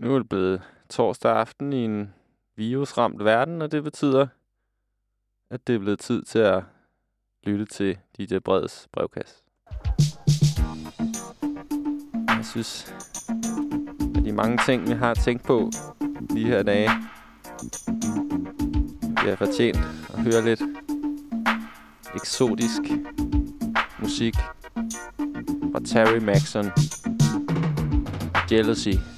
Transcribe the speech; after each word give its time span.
Nu 0.00 0.14
er 0.14 0.18
det 0.18 0.28
blevet 0.28 0.62
torsdag 0.88 1.36
aften 1.36 1.72
i 1.72 1.84
en 1.84 2.14
virusramt 2.56 3.24
verden, 3.24 3.62
og 3.62 3.72
det 3.72 3.82
betyder, 3.82 4.26
at 5.50 5.66
det 5.66 5.74
er 5.74 5.78
blevet 5.78 5.98
tid 5.98 6.22
til 6.22 6.38
at 6.38 6.62
lytte 7.42 7.64
til 7.64 7.98
DJ 8.18 8.38
Breds 8.38 8.88
brevkasse. 8.92 9.36
Jeg 12.28 12.44
synes, 12.44 12.94
at 14.16 14.24
de 14.24 14.32
mange 14.32 14.58
ting, 14.66 14.88
vi 14.88 14.92
har 14.92 15.14
tænkt 15.14 15.44
på 15.44 15.70
lige 16.30 16.46
her 16.46 16.62
dage, 16.62 16.90
vi 19.22 19.28
har 19.28 19.36
fortjent 19.36 19.78
at 20.14 20.22
høre 20.22 20.44
lidt 20.44 20.62
eksotisk 22.14 22.80
musik 23.98 24.34
fra 25.72 25.80
Terry 25.84 26.18
Maxon. 26.18 26.64
Jealousy. 28.50 29.09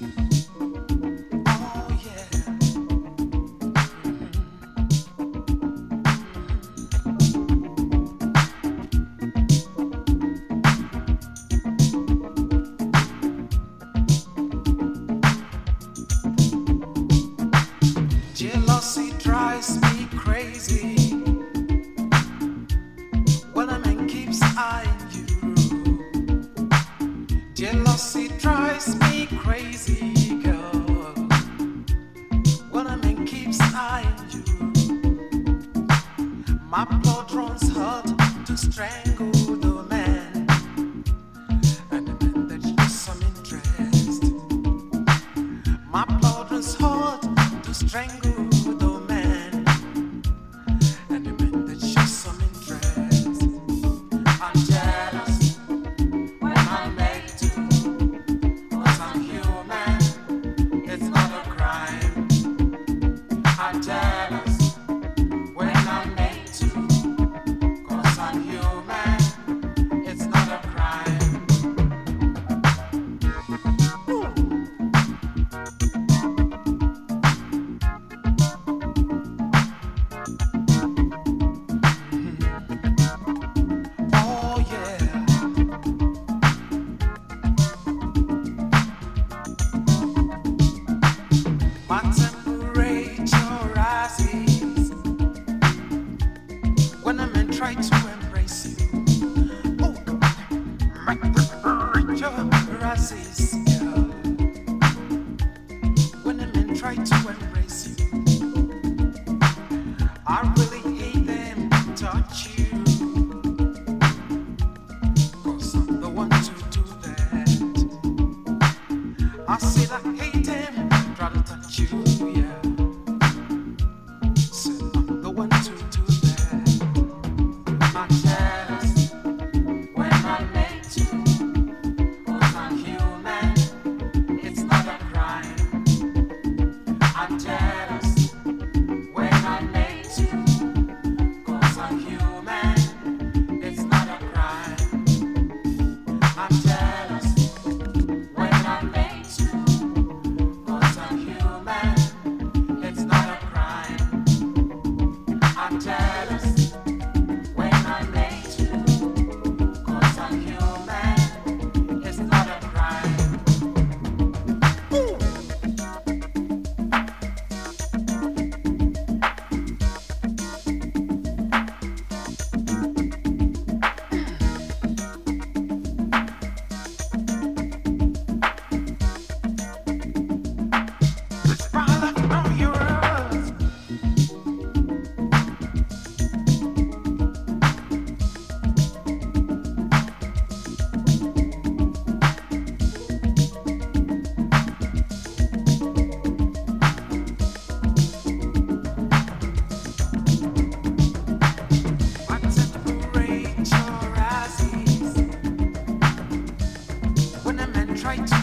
trite. 208.02 208.41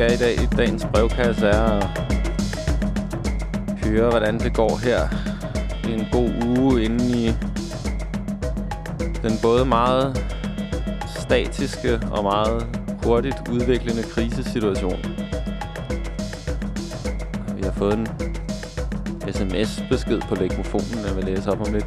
skal 0.00 0.12
i 0.12 0.16
dag 0.16 0.34
i 0.34 0.46
dagens 0.56 0.86
brevkasse 0.92 1.46
er 1.46 1.62
at 1.62 1.88
høre, 3.84 4.10
hvordan 4.10 4.38
det 4.38 4.54
går 4.54 4.80
her. 4.84 5.08
i 5.88 5.92
en 5.92 6.06
god 6.12 6.30
uge 6.58 6.84
inde 6.84 7.04
i 7.04 7.34
den 9.22 9.32
både 9.42 9.64
meget 9.64 10.26
statiske 11.16 12.00
og 12.10 12.22
meget 12.22 12.66
hurtigt 13.04 13.48
udviklende 13.52 14.02
krisesituation. 14.02 14.98
Vi 17.56 17.62
har 17.62 17.72
fået 17.72 17.94
en 17.98 18.08
sms-besked 19.32 20.20
på 20.20 20.34
legmofonen, 20.34 21.06
jeg 21.06 21.16
vil 21.16 21.24
læse 21.24 21.50
op 21.50 21.60
om 21.66 21.72
lidt. 21.72 21.86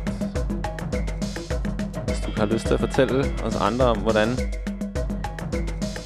Hvis 2.05 2.19
du 2.25 2.31
har 2.37 2.45
lyst 2.45 2.65
til 2.65 2.73
at 2.73 2.79
fortælle 2.79 3.25
os 3.43 3.55
andre 3.55 3.85
om, 3.85 3.97
hvordan 3.97 4.29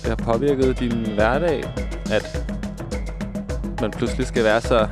det 0.02 0.08
har 0.08 0.16
påvirket 0.16 0.80
din 0.80 1.14
hverdag, 1.16 1.87
at 2.12 2.54
man 3.82 3.92
pludselig 3.92 4.28
skal 4.28 4.44
være 4.44 4.62
så 4.62 4.88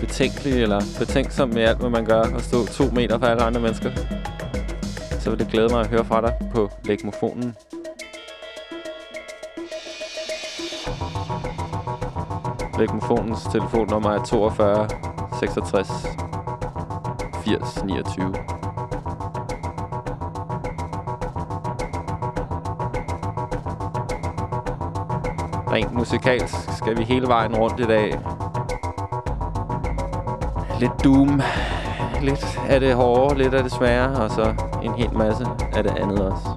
betænkelig 0.00 0.62
eller 0.62 0.80
betænksom 0.98 1.48
med 1.48 1.62
alt, 1.62 1.78
hvad 1.78 1.90
man 1.90 2.04
gør, 2.04 2.22
og 2.22 2.40
stå 2.40 2.66
to 2.66 2.84
meter 2.90 3.18
fra 3.18 3.30
alle 3.30 3.42
andre 3.42 3.60
mennesker, 3.60 3.90
så 5.20 5.30
vil 5.30 5.38
det 5.38 5.48
glæde 5.48 5.68
mig 5.68 5.80
at 5.80 5.86
høre 5.86 6.04
fra 6.04 6.20
dig 6.20 6.34
på 6.54 6.70
legmofonen. 6.84 7.54
Legmofonens 12.78 13.42
telefonnummer 13.52 14.10
er 14.10 14.24
42 14.24 14.88
66 15.40 15.88
80 17.44 17.84
29. 17.84 18.63
musikalsk 26.04 26.54
skal 26.76 26.98
vi 26.98 27.04
hele 27.04 27.26
vejen 27.26 27.56
rundt 27.56 27.80
i 27.80 27.84
dag. 27.84 28.20
Lidt 30.80 31.04
doom, 31.04 31.40
lidt 32.22 32.58
af 32.68 32.80
det 32.80 32.94
hårde, 32.94 33.38
lidt 33.38 33.54
af 33.54 33.62
det 33.62 33.72
svære, 33.72 34.24
og 34.24 34.30
så 34.30 34.54
en 34.82 34.94
hel 34.94 35.16
masse 35.16 35.46
af 35.72 35.82
det 35.82 35.96
andet 35.96 36.32
også. 36.32 36.53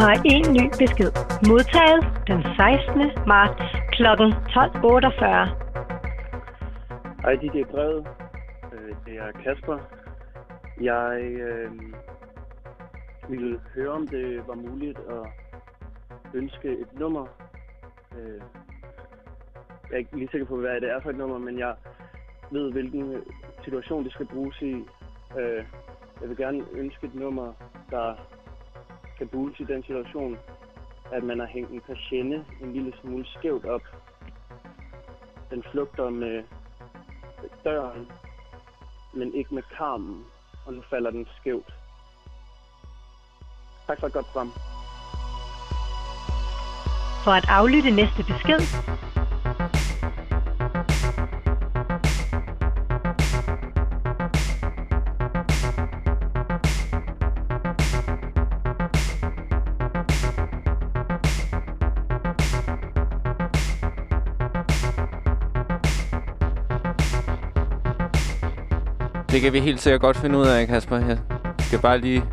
Har 0.00 0.14
en 0.34 0.52
ny 0.58 0.64
besked. 0.80 1.10
Modtaget 1.48 2.00
den 2.30 2.40
16. 2.42 3.26
marts 3.32 3.66
kl. 3.94 4.04
12.48. 4.04 4.40
Hej, 7.22 7.34
det 7.34 7.60
er 7.60 7.64
brevet. 7.70 8.06
Øh, 8.72 8.94
det 9.06 9.14
er 9.24 9.30
Kasper. 9.44 9.78
Jeg 10.80 11.20
øh, 11.22 11.70
ville 13.28 13.60
høre, 13.74 13.88
om 13.88 14.08
det 14.08 14.48
var 14.48 14.54
muligt 14.54 14.98
at 14.98 15.24
ønske 16.34 16.68
et 16.68 16.98
nummer. 16.98 17.26
Øh, 18.18 18.40
jeg 19.90 19.92
er 19.92 19.96
ikke 19.96 20.16
lige 20.16 20.28
sikker 20.30 20.46
på, 20.46 20.56
hvad 20.56 20.80
det 20.80 20.90
er 20.90 21.00
for 21.00 21.10
et 21.10 21.16
nummer, 21.16 21.38
men 21.38 21.58
jeg 21.58 21.74
ved, 22.50 22.72
hvilken 22.72 23.16
situation 23.64 24.04
det 24.04 24.12
skal 24.12 24.26
bruges 24.26 24.62
i. 24.62 24.74
Øh, 25.38 25.64
jeg 26.20 26.28
vil 26.28 26.36
gerne 26.36 26.64
ønske 26.72 27.06
et 27.06 27.14
nummer, 27.14 27.52
der 27.90 28.14
kan 29.20 29.28
bruges 29.28 29.60
i 29.60 29.64
den 29.64 29.82
situation, 29.82 30.38
at 31.12 31.22
man 31.24 31.38
har 31.38 31.46
hængt 31.46 31.70
en 31.70 31.80
patiente 31.80 32.44
en 32.62 32.72
lille 32.72 32.92
smule 33.00 33.26
skævt 33.26 33.64
op. 33.64 33.82
Den 35.50 35.64
flugter 35.70 36.10
med 36.10 36.42
døren, 37.64 38.08
men 39.14 39.34
ikke 39.34 39.54
med 39.54 39.62
karmen, 39.76 40.24
og 40.66 40.72
nu 40.72 40.82
falder 40.90 41.10
den 41.10 41.26
skævt. 41.40 41.74
Tak 43.86 44.00
for 44.00 44.06
et 44.06 44.12
godt 44.12 44.26
program. 44.26 44.52
For 47.24 47.30
at 47.30 47.44
aflytte 47.48 47.90
næste 47.90 48.22
besked, 48.30 48.60
Det 69.30 69.40
kan 69.40 69.52
vi 69.52 69.60
helt 69.60 69.80
sikkert 69.80 70.00
godt 70.00 70.16
finde 70.16 70.38
ud 70.38 70.46
af, 70.46 70.66
Kasper. 70.66 70.96
Jeg 70.96 71.18
skal 71.58 71.78
bare 71.78 71.98
lige 71.98 72.24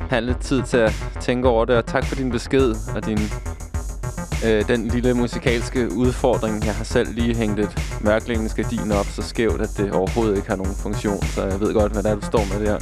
have 0.00 0.20
lidt 0.20 0.40
tid 0.40 0.62
til 0.62 0.76
at 0.76 0.92
tænke 1.20 1.48
over 1.48 1.64
det. 1.64 1.76
Og 1.76 1.86
tak 1.86 2.06
for 2.06 2.14
din 2.14 2.30
besked 2.30 2.74
og 2.96 3.06
din, 3.06 3.18
øh, 4.46 4.68
den 4.68 4.88
lille 4.88 5.14
musikalske 5.14 5.88
udfordring. 5.96 6.64
Jeg 6.66 6.74
har 6.74 6.84
selv 6.84 7.14
lige 7.14 7.36
hængt 7.36 7.60
et 7.60 8.00
mørklægningsgardin 8.00 8.92
op 8.92 9.06
så 9.06 9.22
skævt, 9.22 9.60
at 9.60 9.70
det 9.76 9.92
overhovedet 9.92 10.36
ikke 10.36 10.48
har 10.48 10.56
nogen 10.56 10.74
funktion. 10.74 11.22
Så 11.22 11.46
jeg 11.46 11.60
ved 11.60 11.74
godt, 11.74 11.92
hvad 11.92 12.02
der 12.02 12.10
er, 12.10 12.14
du 12.14 12.26
står 12.26 12.58
med 12.58 12.66
der. 12.66 12.78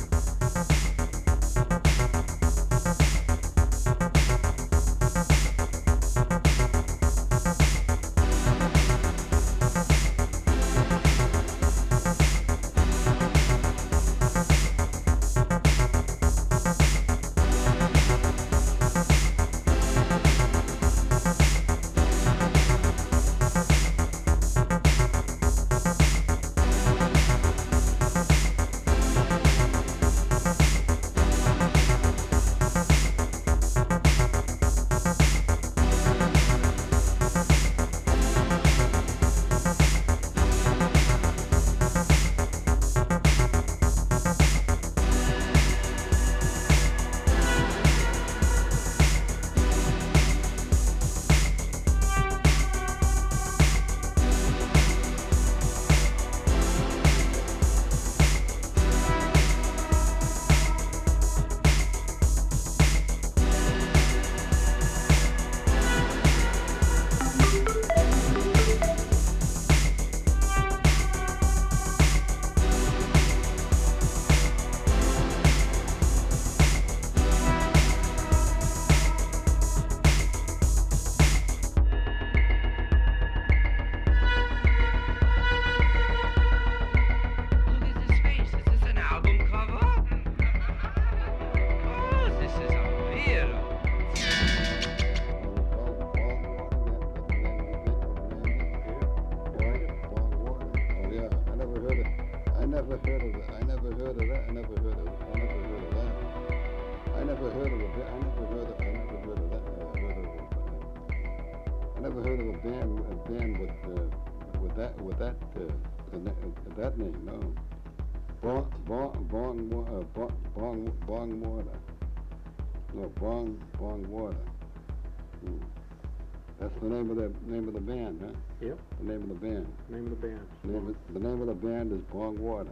Of 130.17 130.23
the 130.23 130.29
band. 130.29 130.47
The 130.65 130.69
name 130.73 130.89
of, 130.89 131.15
the 131.15 131.21
name 131.21 131.41
of 131.41 131.47
the 131.47 131.55
band 131.55 131.93
is 131.93 132.01
Bong 132.13 132.39
Water. 132.39 132.71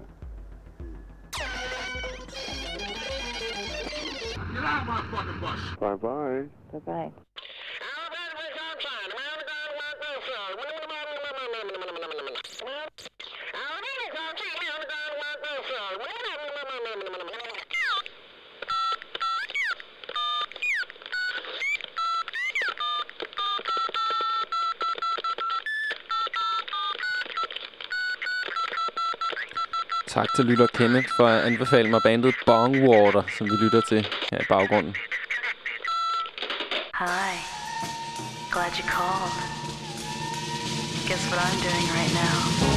Bye 5.81 5.95
bye. 5.97 6.45
Bye-bye. 6.73 7.11
Tak 30.15 30.35
til 30.35 30.45
lytter 30.45 30.67
Kenneth 30.67 31.09
for 31.17 31.27
at 31.27 31.45
anbefale 31.45 31.91
mig 31.91 32.01
bandet 32.05 32.35
Bongwater, 32.47 33.23
som 33.39 33.47
vi 33.47 33.57
lytter 33.65 33.81
til 33.81 34.07
her 34.31 34.41
i 34.41 34.45
baggrunden. 34.49 34.95
Hi. 36.95 37.33
Glad 38.53 38.73
you 38.79 38.87
called. 38.97 39.35
Guess 41.09 41.25
what 41.31 41.41
I'm 41.47 41.59
doing 41.69 41.87
right 41.99 42.15
now? 42.23 42.74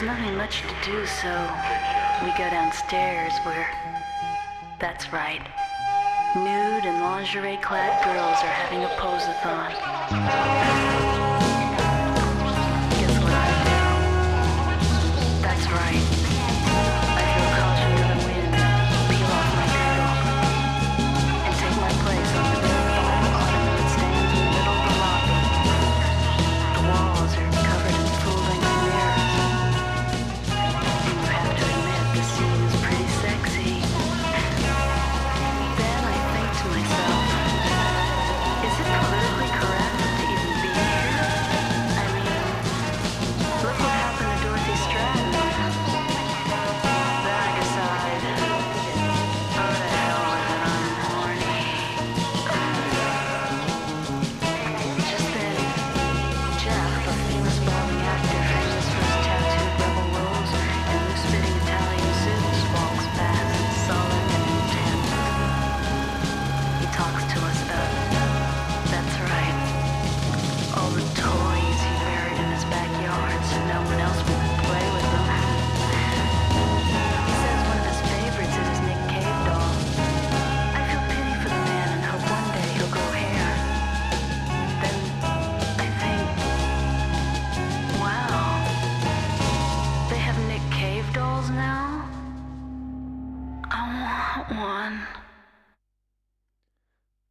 There's 0.00 0.16
nothing 0.16 0.36
much 0.38 0.62
to 0.62 0.68
do, 0.82 1.04
so 1.04 1.28
we 2.24 2.30
go 2.30 2.48
downstairs 2.48 3.34
where, 3.44 3.68
that's 4.78 5.12
right, 5.12 5.42
Nude 6.34 6.86
and 6.86 7.02
lingerie 7.02 7.58
clad 7.58 8.02
girls 8.02 8.42
are 8.42 8.48
having 8.48 8.82
a 8.82 8.88
pose-a-thon. 8.96 9.72
Guess 12.98 13.22
what 13.22 13.34
I 13.34 13.50
do? 15.36 15.42
That's 15.42 15.66
right. 15.70 16.09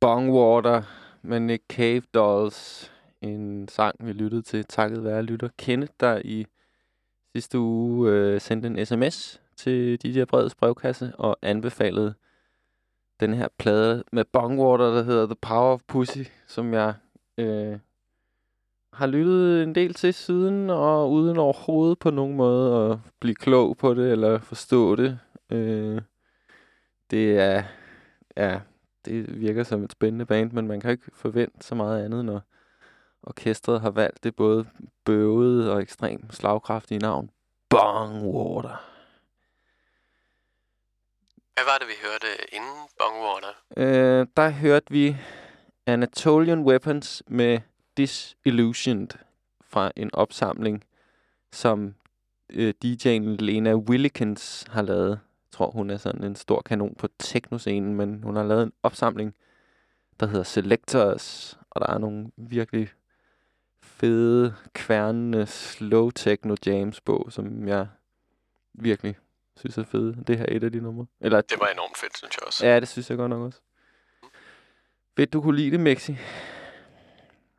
Bongwater 0.10 0.82
med 1.22 1.40
Nick 1.40 1.64
Cave 1.70 2.02
Dolls. 2.14 2.92
En 3.22 3.68
sang, 3.68 3.96
vi 4.00 4.12
lyttede 4.12 4.42
til 4.42 4.66
takket 4.66 5.04
være 5.04 5.22
lytter 5.22 5.50
Kenneth, 5.58 5.92
der 6.00 6.22
i 6.26 6.46
sidste 7.36 7.60
uge 7.60 8.12
øh, 8.12 8.42
sendte 8.42 8.68
en 8.68 8.86
sms 8.86 9.42
til 9.58 9.98
DJ 9.98 10.24
Breds 10.24 10.56
brevkasse 10.56 11.12
og 11.16 11.38
anbefalede 11.42 12.14
den 13.20 13.34
her 13.34 13.48
plade 13.58 14.04
med 14.12 14.26
Bongwater, 14.26 14.94
der 14.94 15.04
hedder 15.04 15.26
The 15.26 15.36
Power 15.36 15.74
of 15.74 15.82
Pussy, 15.88 16.24
som 16.48 16.74
jeg 16.74 16.94
øh, 17.38 17.80
har 18.94 19.08
lyttet 19.08 19.64
en 19.64 19.76
del 19.76 19.94
til 19.94 20.14
siden, 20.14 20.70
og 20.70 21.12
uden 21.12 21.38
overhovedet 21.38 22.00
på 22.00 22.10
nogen 22.10 22.36
måde 22.36 22.92
at 22.92 23.00
blive 23.20 23.36
klog 23.36 23.78
på 23.78 23.94
det 23.94 24.12
eller 24.12 24.40
forstå 24.40 24.96
det. 24.96 25.20
Øh, 25.50 26.02
det 27.12 27.40
er, 27.40 27.64
ja, 28.38 28.60
det 29.10 29.40
virker 29.40 29.64
som 29.64 29.84
et 29.84 29.92
spændende 29.92 30.26
band, 30.26 30.52
men 30.52 30.68
man 30.68 30.80
kan 30.80 30.92
ikke 30.92 31.12
forvente 31.14 31.66
så 31.68 31.76
meget 31.76 32.06
andet, 32.06 32.26
når 32.26 32.42
orkestret 33.24 33.82
har 33.82 33.92
valgt 33.92 34.24
det 34.24 34.36
både 34.36 34.66
bøvede 35.06 35.74
og 35.74 35.82
ekstremt 35.82 36.36
slagkraftige 36.36 37.00
navn. 37.00 37.30
Bongwater. 37.70 38.86
Hvad 41.54 41.66
var 41.66 41.78
det, 41.78 41.88
vi 41.88 41.94
hørte 42.04 42.56
inden 42.56 42.88
Bongwater? 43.00 43.54
Øh, 43.78 44.28
der 44.38 44.50
hørte 44.50 44.86
vi 44.90 45.18
Anatolian 45.86 46.64
Weapons 46.64 47.24
med 47.28 47.60
Disillusioned 47.98 49.08
fra 49.62 49.92
en 49.96 50.10
opsamling, 50.14 50.84
som 51.52 51.96
øh, 52.50 52.74
DJ'en 52.86 53.36
Lena 53.40 53.76
Willikens 53.76 54.66
har 54.70 54.82
lavet. 54.82 55.20
Jeg 55.60 55.66
tror, 55.66 55.72
hun 55.72 55.90
er 55.90 55.98
sådan 55.98 56.24
en 56.24 56.36
stor 56.36 56.62
kanon 56.62 56.96
på 56.96 57.08
teknoscenen, 57.20 57.96
men 57.96 58.24
hun 58.24 58.36
har 58.36 58.44
lavet 58.44 58.64
en 58.64 58.74
opsamling, 58.84 59.36
der 60.20 60.26
hedder 60.26 60.44
Selectors, 60.44 61.58
og 61.70 61.82
der 61.82 61.88
er 61.94 61.98
nogle 61.98 62.32
virkelig 62.38 62.90
fede, 63.82 64.56
kværnende 64.74 65.46
slow 65.46 66.10
techno 66.10 66.56
jams 66.66 67.02
på, 67.02 67.28
som 67.30 67.68
jeg 67.68 67.88
virkelig 68.74 69.18
synes 69.58 69.78
er 69.78 69.84
fede. 69.84 70.24
Det 70.28 70.38
her 70.38 70.46
er 70.46 70.56
et 70.56 70.64
af 70.64 70.72
de 70.72 70.80
numre. 70.80 71.06
Eller, 71.20 71.42
Det 71.42 71.60
var 71.60 71.68
enormt 71.68 71.98
fedt, 71.98 72.18
synes 72.18 72.38
jeg 72.38 72.48
også. 72.48 72.68
Ja, 72.68 72.80
det 72.80 72.88
synes 72.88 73.10
jeg 73.10 73.18
godt 73.18 73.30
nok 73.30 73.42
også. 73.42 73.60
Fedt, 75.18 75.34
du 75.34 75.42
kunne 75.42 75.58
lide 75.58 75.72
det, 75.72 75.80
Mexi. 75.80 76.18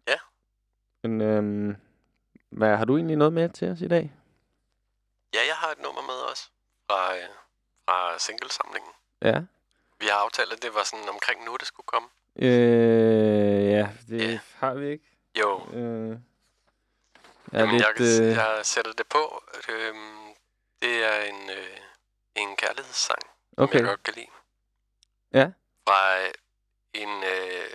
Ja. 0.08 0.16
Men 1.02 1.20
øhm, 1.20 1.76
hvad, 2.50 2.76
har 2.76 2.84
du 2.84 2.96
egentlig 2.96 3.16
noget 3.16 3.32
med 3.32 3.48
til 3.48 3.68
os 3.68 3.80
i 3.80 3.88
dag? 3.88 4.12
Ja, 5.34 5.40
jeg 5.48 5.56
har 5.56 5.70
et 5.72 5.82
nummer 5.82 6.02
med 6.02 6.30
også 6.30 6.50
fra, 6.86 7.14
øh, 7.14 7.39
fra 7.90 8.18
singlesamlingen. 8.18 8.92
Ja. 9.22 9.40
Vi 9.98 10.06
har 10.06 10.18
aftalt, 10.18 10.52
at 10.52 10.62
det 10.62 10.74
var 10.74 10.82
sådan 10.84 11.08
omkring 11.08 11.44
nu, 11.44 11.56
det 11.56 11.66
skulle 11.66 11.86
komme. 11.86 12.08
Øh, 12.36 13.70
ja, 13.70 13.88
det 14.08 14.32
Ja. 14.32 14.38
har 14.56 14.74
vi 14.74 14.90
ikke. 14.90 15.04
Jo, 15.40 15.66
Øh, 15.72 16.08
jeg 16.10 16.18
Jamen, 17.52 17.74
lidt... 17.80 18.00
jeg, 18.00 18.22
øh, 18.22 18.32
jeg 18.36 18.60
sætter 18.66 18.92
det 18.92 19.06
på. 19.06 19.44
Øhm, 19.68 20.34
det 20.82 21.04
er 21.04 21.22
en, 21.22 21.50
øh, 21.50 21.76
en 22.34 22.56
kærlighedssang, 22.56 23.22
som 23.54 23.64
okay, 23.64 23.74
jeg 23.78 23.84
godt 23.84 24.02
kan 24.02 24.14
lide. 24.14 24.26
Ja. 25.32 25.46
Fra 25.88 26.20
øh, 26.20 26.32
en, 26.92 27.24
øh, 27.24 27.70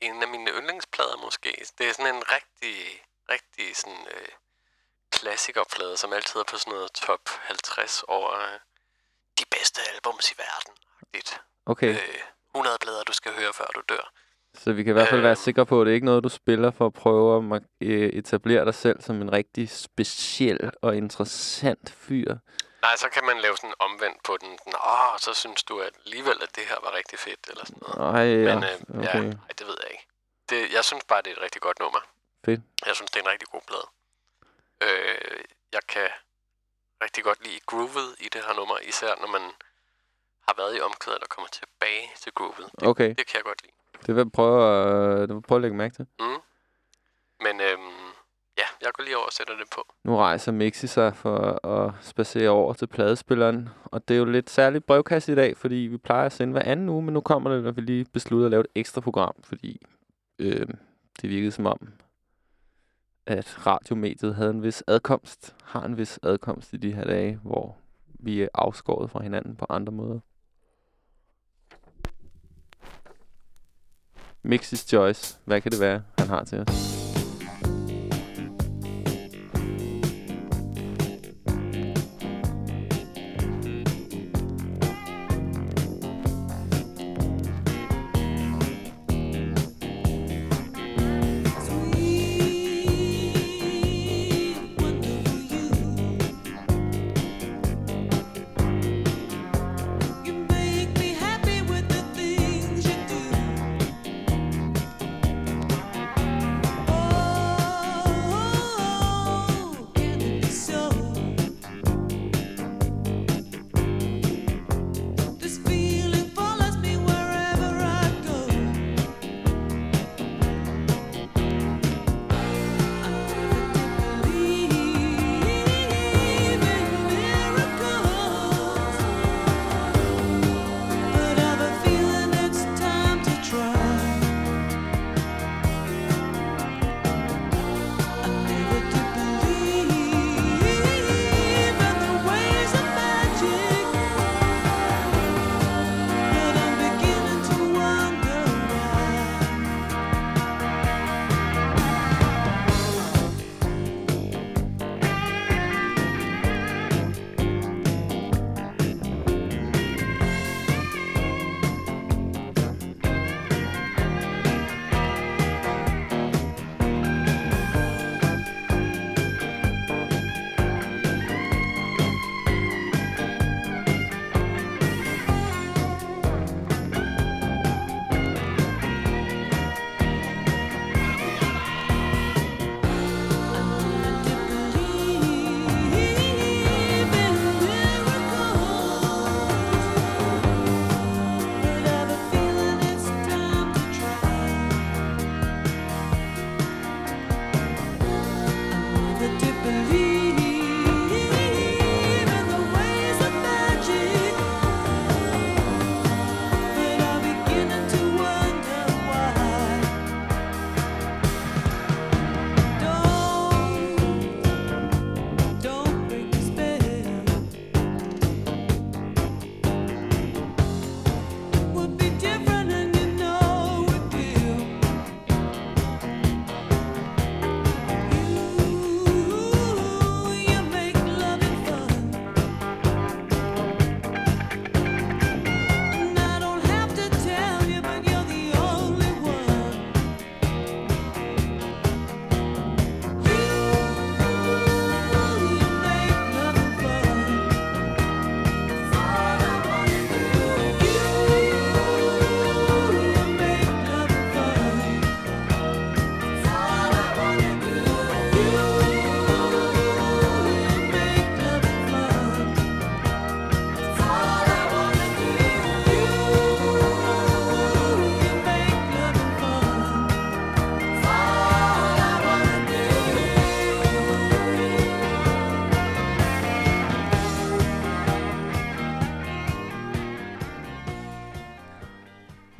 en 0.00 0.22
af 0.22 0.28
mine 0.28 0.50
yndlingsplader 0.50 1.16
måske. 1.16 1.64
Det 1.78 1.88
er 1.88 1.92
sådan 1.92 2.14
en 2.14 2.22
rigtig, 2.36 3.04
rigtig 3.30 3.76
sådan, 3.76 4.06
øh, 4.16 4.28
klassikerplade, 5.10 5.96
som 5.96 6.12
altid 6.12 6.40
er 6.40 6.44
på 6.44 6.56
sådan 6.58 6.72
noget 6.72 6.92
top 6.92 7.20
50 7.28 8.02
over 8.02 8.30
øh, 8.38 8.58
de 9.38 9.44
bedste 9.50 9.80
albums 9.94 10.32
i 10.32 10.34
verden. 10.38 10.74
Okay. 11.66 11.94
Øh, 11.94 12.18
100 12.54 12.76
plader, 12.80 13.02
du 13.02 13.12
skal 13.12 13.32
høre, 13.32 13.52
før 13.52 13.64
du 13.74 13.82
dør. 13.88 14.12
Så 14.54 14.72
vi 14.72 14.82
kan 14.82 14.90
i 14.90 14.92
hvert 14.92 15.08
fald 15.08 15.20
være 15.20 15.30
øhm. 15.30 15.44
sikre 15.46 15.66
på, 15.66 15.80
at 15.80 15.84
det 15.86 15.90
er 15.90 15.94
ikke 15.94 16.06
noget, 16.06 16.24
du 16.24 16.28
spiller 16.28 16.70
for 16.70 16.86
at 16.86 16.92
prøve 16.92 17.56
at 17.56 17.62
øh, 17.80 18.08
etablere 18.08 18.64
dig 18.64 18.74
selv 18.74 19.02
som 19.02 19.22
en 19.22 19.32
rigtig 19.32 19.70
speciel 19.70 20.70
og 20.82 20.96
interessant 20.96 21.90
fyr. 21.90 22.34
Nej, 22.82 22.96
så 22.96 23.08
kan 23.08 23.24
man 23.24 23.38
lave 23.38 23.56
sådan 23.56 23.74
omvendt 23.78 24.22
på 24.22 24.36
den. 24.40 24.58
Sådan, 24.58 24.72
Åh, 24.74 25.18
så 25.18 25.34
synes 25.34 25.62
du 25.62 25.80
at 25.80 25.90
alligevel, 26.04 26.38
at 26.42 26.56
det 26.56 26.64
her 26.70 26.76
var 26.82 26.92
rigtig 26.94 27.18
fedt, 27.18 27.50
eller 27.50 27.64
sådan 27.64 27.82
noget. 27.82 28.14
Ej, 28.14 28.26
ja, 28.46 28.54
Men 28.54 28.64
øh, 28.64 28.98
okay. 28.98 29.24
ja, 29.24 29.36
ej, 29.48 29.52
det 29.58 29.66
ved 29.66 29.76
jeg 29.82 29.90
ikke. 29.90 30.06
Det, 30.50 30.72
jeg 30.72 30.84
synes 30.84 31.04
bare, 31.04 31.22
det 31.22 31.30
er 31.32 31.36
et 31.36 31.42
rigtig 31.42 31.62
godt 31.62 31.78
nummer. 31.78 32.00
Fedt. 32.44 32.60
Jeg 32.86 32.94
synes, 32.96 33.10
det 33.10 33.18
er 33.20 33.24
en 33.24 33.32
rigtig 33.34 33.48
god 33.48 33.60
plade. 33.70 33.88
Øh, 34.86 35.44
jeg 35.72 35.82
kan 35.88 36.08
rigtig 37.04 37.24
godt 37.24 37.40
lide 37.46 37.60
groovet 37.66 38.08
i 38.24 38.28
det 38.34 38.40
her 38.46 38.54
nummer, 38.60 38.76
især 38.88 39.12
når 39.20 39.30
man 39.36 39.44
har 40.48 40.54
været 40.60 40.76
i 40.78 40.80
omkvædet 40.80 41.20
og 41.22 41.28
kommer 41.28 41.48
tilbage 41.60 42.04
til 42.22 42.32
groovet. 42.32 42.66
Det, 42.80 42.88
Okay, 42.88 43.08
det 43.18 43.26
kan 43.28 43.36
jeg 43.40 43.44
godt 43.44 43.62
lide. 43.62 43.74
det 44.06 44.14
vil 44.14 44.22
jeg 44.22 44.32
prøve 44.32 44.58
at, 45.22 45.28
det 45.28 45.34
vil 45.36 45.42
prøve 45.42 45.56
at 45.58 45.62
lægge 45.62 45.76
mærke 45.76 45.94
til. 45.94 46.06
Mm. 46.20 46.40
Men 47.44 47.54
øhm, 47.60 48.08
ja, 48.58 48.66
jeg 48.82 48.90
går 48.94 49.04
lige 49.04 49.16
over 49.16 49.26
og 49.26 49.32
sætter 49.32 49.56
det 49.56 49.66
på. 49.74 49.80
Nu 50.04 50.16
rejser 50.16 50.52
Mixi 50.52 50.86
sig 50.86 51.16
for 51.16 51.66
at 51.66 51.92
spacere 52.00 52.48
over 52.50 52.72
til 52.74 52.86
pladespilleren. 52.86 53.68
Og 53.84 54.08
det 54.08 54.14
er 54.14 54.18
jo 54.18 54.24
lidt 54.24 54.50
særligt 54.50 54.86
brevkast 54.86 55.28
i 55.28 55.34
dag, 55.34 55.56
fordi 55.56 55.74
vi 55.74 55.96
plejer 55.96 56.26
at 56.26 56.32
sende 56.32 56.52
hver 56.52 56.62
anden 56.62 56.88
uge, 56.88 57.02
men 57.02 57.14
nu 57.14 57.20
kommer 57.20 57.50
det, 57.54 57.62
når 57.64 57.70
vi 57.70 57.80
lige 57.80 58.04
beslutter 58.12 58.46
at 58.46 58.50
lave 58.50 58.60
et 58.60 58.66
ekstra 58.74 59.00
program, 59.00 59.34
fordi 59.44 59.86
øh, 60.38 60.66
det 61.22 61.30
virkede 61.30 61.52
som 61.52 61.66
om, 61.66 61.88
at 63.26 63.66
radiomediet 63.66 64.34
havde 64.34 64.50
en 64.50 64.62
vis 64.62 64.84
adkomst, 64.86 65.56
har 65.64 65.84
en 65.84 65.96
vis 65.96 66.20
adkomst 66.22 66.72
i 66.72 66.76
de 66.76 66.92
her 66.92 67.04
dage, 67.04 67.38
hvor 67.42 67.76
vi 68.06 68.42
er 68.42 68.48
afskåret 68.54 69.10
fra 69.10 69.22
hinanden 69.22 69.56
på 69.56 69.66
andre 69.68 69.92
måder. 69.92 70.20
Mixis 74.42 74.80
Choice. 74.80 75.38
Hvad 75.44 75.60
kan 75.60 75.72
det 75.72 75.80
være, 75.80 76.02
han 76.18 76.28
har 76.28 76.44
til 76.44 76.60
os? 76.60 77.01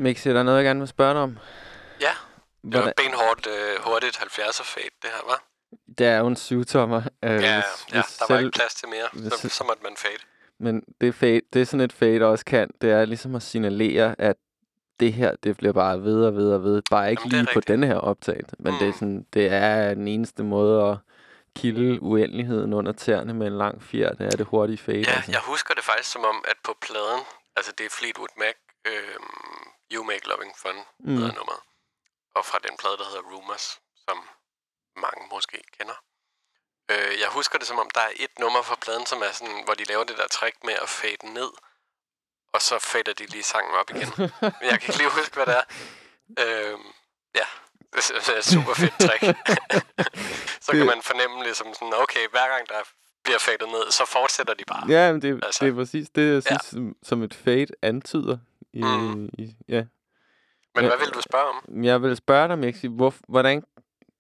Mixi, 0.03 0.29
er 0.29 0.33
der 0.33 0.43
noget, 0.43 0.59
jeg 0.59 0.65
gerne 0.65 0.81
vil 0.81 0.89
spørge 0.89 1.15
dig 1.15 1.23
om? 1.23 1.39
Ja, 2.01 2.07
det 2.07 2.75
var 2.75 2.79
Hvordan, 2.81 2.93
benhårdt 2.97 3.47
øh, 3.47 3.81
hurtigt 3.85 4.17
70'er 4.17 4.65
fade, 4.65 4.85
det 5.03 5.11
her, 5.11 5.23
var. 5.31 5.43
det 5.99 6.07
er 6.07 6.19
jo 6.19 6.27
en 6.27 6.37
syvtommer. 6.37 7.03
Øh, 7.23 7.31
Ja, 7.31 7.37
hvis- 7.37 7.95
ja, 7.95 8.03
hvis 8.03 8.17
der 8.19 8.25
var 8.29 8.39
ikke 8.39 8.51
plads 8.51 8.75
til 8.75 8.89
mere, 8.89 9.09
hvis- 9.13 9.33
så, 9.33 9.49
så 9.49 9.65
måtte 9.65 9.83
man 9.83 9.93
fade. 9.97 10.23
Men 10.61 10.83
det, 11.01 11.15
fade, 11.15 11.41
det 11.53 11.63
er 11.63 11.67
sådan 11.67 11.81
et 11.85 11.93
fade 11.93 12.23
også 12.25 12.45
kan, 12.45 12.71
det 12.81 12.91
er 12.91 13.05
ligesom 13.05 13.35
at 13.35 13.43
signalere, 13.43 14.15
at 14.19 14.37
det 15.01 15.13
her, 15.13 15.37
det 15.45 15.57
bliver 15.57 15.73
bare 15.73 16.03
ved 16.03 16.25
og 16.25 16.35
ved 16.37 16.53
og 16.53 16.63
ved. 16.65 16.83
Bare 16.91 17.11
ikke 17.11 17.23
Jamen, 17.25 17.35
er 17.39 17.43
lige 17.43 17.55
på 17.55 17.61
denne 17.61 17.87
her 17.87 17.97
optagelse, 17.97 18.57
men 18.59 18.73
mm. 18.73 18.79
det, 18.79 18.85
er 18.89 18.93
Mm. 18.93 18.99
sådan, 18.99 19.27
det 19.35 19.47
er 19.53 19.95
den 19.95 20.09
eneste 20.09 20.43
måde 20.45 20.91
at 20.91 20.97
kilde 21.57 22.03
uendeligheden 22.03 22.73
under 22.73 22.93
tæerne 22.93 23.35
med 23.35 23.47
en 23.47 23.59
lang 23.59 23.83
fjer. 23.83 24.13
Det 24.13 24.27
er 24.27 24.31
det 24.37 24.47
hurtige 24.47 24.79
fade. 24.79 24.99
Ja, 24.99 25.13
altså. 25.13 25.31
jeg 25.33 25.41
husker 25.41 25.75
det 25.75 25.85
faktisk 25.85 26.11
som 26.13 26.25
om, 26.25 26.45
at 26.49 26.57
på 26.65 26.77
pladen, 26.83 27.21
altså 27.57 27.73
det 27.79 27.87
er 27.87 27.91
Fleetwood 27.91 28.29
Mac, 28.39 28.55
øh, 28.87 28.93
You 29.93 30.05
Make 30.05 30.29
Loving 30.29 30.53
Fun, 30.63 30.77
Mm. 30.99 31.17
hedder 31.17 31.33
nummeret. 31.35 31.61
Og 32.35 32.45
fra 32.45 32.59
den 32.67 32.77
plade, 32.81 32.97
der 33.01 33.05
hedder 33.05 33.23
Rumors, 33.33 33.81
som 34.09 34.29
mange 34.97 35.23
måske 35.35 35.59
kender. 35.79 35.95
Øh, 36.91 37.21
jeg 37.21 37.29
husker 37.29 37.59
det 37.59 37.67
som 37.69 37.79
om, 37.79 37.91
der 37.95 38.01
er 38.01 38.13
et 38.17 38.39
nummer 38.39 38.63
fra 38.63 38.77
pladen, 38.85 39.07
som 39.07 39.23
er 39.23 39.33
sådan, 39.33 39.65
hvor 39.65 39.75
de 39.75 39.85
laver 39.85 40.05
det 40.05 40.17
der 40.19 40.27
trick 40.29 40.57
med 40.65 40.75
at 40.83 40.89
fade 40.89 41.27
ned, 41.39 41.51
og 42.55 42.63
så 42.63 42.79
fader 42.79 43.13
de 43.13 43.27
lige 43.27 43.43
sangen 43.43 43.75
op 43.75 43.91
igen. 43.91 44.11
Men 44.41 44.67
jeg 44.71 44.77
kan 44.81 44.89
ikke 44.89 44.99
lige 44.99 45.11
huske, 45.11 45.35
hvad 45.35 45.47
det 45.47 45.57
er. 45.57 45.65
Øh, 46.43 46.79
ja, 47.35 47.47
det 47.93 48.29
er- 48.29 48.39
et 48.39 48.45
super 48.45 48.75
fedt 48.75 48.95
trick. 49.01 49.23
så 50.67 50.73
kan 50.73 50.87
man 50.87 51.03
fornemme 51.03 51.43
ligesom 51.43 51.75
sådan, 51.75 51.95
okay, 51.95 52.29
hver 52.29 52.49
gang 52.49 52.69
der 52.69 52.81
bliver 53.25 53.39
fadet 53.39 53.69
ned, 53.69 53.91
så 53.91 54.05
fortsætter 54.05 54.55
de 54.55 54.65
bare. 54.65 54.85
Ja, 54.89 55.13
men 55.13 55.23
det, 55.23 55.45
altså, 55.45 55.65
det 55.65 55.71
er 55.73 55.75
præcis 55.77 56.09
det, 56.15 56.35
jeg 56.35 56.35
Ja. 56.35 56.41
synes, 56.51 56.65
som, 56.65 56.97
som 57.03 57.23
et 57.23 57.35
fade 57.35 57.67
antyder. 57.83 58.39
I, 58.73 58.83
Mm. 58.83 59.29
i, 59.39 59.57
ja. 59.69 59.85
Men 60.75 60.85
Ja. 60.85 60.89
hvad 60.91 60.99
vil 60.99 61.15
du 61.15 61.21
spørge 61.21 61.45
om? 61.49 61.85
Jeg 61.85 62.03
vil 62.03 62.17
spørge 62.17 62.49
dig, 62.49 62.59
Mixi, 62.59 62.87
hvor, 62.87 63.15
hvordan... 63.29 63.63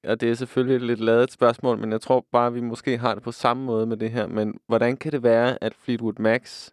Og 0.04 0.20
det 0.20 0.30
er 0.30 0.34
selvfølgelig 0.34 0.76
et 0.76 0.82
lidt 0.82 1.00
ladet 1.00 1.32
spørgsmål, 1.32 1.78
men 1.78 1.92
jeg 1.92 2.00
tror 2.00 2.26
bare, 2.32 2.52
vi 2.52 2.60
måske 2.60 2.98
har 2.98 3.14
det 3.14 3.22
på 3.22 3.32
samme 3.32 3.64
måde 3.64 3.86
med 3.86 3.96
det 3.96 4.10
her. 4.10 4.26
Men 4.26 4.60
hvordan 4.66 4.96
kan 4.96 5.12
det 5.12 5.22
være, 5.22 5.58
at 5.64 5.74
Fleetwood 5.74 6.18
Macs 6.18 6.72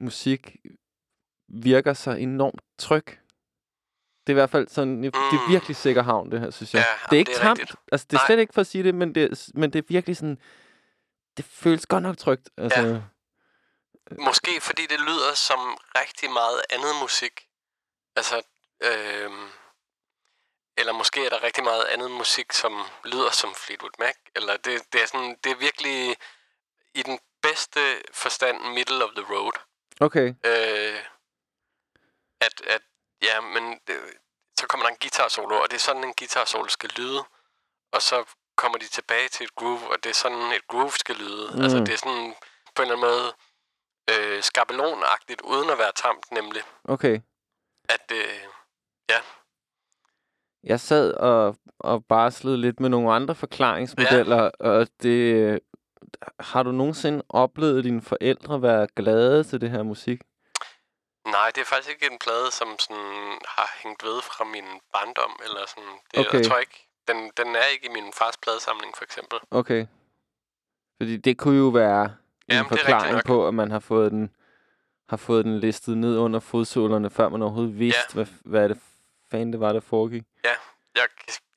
musik 0.00 0.56
virker 1.48 1.92
så 1.92 2.10
enormt 2.10 2.60
tryg? 2.78 3.04
Det 3.06 4.32
er 4.32 4.34
i 4.36 4.40
hvert 4.40 4.50
fald 4.50 4.68
sådan, 4.68 5.02
det 5.02 5.14
er 5.14 5.46
Mm. 5.46 5.52
virkelig 5.52 5.76
sikker 5.76 6.02
havn, 6.02 6.30
det 6.30 6.40
her, 6.40 6.50
synes 6.50 6.74
jeg. 6.74 6.80
Ja, 6.80 7.06
det 7.10 7.16
er 7.16 7.18
ikke 7.18 7.28
det 7.32 7.36
er 7.38 7.42
tamt. 7.42 7.58
rigtigt. 7.60 7.78
Altså, 7.92 8.06
det 8.10 8.16
er 8.16 8.20
Nej. 8.20 8.26
slet 8.26 8.38
ikke 8.38 8.54
for 8.54 8.60
at 8.60 8.66
sige 8.66 8.84
det, 8.84 8.94
men 8.94 9.14
det, 9.14 9.48
men 9.54 9.70
det 9.72 9.78
er 9.78 9.82
virkelig 9.88 10.16
sådan... 10.16 10.38
Det 11.36 11.44
føles 11.44 11.86
godt 11.86 12.02
nok 12.02 12.16
trygt. 12.16 12.50
Altså, 12.56 12.80
Ja. 12.80 13.00
Måske 14.18 14.60
fordi 14.60 14.86
det 14.86 15.00
lyder 15.00 15.34
som 15.34 15.78
rigtig 15.98 16.30
meget 16.30 16.62
andet 16.70 16.96
musik. 16.96 17.46
Altså, 18.16 18.42
øh, 18.82 19.30
eller 20.76 20.92
måske 20.92 21.26
er 21.26 21.30
der 21.30 21.42
rigtig 21.42 21.64
meget 21.64 21.84
andet 21.84 22.10
musik, 22.10 22.52
som 22.52 22.84
lyder 23.04 23.30
som 23.30 23.54
Fleetwood 23.54 23.90
Mac. 23.98 24.14
Eller 24.36 24.56
det, 24.56 24.92
det, 24.92 25.02
er 25.02 25.06
sådan, 25.06 25.36
det 25.44 25.52
er 25.52 25.56
virkelig 25.56 26.16
i 26.94 27.02
den 27.02 27.18
bedste 27.42 28.02
forstand 28.12 28.60
middle 28.74 29.04
of 29.04 29.10
the 29.16 29.34
road. 29.34 29.52
Okay. 30.00 30.34
Øh, 30.44 31.00
at, 32.40 32.60
at, 32.66 32.82
ja, 33.22 33.40
men 33.40 33.80
det, 33.86 34.00
så 34.58 34.66
kommer 34.66 34.86
der 34.86 34.90
en 34.90 34.98
guitar 35.00 35.28
solo, 35.28 35.60
og 35.62 35.70
det 35.70 35.76
er 35.76 35.80
sådan, 35.80 36.04
en 36.04 36.14
guitar 36.18 36.44
solo 36.44 36.68
skal 36.68 36.90
lyde. 36.96 37.24
Og 37.92 38.02
så 38.02 38.24
kommer 38.56 38.78
de 38.78 38.88
tilbage 38.88 39.28
til 39.28 39.44
et 39.44 39.54
groove, 39.54 39.88
og 39.90 40.04
det 40.04 40.10
er 40.10 40.14
sådan, 40.14 40.52
et 40.52 40.68
groove 40.68 40.92
skal 40.92 41.16
lyde. 41.16 41.50
Mm. 41.54 41.62
Altså, 41.62 41.78
Mm. 41.78 41.84
det 41.84 41.92
er 41.94 41.98
sådan 41.98 42.34
på 42.74 42.82
en 42.82 42.90
eller 42.90 42.96
anden 42.96 43.10
måde 43.10 43.34
øh, 44.12 44.42
skabelonagtigt, 44.42 45.40
uden 45.40 45.70
at 45.70 45.78
være 45.78 45.92
tamt, 45.96 46.32
nemlig. 46.32 46.62
Okay. 46.84 47.20
At, 47.88 48.12
øh, 48.12 48.48
ja, 49.10 49.18
Jeg 50.64 50.80
sad 50.80 51.12
og, 51.12 51.56
og 51.78 52.04
barslede 52.04 52.56
lidt 52.56 52.80
med 52.80 52.88
nogle 52.88 53.12
andre 53.12 53.34
forklaringsmodeller, 53.34 54.42
ja. 54.42 54.68
og 54.68 54.88
det... 55.02 55.60
Har 56.40 56.62
du 56.62 56.72
nogensinde 56.72 57.22
oplevet 57.28 57.84
dine 57.84 58.02
forældre 58.02 58.62
være 58.62 58.86
glade 58.96 59.44
til 59.44 59.60
det 59.60 59.70
her 59.70 59.82
musik? 59.82 60.20
nej, 61.36 61.50
det 61.54 61.60
er 61.60 61.64
faktisk 61.64 61.90
ikke 61.94 62.12
en 62.12 62.18
plade, 62.18 62.48
som 62.52 62.68
sådan 62.78 63.38
har 63.56 63.68
hængt 63.82 64.04
ved 64.04 64.22
fra 64.22 64.44
min 64.44 64.68
barndom, 64.92 65.34
eller 65.44 65.62
sådan. 65.72 65.94
Det, 66.10 66.26
Okay. 66.26 66.38
Jeg 66.38 66.46
tror 66.46 66.58
ikke, 66.58 66.78
den, 67.08 67.18
den 67.36 67.56
er 67.56 67.66
ikke 67.72 67.86
i 67.86 67.92
min 67.98 68.12
fars 68.12 68.36
pladesamling, 68.36 68.96
for 68.96 69.04
eksempel. 69.04 69.38
Okay. 69.50 69.86
Fordi 71.00 71.16
det 71.16 71.38
kunne 71.38 71.58
jo 71.58 71.68
være 71.68 72.16
Jamen, 72.48 72.72
rigtigt 72.72 72.80
forklaring 72.80 73.24
på, 73.24 73.48
at 73.48 73.54
man 73.54 73.70
har 73.70 73.78
fået 73.78 74.12
den 74.12 74.34
har 75.08 75.16
fået 75.16 75.44
den 75.44 75.60
listet 75.60 75.96
ned 75.98 76.18
under 76.18 76.40
fodsålerne, 76.40 77.10
før 77.10 77.28
man 77.28 77.42
overhovedet 77.42 77.78
vidste, 77.78 78.00
Ja. 78.08 78.12
hvad, 78.14 78.26
hvad 78.44 78.68
det 78.68 78.80
fanden 79.30 79.52
det 79.52 79.60
var, 79.60 79.72
der 79.72 79.80
foregik. 79.80 80.22
Ja, 80.44 80.54
jeg, 80.94 81.08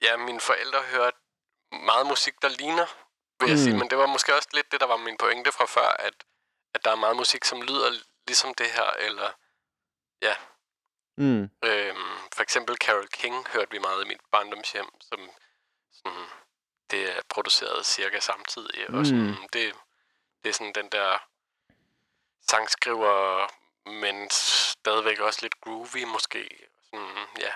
ja, 0.02 0.18
mine 0.18 0.40
forældre 0.40 0.80
hørte 0.94 1.18
meget 1.72 2.08
musik, 2.08 2.34
der 2.42 2.50
ligner, 2.50 2.86
vil 3.40 3.50
jeg 3.50 3.58
Mm. 3.58 3.64
sige. 3.64 3.78
Men 3.78 3.90
det 3.90 3.98
var 3.98 4.06
måske 4.06 4.36
også 4.36 4.50
lidt 4.54 4.72
det, 4.72 4.80
der 4.80 4.88
var 4.88 4.98
min 4.98 5.18
pointe 5.18 5.52
fra 5.52 5.66
før, 5.66 5.90
at, 6.08 6.14
at 6.74 6.86
der 6.86 6.92
er 6.92 6.96
meget 6.96 7.16
musik, 7.18 7.44
som 7.46 7.62
lyder 7.62 7.90
ligesom 8.28 8.54
det 8.54 8.66
her, 8.78 8.90
eller 9.08 9.30
ja, 10.22 10.36
Mm. 11.18 11.44
øhm, 11.70 12.12
for 12.36 12.42
eksempel 12.42 12.76
Carole 12.76 13.08
King 13.08 13.36
hørte 13.54 13.72
vi 13.72 13.80
meget 13.80 14.06
i 14.06 14.08
mit 14.08 14.22
barndomshjem, 14.32 14.90
som 15.02 15.20
sådan, 15.92 16.26
det 16.92 17.02
er 17.18 17.22
produceret 17.30 17.86
cirka 17.86 18.20
samtidig, 18.20 18.90
og 18.90 19.06
sådan, 19.06 19.28
Mm. 19.28 19.36
det, 19.54 19.74
det 20.44 20.50
er 20.50 20.54
sådan 20.54 20.74
den 20.76 20.90
der 20.92 21.28
sangskriver, 22.50 23.48
men 24.02 24.30
stadigvæk 24.30 25.20
også 25.20 25.40
lidt 25.42 25.62
groovy 25.62 26.04
måske, 26.14 26.50
sådan, 26.86 27.08
ja, 27.40 27.52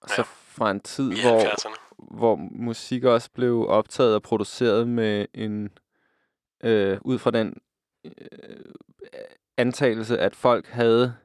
Og 0.00 0.08
så 0.08 0.22
fra 0.22 0.70
en 0.70 0.80
tid, 0.80 1.12
hvor, 1.22 1.40
70'erne. 1.40 1.76
hvor 1.96 2.36
musik 2.50 3.04
også 3.04 3.30
blev 3.30 3.66
optaget 3.68 4.14
og 4.14 4.22
produceret 4.22 4.88
med 4.88 5.26
en 5.34 5.78
øh, 6.64 6.98
ud 7.00 7.18
fra 7.18 7.30
den 7.30 7.56
øh, 8.04 8.12
antagelse, 9.56 10.18
at 10.18 10.36
folk 10.36 10.66
havde 10.66 11.16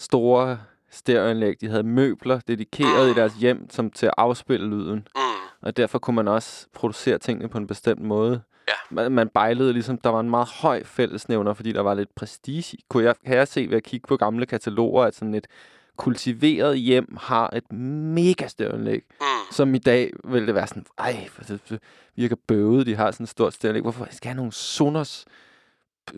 store 0.00 0.60
stereoanlæg, 0.90 1.60
de 1.60 1.68
havde 1.68 1.82
møbler 1.82 2.40
dedikeret 2.40 3.10
i 3.10 3.14
deres 3.14 3.34
hjem 3.34 3.70
som 3.70 3.90
til 3.90 4.06
at 4.06 4.14
afspille 4.16 4.66
lyden. 4.66 5.08
Mm. 5.16 5.22
Og 5.60 5.76
derfor 5.76 5.98
kunne 5.98 6.16
man 6.16 6.28
også 6.28 6.66
producere 6.72 7.18
tingene 7.18 7.48
på 7.48 7.58
en 7.58 7.66
bestemt 7.66 8.00
måde. 8.00 8.42
Ja. 8.68 8.72
Man, 8.90 9.12
man 9.12 9.28
bejlede 9.28 9.72
ligesom, 9.72 9.98
der 9.98 10.10
var 10.10 10.20
en 10.20 10.30
meget 10.30 10.48
høj 10.48 10.84
fællesnævner, 10.84 11.54
fordi 11.54 11.72
der 11.72 11.80
var 11.80 11.94
lidt 11.94 12.14
prestige. 12.14 12.78
Kunne 12.88 13.04
jeg, 13.04 13.14
kan 13.26 13.36
jeg 13.36 13.48
se 13.48 13.66
ved 13.70 13.76
at 13.76 13.82
kigge 13.82 14.06
på 14.08 14.16
gamle 14.16 14.46
kataloger, 14.46 15.04
at 15.04 15.14
sådan 15.14 15.34
et 15.34 15.46
kultiveret 15.96 16.78
hjem 16.78 17.16
har 17.20 17.50
et 17.56 17.72
mega 17.72 18.46
stereoanlæg, 18.46 19.02
Mm. 19.20 19.26
som 19.52 19.74
i 19.74 19.78
dag 19.78 20.12
vil 20.24 20.46
det 20.46 20.54
være 20.54 20.66
sådan, 20.66 20.86
ej, 20.98 21.26
for 21.28 21.44
det 21.44 21.80
virker 22.16 22.36
bøvet, 22.46 22.86
de 22.86 22.94
har 22.96 23.10
sådan 23.10 23.24
et 23.24 23.30
stort 23.30 23.54
stereoanlæg. 23.54 23.82
Hvorfor 23.82 24.06
skal 24.10 24.28
jeg 24.28 24.32
have 24.32 24.36
nogle 24.36 24.52
Sonos 24.52 25.24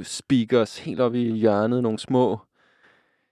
speakers 0.02 0.78
helt 0.78 1.00
oppe 1.00 1.22
i 1.22 1.32
hjørnet, 1.32 1.82
nogle 1.82 1.98
små... 1.98 2.38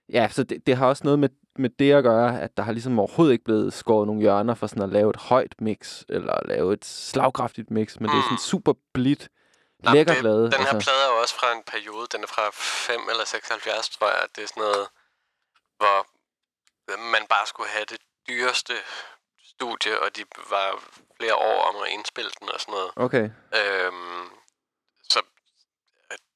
Ja, 0.09 0.27
så 0.31 0.43
det, 0.43 0.67
det 0.67 0.75
har 0.75 0.87
også 0.87 1.03
noget 1.03 1.19
med, 1.19 1.29
med 1.55 1.69
det 1.79 1.91
at 1.93 2.03
gøre, 2.03 2.41
at 2.41 2.57
der 2.57 2.63
har 2.63 2.71
ligesom 2.71 2.99
overhovedet 2.99 3.33
ikke 3.33 3.43
blevet 3.43 3.73
skåret 3.73 4.07
nogle 4.07 4.21
hjørner 4.21 4.55
for 4.55 4.67
sådan 4.67 4.83
at 4.83 4.89
lave 4.89 5.09
et 5.09 5.15
højt 5.15 5.55
mix, 5.61 6.03
eller 6.09 6.39
lave 6.45 6.73
et 6.73 6.85
slagkraftigt 6.85 7.71
mix, 7.71 7.99
men 7.99 8.05
mm. 8.05 8.11
det 8.11 8.17
er 8.17 8.23
sådan 8.23 8.37
super 8.37 8.73
blidt, 8.93 9.29
lækker 9.93 10.19
glade. 10.19 10.51
Den 10.51 10.65
her 10.69 10.79
plade 10.79 11.03
er 11.09 11.21
også 11.21 11.35
fra 11.35 11.51
en 11.57 11.63
periode, 11.67 12.07
den 12.11 12.23
er 12.23 12.27
fra 12.27 12.49
5 12.53 13.09
eller 13.09 13.25
76, 13.25 13.89
tror 13.89 14.07
jeg. 14.07 14.27
Det 14.35 14.43
er 14.43 14.47
sådan 14.47 14.63
noget, 14.63 14.87
hvor 15.77 15.97
man 17.11 17.25
bare 17.29 17.47
skulle 17.47 17.69
have 17.69 17.85
det 17.85 17.97
dyreste 18.27 18.73
studie, 19.43 19.99
og 20.03 20.15
de 20.15 20.23
var 20.49 20.83
flere 21.17 21.35
år 21.35 21.59
om 21.69 21.75
at 21.83 21.89
indspille 21.89 22.31
den 22.39 22.49
og 22.49 22.59
sådan 22.59 22.71
noget. 22.71 22.91
Okay. 22.95 23.25
Øhm, 23.59 24.29
så 25.09 25.19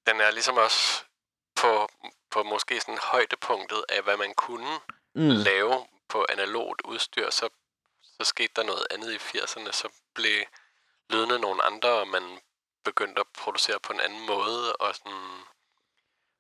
den 0.08 0.22
er 0.22 0.32
ligesom 0.32 0.58
også 0.58 1.04
på, 1.62 1.90
på 2.32 2.44
måske 2.44 2.80
sådan 2.80 3.00
højdepunktet 3.02 3.86
af, 3.90 4.02
hvad 4.04 4.18
man 4.18 4.34
kunne 4.34 4.74
Mm. 5.18 5.30
lave 5.30 5.88
på 6.10 6.26
analogt 6.30 6.82
udstyr, 6.82 7.30
så, 7.30 7.50
så 8.04 8.24
skete 8.24 8.54
der 8.56 8.64
noget 8.64 8.88
andet 8.92 9.12
i 9.14 9.18
80'erne, 9.18 9.72
så 9.72 9.90
blev 10.16 10.46
lydene 11.10 11.40
nogle 11.40 11.64
andre, 11.64 11.90
og 11.90 12.08
man 12.08 12.42
begyndte 12.84 13.20
at 13.20 13.28
producere 13.28 13.80
på 13.80 13.94
en 13.94 14.00
anden 14.00 14.26
måde, 14.26 14.76
og 14.76 14.96
sådan 14.96 15.44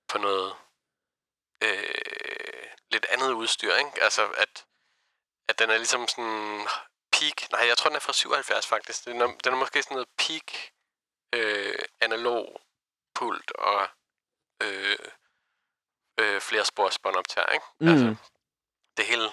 på 0.08 0.18
noget 0.18 0.56
øh, 1.64 2.68
lidt 2.92 3.06
andet 3.10 3.32
udstyr, 3.32 3.76
ikke? 3.76 4.04
Altså, 4.04 4.28
at, 4.38 4.66
at 5.50 5.60
den 5.60 5.70
er 5.70 5.78
ligesom 5.78 6.08
sådan 6.08 6.68
peak, 7.12 7.52
nej, 7.52 7.68
jeg 7.68 7.78
tror, 7.78 7.90
den 7.90 7.96
er 7.96 8.00
fra 8.00 8.14
77 8.14 8.68
faktisk, 8.68 9.06
den 9.06 9.22
er, 9.22 9.28
den 9.44 9.54
er 9.54 9.58
måske 9.58 9.84
sådan 9.84 9.96
noget 9.96 10.10
peak 10.18 10.48
øh, 11.34 11.80
analog 12.02 12.62
pult 13.16 13.52
og 13.52 13.88
øh, 14.64 14.98
øh, 16.20 16.42
flere 16.42 16.66
spors 16.66 17.00
båndoptager, 17.00 17.54
ikke? 17.54 17.66
Mm. 17.80 17.88
Altså, 17.88 18.16
det 18.98 19.06
hele 19.06 19.32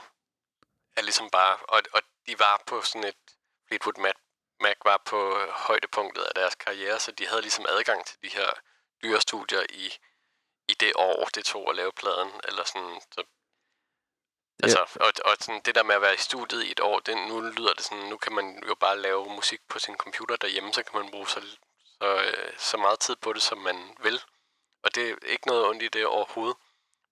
er 0.97 1.03
ligesom 1.03 1.31
bare, 1.31 1.57
og, 1.57 1.83
og 1.93 2.03
de 2.27 2.39
var 2.39 2.63
på 2.67 2.83
sådan 2.83 3.09
et, 3.09 3.17
Fleetwood 3.67 3.99
Mac, 3.99 4.15
Mac 4.61 4.77
var 4.85 5.03
på 5.07 5.39
øh, 5.39 5.49
højdepunktet 5.49 6.23
af 6.23 6.35
deres 6.35 6.55
karriere, 6.55 7.01
så 7.01 7.13
de 7.13 7.27
havde 7.27 7.43
ligesom 7.43 7.67
adgang 7.69 8.07
til 8.07 8.19
de 8.23 8.29
her 8.29 8.51
dyre 9.03 9.21
studier 9.21 9.63
i, 9.71 9.93
i 10.69 10.75
det 10.75 10.93
år, 10.97 11.25
det 11.35 11.45
tog 11.45 11.71
at 11.71 11.77
lave 11.77 11.93
pladen, 11.93 12.33
eller 12.45 12.65
sådan, 12.65 13.01
så 13.13 13.25
Altså, 14.63 14.99
og, 15.01 15.13
og 15.25 15.37
sådan 15.41 15.61
det 15.65 15.75
der 15.75 15.83
med 15.83 15.95
at 15.95 16.01
være 16.01 16.15
i 16.15 16.27
studiet 16.29 16.65
i 16.65 16.71
et 16.71 16.81
år, 16.81 17.01
det, 17.01 17.17
nu 17.17 17.41
lyder 17.41 17.75
det 17.75 17.85
sådan, 17.85 18.05
nu 18.05 18.17
kan 18.17 18.33
man 18.33 18.63
jo 18.69 18.75
bare 18.75 18.99
lave 18.99 19.29
musik 19.29 19.61
på 19.69 19.79
sin 19.79 19.97
computer 19.97 20.37
derhjemme, 20.37 20.73
så 20.73 20.83
kan 20.83 21.01
man 21.01 21.11
bruge 21.11 21.29
så, 21.29 21.41
så, 22.01 22.23
øh, 22.23 22.59
så 22.59 22.77
meget 22.77 23.01
tid 23.01 23.17
på 23.17 23.33
det, 23.33 23.43
som 23.43 23.59
man 23.59 23.97
vil. 24.03 24.21
Og 24.83 24.95
det 24.95 25.11
er 25.11 25.17
ikke 25.27 25.47
noget 25.47 25.67
ondt 25.67 25.83
i 25.83 25.89
det 25.89 26.07
overhovedet. 26.07 26.57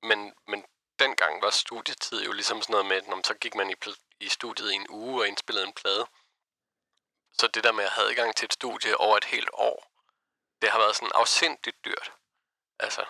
Men, 0.03 0.35
men 0.47 0.65
dengang 1.05 1.43
var 1.43 1.51
studietid 1.51 2.19
jo 2.27 2.33
ligesom 2.33 2.62
sådan 2.62 2.73
noget 2.73 2.87
med, 2.87 2.97
at 2.97 3.27
så 3.27 3.35
gik 3.35 3.55
man 3.55 3.71
i, 3.71 3.75
i 4.21 4.29
studiet 4.29 4.73
i 4.73 4.75
en 4.75 4.87
uge 4.91 5.23
og 5.23 5.29
indspillede 5.29 5.67
en 5.67 5.73
plade. 5.73 6.05
Så 7.38 7.47
det 7.55 7.65
der 7.65 7.73
med 7.73 7.85
at 7.85 7.91
have 7.91 8.11
adgang 8.11 8.37
til 8.37 8.47
et 8.47 8.53
studie 8.53 8.97
over 8.97 9.17
et 9.17 9.25
helt 9.25 9.51
år, 9.53 9.79
det 10.62 10.69
har 10.71 10.79
været 10.79 10.97
sådan 10.97 11.12
afsindigt 11.15 11.77
dyrt. 11.85 12.12
Altså, 12.81 13.05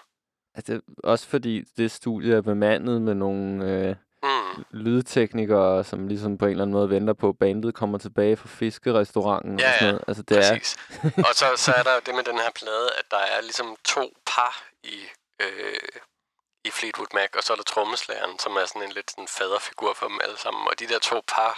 Altså, 0.54 0.80
også 1.04 1.28
fordi 1.28 1.64
det 1.76 1.90
studie 1.90 2.36
er 2.36 2.40
bemandet 2.40 3.02
med 3.02 3.14
nogle 3.14 3.64
øh, 3.70 3.96
mm, 4.22 4.64
lydteknikere, 4.70 5.84
som 5.84 6.08
ligesom 6.08 6.38
på 6.38 6.44
en 6.44 6.50
eller 6.50 6.62
anden 6.64 6.72
måde 6.72 6.90
venter 6.90 7.12
på, 7.12 7.28
at 7.28 7.38
bandet 7.38 7.74
kommer 7.74 7.98
tilbage 7.98 8.36
fra 8.36 8.48
fiskerestauranten 8.48 9.58
Ja, 9.58 9.68
og 9.68 9.74
sådan 9.78 9.88
noget. 9.88 10.04
Altså, 10.08 10.22
det 10.22 10.36
præcis. 10.36 10.76
og 11.28 11.34
så, 11.34 11.46
så 11.56 11.72
er 11.72 11.82
der 11.82 11.94
jo 11.94 12.00
det 12.06 12.14
med 12.14 12.24
den 12.24 12.38
her 12.38 12.50
plade, 12.54 12.88
at 12.98 13.04
der 13.10 13.16
er 13.36 13.40
ligesom 13.40 13.76
to 13.84 14.16
par 14.26 14.64
i, 14.84 14.98
øh, 15.40 16.00
i 16.68 16.70
Fleetwood 16.70 17.12
Mac, 17.14 17.30
og 17.38 17.42
så 17.42 17.52
er 17.52 17.56
der 17.56 17.68
trommeslageren, 17.74 18.38
som 18.38 18.52
er 18.60 18.64
sådan 18.66 18.82
en 18.88 18.92
lidt 18.98 19.10
sådan 19.10 19.28
faderfigur 19.38 19.92
for 19.98 20.06
dem 20.10 20.18
alle 20.24 20.38
sammen. 20.44 20.62
Og 20.70 20.74
de 20.80 20.86
der 20.92 20.98
to 21.10 21.16
par 21.34 21.54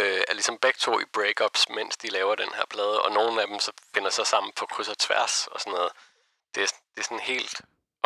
øh, 0.00 0.20
er 0.30 0.34
ligesom 0.38 0.56
begge 0.64 0.78
to 0.86 0.92
i 1.00 1.06
breakups, 1.16 1.60
mens 1.76 1.96
de 2.02 2.08
laver 2.16 2.34
den 2.34 2.50
her 2.58 2.66
plade, 2.74 2.96
og 3.04 3.10
nogle 3.18 3.42
af 3.42 3.46
dem 3.50 3.58
så 3.66 3.70
finder 3.94 4.10
sig 4.10 4.26
sammen 4.26 4.50
på 4.58 4.64
kryds 4.72 4.88
og 4.94 4.98
tværs 4.98 5.34
og 5.52 5.60
sådan 5.60 5.72
noget. 5.78 5.92
Det 6.54 6.62
er, 6.62 6.66
det 6.94 7.00
er 7.02 7.04
sådan 7.10 7.26
helt 7.32 7.54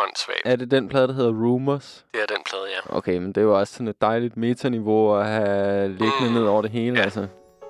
åndssvagt. 0.03 0.41
er 0.45 0.55
det 0.55 0.71
den 0.71 0.89
plade, 0.89 1.07
der 1.07 1.13
hedder 1.13 1.31
Rumors? 1.31 2.05
Det 2.13 2.21
er 2.21 2.25
den 2.35 2.43
plade, 2.49 2.65
ja. 2.75 2.79
Okay, 2.97 3.17
men 3.17 3.27
det 3.27 3.37
er 3.37 3.45
jo 3.45 3.59
også 3.59 3.73
sådan 3.73 3.87
et 3.87 4.01
dejligt 4.01 4.37
metaniveau 4.37 5.15
at 5.19 5.25
have 5.27 5.87
liggende 5.89 6.29
Mm. 6.29 6.33
ned 6.35 6.43
over 6.47 6.61
det 6.61 6.71
hele. 6.71 6.97
Ja. 6.97 7.03
Altså, 7.03 7.27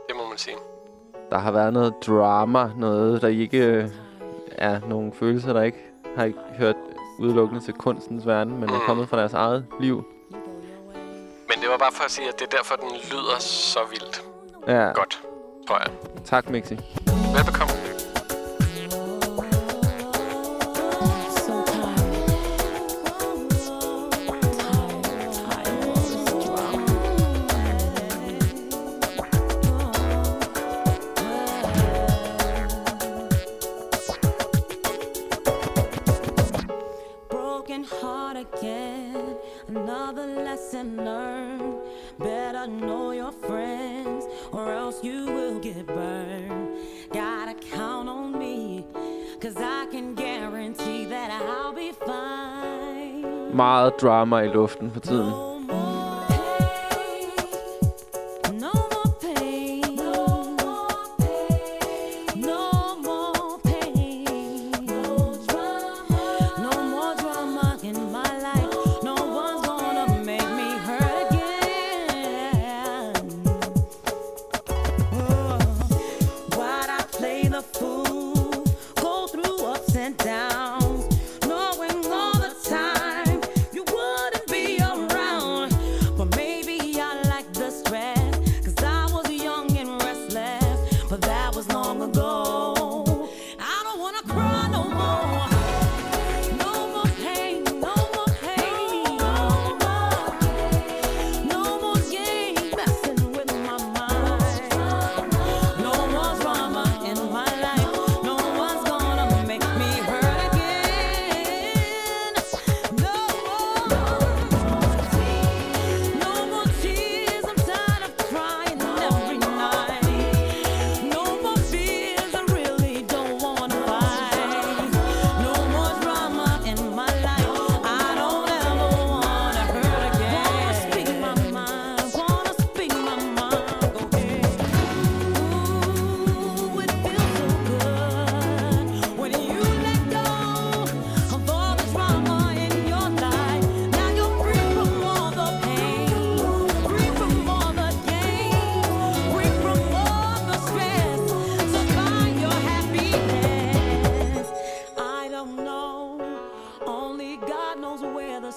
Det 0.07 0.15
må 0.15 0.27
man 0.29 0.37
sige. 0.37 0.57
der 1.31 1.37
har 1.37 1.51
været 1.51 1.73
noget 1.73 1.93
drama, 2.07 2.71
noget, 2.77 3.21
der 3.21 3.27
ikke 3.27 3.57
øh, 3.57 3.89
er 4.51 4.79
nogle 4.79 5.13
følelser, 5.13 5.53
der 5.53 5.61
ikke 5.63 5.83
har 6.15 6.25
ikke 6.25 6.39
hørt 6.57 6.75
udelukkende 7.19 7.61
til 7.63 7.73
kunstens 7.73 8.25
verden, 8.27 8.53
men 8.59 8.69
er 8.69 8.73
Mm. 8.73 8.85
kommet 8.85 9.09
fra 9.09 9.17
deres 9.19 9.33
eget 9.33 9.65
liv. 9.79 10.03
Men 11.49 11.61
det 11.61 11.69
var 11.69 11.77
bare 11.77 11.91
for 11.93 12.03
at 12.03 12.11
sige, 12.11 12.27
at 12.27 12.39
det 12.39 12.53
er 12.53 12.57
derfor, 12.57 12.75
den 12.75 12.89
lyder 13.11 13.39
så 13.39 13.79
vildt 13.91 14.23
Ja, 14.67 14.91
godt, 14.93 15.21
tror 15.67 15.77
jeg. 15.79 15.87
tak 16.25 16.49
Mixi. 16.49 16.73
Velbekomme. 17.35 17.73
Meget 53.57 53.93
drama 54.01 54.39
i 54.39 54.47
luften 54.47 54.91
for 54.91 54.99
tiden. 54.99 55.56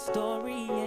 story 0.01 0.80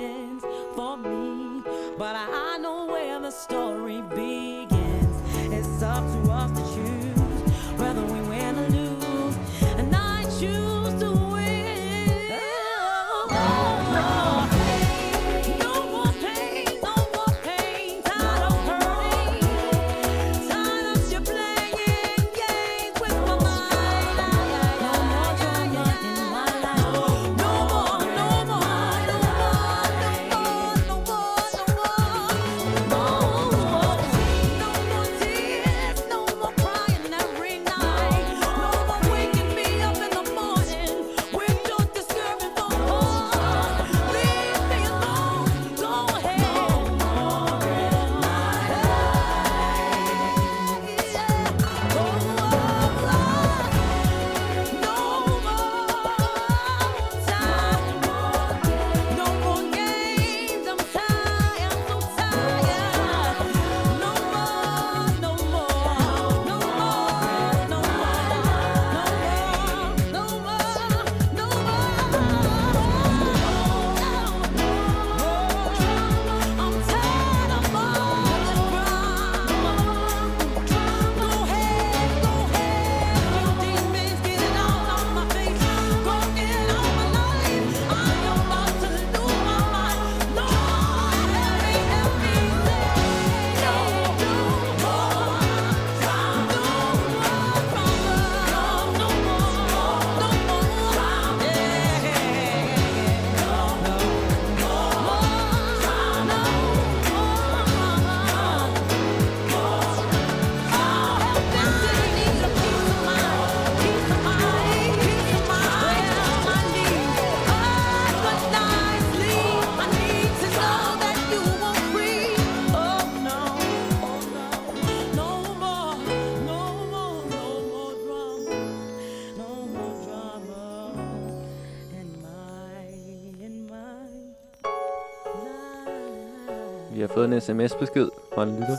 en 137.33 137.41
sms-besked 137.41 138.09
fra 138.33 138.43
en 138.43 138.55
lytter. 138.55 138.77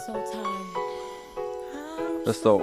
Der 2.25 2.33
står, 2.33 2.63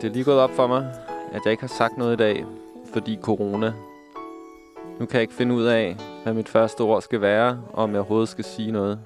det 0.00 0.08
er 0.08 0.12
lige 0.12 0.24
gået 0.24 0.38
op 0.38 0.50
for 0.50 0.66
mig, 0.66 0.94
at 1.32 1.40
jeg 1.44 1.50
ikke 1.50 1.60
har 1.60 1.68
sagt 1.68 1.96
noget 1.96 2.12
i 2.12 2.16
dag, 2.16 2.44
fordi 2.92 3.18
corona. 3.22 3.72
Nu 5.00 5.06
kan 5.06 5.14
jeg 5.14 5.22
ikke 5.22 5.34
finde 5.34 5.54
ud 5.54 5.64
af, 5.64 5.96
hvad 6.22 6.34
mit 6.34 6.48
første 6.48 6.80
ord 6.80 7.02
skal 7.02 7.20
være, 7.20 7.62
og 7.72 7.82
om 7.82 7.90
jeg 7.90 7.98
overhovedet 7.98 8.28
skal 8.28 8.44
sige 8.44 8.72
noget. 8.72 9.04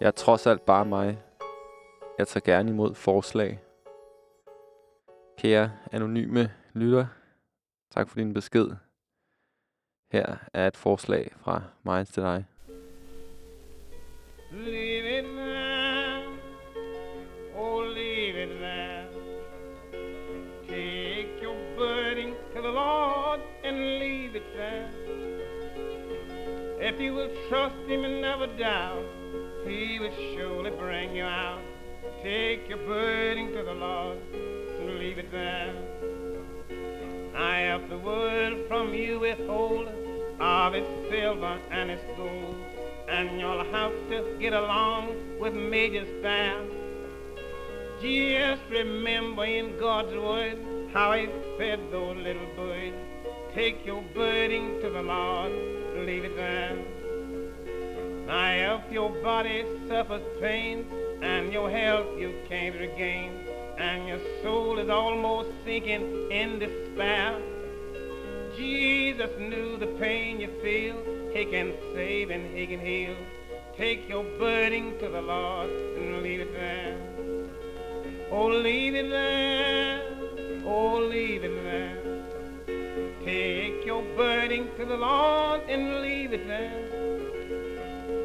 Jeg 0.00 0.06
er 0.06 0.10
trods 0.10 0.46
alt 0.46 0.66
bare 0.66 0.84
mig. 0.84 1.18
Jeg 2.18 2.28
tager 2.28 2.44
gerne 2.44 2.70
imod 2.70 2.94
forslag. 2.94 3.60
Kære 5.38 5.70
anonyme 5.92 6.50
lytter, 6.72 7.06
tak 7.94 8.08
for 8.08 8.16
din 8.16 8.34
besked. 8.34 8.70
Her 10.12 10.36
er 10.52 10.66
et 10.66 10.76
forslag 10.76 11.32
fra 11.36 11.62
mig 11.82 12.06
til 12.06 12.22
dig. 12.22 12.44
Leave 14.50 15.04
it 15.04 15.26
there. 15.36 16.26
Oh, 17.54 17.80
leave 17.94 18.34
it 18.34 18.58
there. 18.60 19.06
Take 20.66 21.42
your 21.42 21.54
burden 21.76 22.34
to 22.54 22.62
the 22.62 22.68
Lord 22.68 23.40
and 23.62 23.98
leave 23.98 24.34
it 24.36 24.56
there. 24.56 24.88
If 26.80 26.98
you 26.98 27.12
will 27.12 27.30
trust 27.50 27.76
Him 27.86 28.04
and 28.04 28.22
never 28.22 28.46
doubt, 28.46 29.04
He 29.66 29.98
will 30.00 30.14
surely 30.34 30.70
bring 30.70 31.14
you 31.14 31.24
out. 31.24 31.60
Take 32.22 32.70
your 32.70 32.78
burden 32.78 33.52
to 33.52 33.62
the 33.62 33.74
Lord 33.74 34.16
and 34.32 34.98
leave 34.98 35.18
it 35.18 35.30
there. 35.30 35.74
I 37.36 37.58
have 37.58 37.90
the 37.90 37.98
world 37.98 38.66
from 38.66 38.94
you 38.94 39.20
withhold 39.20 39.88
of 40.40 40.74
its 40.74 40.88
silver 41.10 41.58
and 41.70 41.90
its 41.90 42.04
gold, 42.16 42.56
and 43.08 43.40
you'll 43.40 43.64
have 43.64 43.92
to 44.10 44.36
get 44.38 44.52
along 44.52 45.38
with 45.38 45.54
majors 45.54 46.08
there. 46.22 46.62
Just 48.00 48.62
remember 48.70 49.44
in 49.44 49.78
God's 49.78 50.14
word 50.14 50.58
how 50.92 51.12
He 51.14 51.26
fed 51.56 51.80
those 51.90 52.16
little 52.16 52.46
birds. 52.54 52.96
Take 53.54 53.84
your 53.84 54.02
burden 54.14 54.80
to 54.82 54.90
the 54.90 55.02
Lord, 55.02 55.52
leave 56.06 56.24
it 56.24 56.36
there. 56.36 56.76
Now, 58.26 58.82
if 58.84 58.92
your 58.92 59.10
body 59.22 59.64
suffers 59.88 60.22
pain 60.38 60.86
and 61.22 61.52
your 61.52 61.70
health 61.70 62.06
you 62.18 62.34
can't 62.48 62.78
regain, 62.78 63.32
and 63.78 64.06
your 64.06 64.20
soul 64.42 64.78
is 64.78 64.90
almost 64.90 65.48
sinking 65.64 66.30
in 66.30 66.58
despair, 66.58 67.40
Jesus 68.56 69.30
knew 69.38 69.76
the 69.78 69.86
pain 69.98 70.40
you 70.40 70.50
feel. 70.62 71.17
He 71.38 71.44
can 71.44 71.72
save 71.94 72.30
and 72.30 72.52
He 72.52 72.66
can 72.66 72.80
heal. 72.80 73.14
Take 73.76 74.08
your 74.08 74.24
burden 74.40 74.98
to 74.98 75.08
the 75.08 75.22
Lord 75.22 75.70
and 75.70 76.20
leave 76.20 76.40
it 76.40 76.52
there. 76.52 76.98
Oh, 78.32 78.46
leave 78.46 78.96
it 78.96 79.08
there. 79.08 80.02
Oh, 80.64 80.98
leave 80.98 81.44
it 81.44 81.54
there. 81.62 82.02
Take 83.24 83.86
your 83.86 84.02
burden 84.16 84.68
to 84.78 84.84
the 84.84 84.96
Lord 84.96 85.60
and 85.68 86.02
leave 86.02 86.32
it 86.32 86.44
there. 86.48 86.88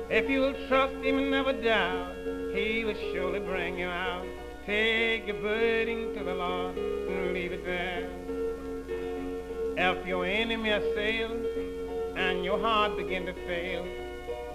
If 0.09 0.27
you'll 0.27 0.55
trust 0.67 0.95
Him 0.95 1.19
and 1.19 1.29
never 1.29 1.53
doubt, 1.53 2.15
He 2.55 2.83
will 2.83 2.97
surely 3.13 3.41
bring 3.41 3.77
you 3.77 3.89
out. 3.89 4.25
Take 4.65 5.27
your 5.27 5.39
burden 5.39 6.15
to 6.15 6.23
the 6.23 6.33
Lord 6.33 6.75
and 6.79 7.31
leave 7.31 7.51
it 7.51 7.63
there. 7.63 8.09
If 9.77 10.07
your 10.07 10.25
enemy 10.25 10.71
assails 10.71 11.72
your 12.43 12.59
heart 12.59 12.97
begin 12.97 13.25
to 13.25 13.33
fail, 13.33 13.85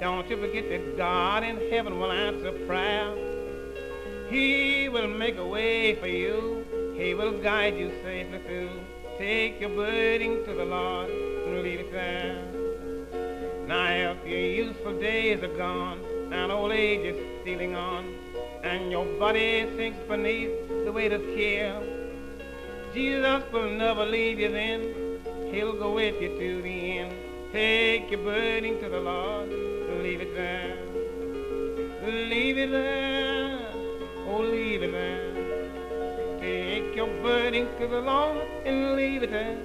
don't 0.01 0.29
you 0.29 0.37
forget 0.37 0.69
that 0.69 0.97
God 0.97 1.43
in 1.43 1.71
heaven 1.71 1.99
will 1.99 2.13
answer 2.13 2.53
prayer. 2.67 3.15
He 4.31 4.89
will 4.89 5.09
make 5.09 5.37
a 5.37 5.47
way 5.47 5.95
for 5.97 6.07
you. 6.07 6.65
He 6.97 7.15
will 7.15 7.41
guide 7.41 7.77
you 7.79 7.91
safely 8.03 8.41
through. 8.47 8.81
Take 9.19 9.61
your 9.61 9.71
burden 9.71 10.45
to 10.45 10.55
the 10.55 10.65
Lord 10.65 11.11
and 11.11 11.63
leave 11.63 11.81
it 11.81 11.93
there. 11.93 12.45
Now 13.67 14.13
if 14.13 14.27
your 14.27 14.39
useful 14.39 14.99
days 15.01 15.43
are 15.43 15.57
gone 15.57 16.01
and 16.33 16.53
old 16.53 16.73
age 16.73 17.05
is 17.05 17.41
stealing 17.41 17.75
on, 17.75 18.15
and 18.63 18.91
your 18.91 19.07
body 19.19 19.69
sinks 19.77 19.99
beneath 20.09 20.69
the 20.85 20.93
weight 20.93 21.13
of 21.13 21.23
care, 21.35 21.81
Jesus 22.93 23.43
will 23.53 23.71
never 23.71 24.05
leave 24.05 24.39
you 24.39 24.51
then. 24.51 25.53
He'll 25.53 25.79
go 25.79 25.95
with 25.95 26.21
you 26.21 26.29
to 26.39 26.63
the 26.63 26.99
end. 26.99 27.28
Take 27.53 28.11
your 28.11 28.21
burden 28.21 28.79
to 28.81 28.89
the 28.91 29.01
Lord, 29.01 29.49
and 29.49 30.03
leave 30.03 30.21
it 30.21 30.35
there. 30.35 30.77
Leave 32.07 32.59
it 32.59 32.71
there, 32.71 33.73
oh 34.27 34.41
leave 34.41 34.83
it 34.83 34.93
there. 34.93 36.39
Take 36.41 36.95
your 36.95 37.07
burden 37.23 37.69
to 37.79 37.87
the 37.87 38.01
Lord 38.01 38.47
and 38.65 38.97
leave 38.97 39.23
it 39.23 39.31
there. 39.31 39.59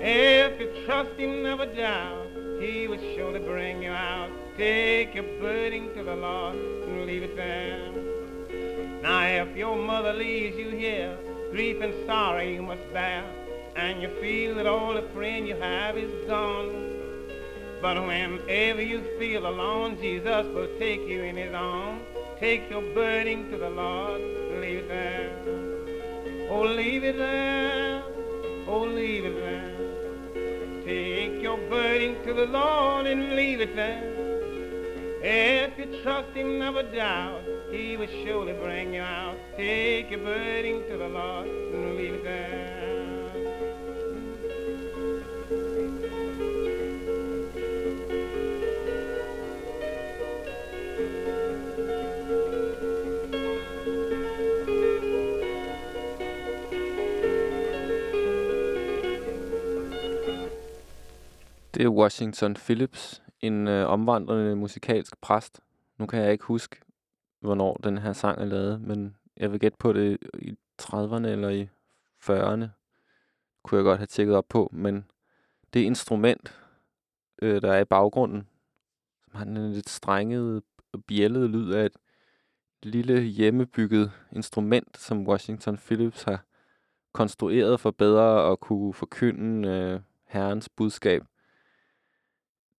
If 0.00 0.60
you 0.60 0.84
trust 0.84 1.12
Him, 1.18 1.42
never 1.42 1.66
doubt, 1.66 2.26
He 2.60 2.88
will 2.88 3.00
surely 3.14 3.40
bring 3.40 3.82
you 3.82 3.90
out. 3.90 4.30
Take 4.56 5.14
your 5.14 5.24
burden 5.40 5.94
to 5.94 6.02
the 6.02 6.16
Lord 6.16 6.56
and 6.56 7.06
leave 7.06 7.22
it 7.22 7.36
there. 7.36 7.90
Now, 9.02 9.26
if 9.26 9.56
your 9.56 9.76
mother 9.76 10.12
leaves 10.12 10.56
you 10.56 10.70
here, 10.70 11.16
grief 11.50 11.80
and 11.82 11.94
sorrow 12.06 12.42
you 12.42 12.62
must 12.62 12.92
bear, 12.92 13.24
and 13.76 14.02
you 14.02 14.08
feel 14.20 14.54
that 14.56 14.66
all 14.66 14.94
the 14.94 15.08
friend 15.14 15.46
you 15.46 15.56
have 15.56 15.96
is 15.96 16.10
gone. 16.28 16.90
But 17.80 18.00
whenever 18.00 18.82
you 18.82 19.02
feel 19.18 19.46
alone, 19.46 19.96
Jesus 20.00 20.46
will 20.54 20.68
take 20.78 21.00
you 21.00 21.22
in 21.22 21.36
His 21.36 21.54
arms. 21.54 22.02
Take 22.38 22.68
your 22.70 22.82
burden 22.94 23.50
to 23.50 23.56
the 23.56 23.70
Lord, 23.70 24.20
and 24.20 24.60
leave 24.60 24.78
it 24.78 24.88
there. 24.88 26.48
Oh, 26.50 26.62
leave 26.62 27.04
it 27.04 27.16
there. 27.16 28.02
Oh, 28.66 28.82
leave 28.82 29.24
it 29.24 29.34
there. 29.36 30.82
Take 30.84 31.40
your 31.40 31.56
burden 31.68 32.22
to 32.26 32.34
the 32.34 32.46
Lord 32.46 33.06
and 33.06 33.34
leave 33.36 33.60
it 33.60 33.74
there. 33.76 34.02
If 35.22 35.78
you 35.78 36.02
trust 36.02 36.30
Him, 36.34 36.58
never 36.58 36.82
doubt, 36.82 37.42
He 37.70 37.96
will 37.96 38.08
surely 38.24 38.52
bring 38.54 38.94
you 38.94 39.02
out. 39.02 39.36
Take 39.56 40.10
your 40.10 40.20
burden 40.20 40.82
to 40.88 40.96
the 40.98 41.08
Lord 41.08 41.46
and 41.46 41.96
leave 41.96 42.14
it 42.14 42.24
there. 42.24 42.81
Det 61.74 61.84
er 61.84 61.88
Washington 61.88 62.54
Phillips, 62.54 63.22
en 63.40 63.68
øh, 63.68 63.88
omvandrende 63.88 64.56
musikalsk 64.56 65.20
præst. 65.20 65.60
Nu 65.98 66.06
kan 66.06 66.22
jeg 66.22 66.32
ikke 66.32 66.44
huske, 66.44 66.76
hvornår 67.40 67.74
den 67.84 67.98
her 67.98 68.12
sang 68.12 68.40
er 68.40 68.44
lavet, 68.44 68.80
men 68.80 69.16
jeg 69.36 69.52
vil 69.52 69.60
gætte 69.60 69.78
på 69.78 69.92
det 69.92 70.18
i 70.38 70.56
30'erne 70.82 71.26
eller 71.26 71.48
i 71.48 71.68
40'erne. 72.24 72.66
Kunne 73.62 73.76
jeg 73.78 73.84
godt 73.84 73.98
have 73.98 74.06
tjekket 74.06 74.36
op 74.36 74.48
på, 74.48 74.70
men 74.72 75.04
det 75.74 75.80
instrument, 75.80 76.60
øh, 77.42 77.62
der 77.62 77.72
er 77.72 77.80
i 77.80 77.84
baggrunden, 77.84 78.48
som 79.24 79.34
har 79.34 79.44
en 79.44 79.72
lidt 79.72 79.88
strenget 79.88 80.62
og 80.92 81.04
bjællet 81.04 81.50
lyd 81.50 81.72
af 81.72 81.86
et 81.86 81.96
lille 82.82 83.20
hjemmebygget 83.20 84.12
instrument, 84.32 84.98
som 84.98 85.28
Washington 85.28 85.76
Phillips 85.76 86.22
har 86.22 86.44
konstrueret 87.12 87.80
for 87.80 87.90
bedre 87.90 88.52
at 88.52 88.60
kunne 88.60 88.94
forkynde 88.94 89.68
øh, 89.68 90.00
herrens 90.26 90.68
budskab. 90.68 91.22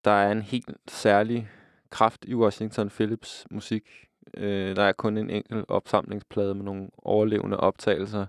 Der 0.05 0.11
er 0.11 0.33
en 0.33 0.43
helt 0.43 0.77
særlig 0.89 1.51
kraft 1.91 2.25
i 2.25 2.35
Washington 2.35 2.91
Phillips 2.91 3.47
musik. 3.51 3.89
Øh, 4.37 4.77
der 4.77 4.83
er 4.83 4.93
kun 4.93 5.17
en 5.17 5.31
enkelt 5.31 5.65
opsamlingsplade 5.69 6.55
med 6.55 6.65
nogle 6.65 6.91
overlevende 6.99 7.57
optagelser 7.57 8.27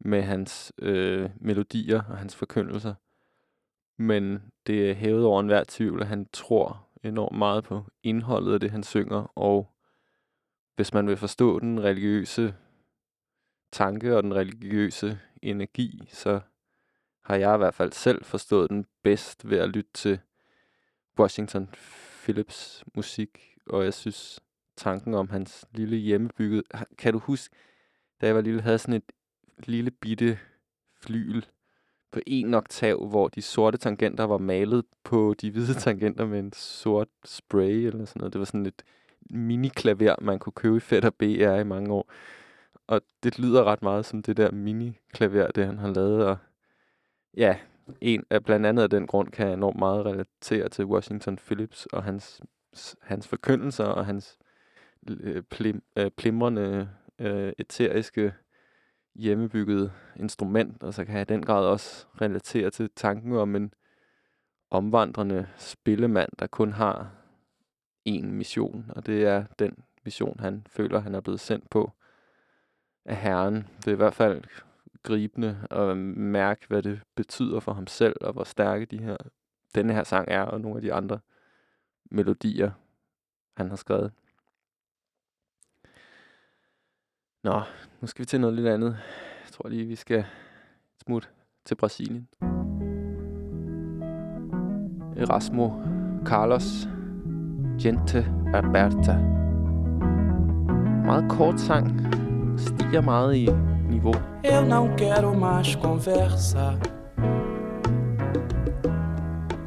med 0.00 0.22
hans 0.22 0.72
øh, 0.78 1.30
melodier 1.36 2.02
og 2.02 2.18
hans 2.18 2.36
forkyndelser. 2.36 2.94
Men 3.98 4.42
det 4.66 4.90
er 4.90 4.94
hævet 4.94 5.24
over 5.24 5.40
enhver 5.40 5.64
tvivl, 5.68 6.02
at 6.02 6.08
han 6.08 6.28
tror 6.32 6.88
enormt 7.02 7.38
meget 7.38 7.64
på 7.64 7.84
indholdet 8.02 8.54
af 8.54 8.60
det, 8.60 8.70
han 8.70 8.82
synger, 8.82 9.32
og 9.34 9.70
hvis 10.76 10.94
man 10.94 11.06
vil 11.08 11.16
forstå 11.16 11.58
den 11.58 11.82
religiøse 11.82 12.54
tanke 13.72 14.16
og 14.16 14.22
den 14.22 14.34
religiøse 14.34 15.18
energi, 15.42 16.08
så 16.12 16.40
har 17.24 17.36
jeg 17.36 17.54
i 17.54 17.58
hvert 17.58 17.74
fald 17.74 17.92
selv 17.92 18.24
forstået 18.24 18.70
den 18.70 18.86
bedst 19.02 19.50
ved 19.50 19.58
at 19.58 19.68
lytte 19.68 19.90
til 19.94 20.20
Washington 21.18 21.68
Phillips 22.22 22.84
musik, 22.94 23.56
og 23.66 23.84
jeg 23.84 23.94
synes 23.94 24.40
tanken 24.76 25.14
om 25.14 25.30
hans 25.30 25.64
lille 25.72 25.96
hjemmebygget... 25.96 26.62
Kan 26.98 27.12
du 27.12 27.18
huske, 27.18 27.54
da 28.20 28.26
jeg 28.26 28.34
var 28.34 28.40
lille, 28.40 28.60
havde 28.60 28.78
sådan 28.78 28.94
et 28.94 29.12
lille 29.58 29.90
bitte 29.90 30.38
flyl 31.02 31.42
på 32.12 32.20
en 32.26 32.54
oktav, 32.54 33.08
hvor 33.08 33.28
de 33.28 33.42
sorte 33.42 33.78
tangenter 33.78 34.24
var 34.24 34.38
malet 34.38 34.84
på 35.04 35.34
de 35.40 35.50
hvide 35.50 35.74
tangenter 35.74 36.26
med 36.26 36.38
en 36.38 36.52
sort 36.52 37.08
spray 37.24 37.86
eller 37.86 38.04
sådan 38.04 38.20
noget. 38.20 38.32
Det 38.32 38.38
var 38.38 38.44
sådan 38.44 38.66
et 38.66 38.82
mini-klaver, 39.30 40.14
man 40.20 40.38
kunne 40.38 40.52
købe 40.52 40.76
i 40.76 41.00
og 41.04 41.14
BR 41.14 41.58
i 41.60 41.64
mange 41.64 41.92
år. 41.92 42.10
Og 42.86 43.02
det 43.22 43.38
lyder 43.38 43.64
ret 43.64 43.82
meget 43.82 44.04
som 44.04 44.22
det 44.22 44.36
der 44.36 44.50
mini-klaver, 44.50 45.46
det 45.46 45.66
han 45.66 45.78
har 45.78 45.92
lavet. 45.92 46.26
Og 46.26 46.36
ja, 47.36 47.58
en 48.00 48.24
af 48.30 48.44
blandt 48.44 48.66
andet 48.66 48.82
af 48.82 48.90
den 48.90 49.06
grund 49.06 49.30
kan 49.30 49.46
jeg 49.46 49.54
enormt 49.54 49.78
meget 49.78 50.06
relatere 50.06 50.68
til 50.68 50.84
Washington 50.84 51.36
Phillips 51.36 51.86
og 51.86 52.04
hans, 52.04 52.42
hans 53.02 53.28
forkyndelser 53.28 53.84
og 53.84 54.06
hans 54.06 54.38
øh, 55.10 55.42
plim, 55.42 55.82
øh, 55.96 56.10
plimrende 56.10 56.88
øh, 57.18 57.52
eteriske 57.58 58.34
hjemmebyggede 59.14 59.92
instrument, 60.16 60.82
og 60.82 60.94
så 60.94 61.04
kan 61.04 61.14
jeg 61.14 61.22
i 61.22 61.32
den 61.34 61.42
grad 61.42 61.66
også 61.66 62.06
relatere 62.20 62.70
til 62.70 62.90
tanken 62.96 63.32
om 63.32 63.56
en 63.56 63.74
omvandrende 64.70 65.46
spillemand, 65.56 66.30
der 66.38 66.46
kun 66.46 66.72
har 66.72 67.10
én 68.08 68.26
mission, 68.26 68.84
og 68.96 69.06
det 69.06 69.24
er 69.24 69.44
den 69.58 69.76
mission, 70.04 70.40
han 70.40 70.66
føler, 70.70 71.00
han 71.00 71.14
er 71.14 71.20
blevet 71.20 71.40
sendt 71.40 71.70
på 71.70 71.92
af 73.04 73.16
Herren. 73.16 73.54
Det 73.54 73.86
er 73.86 73.92
i 73.92 73.96
hvert 73.96 74.14
fald 74.14 74.44
gribende 75.04 75.66
at 75.70 75.96
mærke, 76.16 76.66
hvad 76.68 76.82
det 76.82 77.00
betyder 77.14 77.60
for 77.60 77.72
ham 77.72 77.86
selv, 77.86 78.16
og 78.20 78.32
hvor 78.32 78.44
stærke 78.44 78.84
de 78.84 78.98
her, 78.98 79.16
denne 79.74 79.92
her 79.92 80.04
sang 80.04 80.28
er, 80.28 80.42
og 80.42 80.60
nogle 80.60 80.76
af 80.76 80.82
de 80.82 80.92
andre 80.92 81.18
melodier, 82.10 82.70
han 83.56 83.68
har 83.68 83.76
skrevet. 83.76 84.12
Nå, 87.42 87.62
nu 88.00 88.06
skal 88.06 88.22
vi 88.22 88.26
til 88.26 88.40
noget 88.40 88.56
lidt 88.56 88.66
andet. 88.66 88.98
Jeg 89.44 89.52
tror 89.52 89.68
lige, 89.68 89.84
vi 89.84 89.96
skal 89.96 90.24
smutte 91.04 91.28
til 91.64 91.74
Brasilien. 91.74 92.28
Erasmo 95.16 95.70
Carlos 96.24 96.88
Gente 97.82 98.18
Aberta. 98.54 99.18
Meget 101.04 101.30
kort 101.30 101.60
sang. 101.60 102.00
Stiger 102.58 103.00
meget 103.00 103.36
i 103.36 103.73
Eu 104.42 104.64
não 104.64 104.94
quero 104.96 105.34
mais 105.34 105.74
conversa 105.74 106.78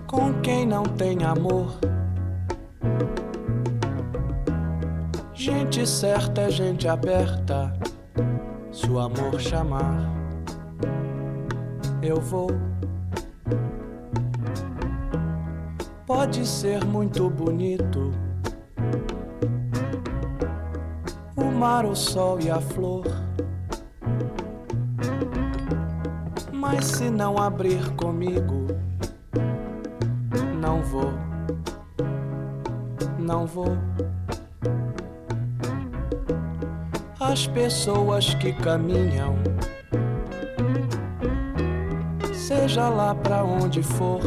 com 0.08 0.34
quem 0.42 0.66
não 0.66 0.84
tem 0.84 1.24
amor. 1.24 1.78
Gente 5.34 5.86
certa 5.86 6.42
é 6.42 6.50
gente 6.50 6.88
aberta. 6.88 7.72
Se 8.72 8.90
o 8.90 9.00
amor 9.00 9.40
chamar, 9.40 10.10
eu 12.02 12.20
vou. 12.20 12.50
Pode 16.06 16.46
ser 16.46 16.84
muito 16.86 17.30
bonito 17.30 18.12
o 21.36 21.46
mar, 21.46 21.86
o 21.86 21.96
sol 21.96 22.40
e 22.40 22.50
a 22.50 22.60
flor. 22.60 23.27
Mas 26.70 26.86
se 26.86 27.10
não 27.10 27.38
abrir 27.38 27.94
comigo, 27.96 28.68
não 30.60 30.82
vou, 30.82 31.14
não 33.18 33.48
vou. 33.48 33.78
As 37.22 37.48
pessoas 37.48 38.34
que 38.34 38.52
caminham, 38.52 39.38
seja 42.34 42.90
lá 42.90 43.16
pra 43.16 43.46
onde 43.46 43.82
for, 43.82 44.20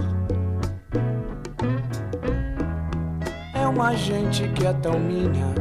é 3.53 3.67
uma 3.67 3.95
gente 3.95 4.49
que 4.49 4.67
é 4.67 4.73
tão 4.73 4.99
minha 4.99 5.60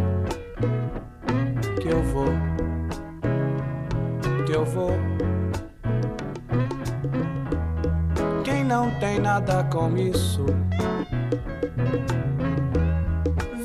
nada 9.39 9.63
com 9.71 9.95
isso 9.95 10.45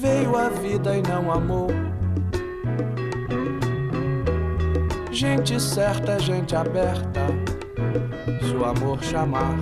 veio 0.01 0.37
a 0.37 0.49
vida 0.49 0.97
e 0.97 1.03
não 1.03 1.33
amou. 1.33 1.69
Gente 5.11 5.61
certa 5.61 6.13
é 6.13 6.19
gente 6.21 6.55
aberta. 6.55 7.27
Se 8.43 8.55
o 8.55 8.65
amor 8.65 9.03
chamar, 9.03 9.57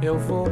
eu 0.00 0.18
vou, 0.18 0.46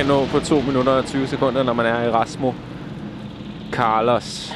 kan 0.00 0.08
nå 0.08 0.26
på 0.26 0.40
2 0.40 0.60
minutter 0.60 0.92
og 0.92 1.04
20 1.04 1.26
sekunder, 1.26 1.62
når 1.62 1.72
man 1.72 1.86
er 1.86 2.02
i 2.02 2.10
Rasmus 2.10 2.54
Carlos. 3.72 4.52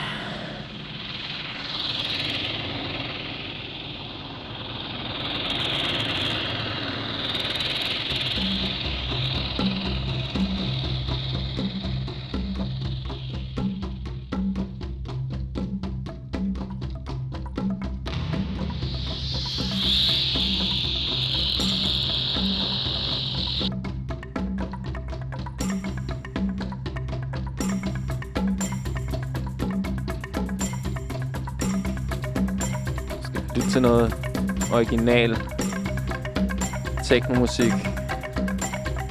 Original 34.74 35.36
teknomusik. 37.04 37.72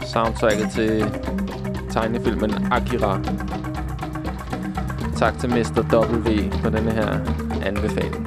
Soundtracket 0.06 0.72
til 0.72 1.06
tegnefilmen 1.92 2.68
Akira. 2.72 3.20
Tak 5.18 5.40
til 5.40 5.50
Mr. 5.50 5.82
W 5.94 6.52
for 6.62 6.70
denne 6.70 6.92
her 6.92 7.20
anbefaling. 7.66 8.23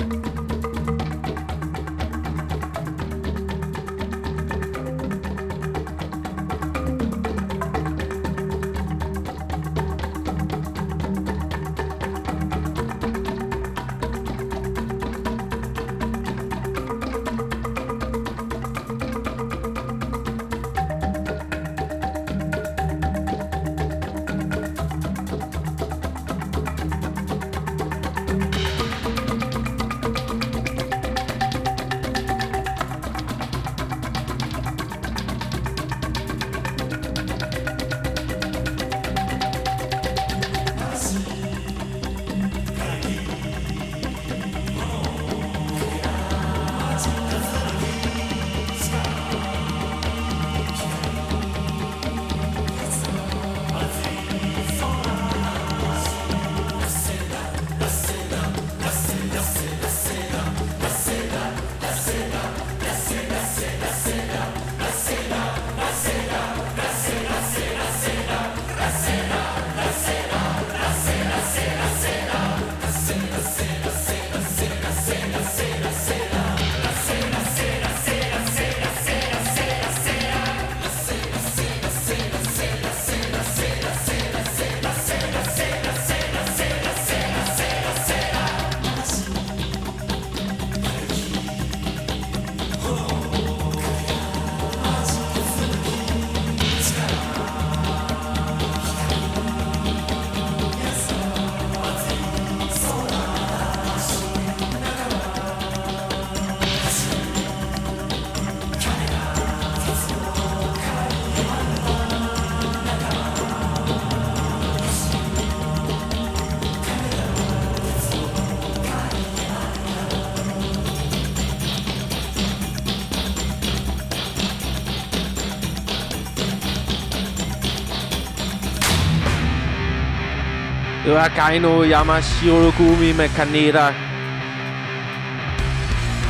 Det 131.17 131.35
Gaino 131.35 131.85
Yamashiro 131.85 132.71
Gumi 132.77 133.12
med 133.12 133.29
Kaneda. 133.29 133.87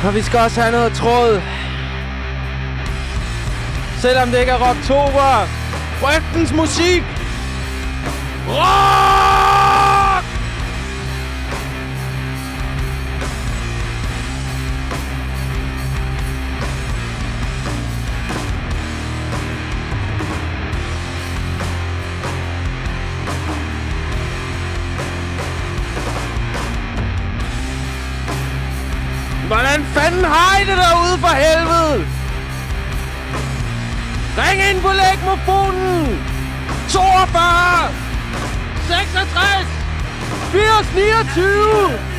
Og 0.05 0.15
vi 0.15 0.21
skal 0.21 0.39
også 0.39 0.61
have 0.61 0.71
noget 0.71 0.93
tråd. 0.93 1.41
Selvom 4.01 4.29
det 4.29 4.39
ikke 4.39 4.51
er 4.51 4.69
oktober. 4.69 5.47
Frygtens 6.01 6.53
musik. 6.53 7.03
Rock! 8.47 9.06
Fanden 30.07 30.25
har 30.25 30.57
I 30.57 30.65
det 30.69 30.77
derude 30.77 31.17
for 31.25 31.33
helvede? 31.43 32.07
Ring 34.37 34.59
ind 34.69 34.81
på 34.81 34.91
lægmofonen! 35.01 36.19
42! 36.89 37.91
66! 38.87 39.67
80, 40.51 40.95
29! 40.95 42.16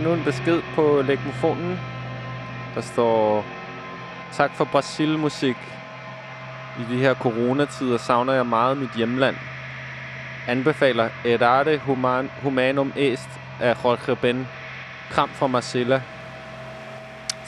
Endnu 0.00 0.14
en 0.14 0.24
besked 0.24 0.62
på 0.74 1.02
legmofonen. 1.06 1.80
Der 2.74 2.80
står, 2.80 3.44
tak 4.32 4.50
for 4.54 4.64
Brasil-musik. 4.64 5.56
I 6.78 6.94
de 6.94 6.98
her 6.98 7.14
coronatider 7.14 7.98
savner 7.98 8.32
jeg 8.32 8.46
meget 8.46 8.78
mit 8.78 8.90
hjemland. 8.96 9.36
Anbefaler 10.48 11.08
Errare 11.24 11.76
Human, 11.78 12.30
Humanum 12.42 12.92
Est 12.96 13.28
af 13.60 13.84
Jorge 13.84 14.16
Ben. 14.16 14.48
Kram 15.10 15.28
fra 15.28 15.46
Marcella. 15.46 16.02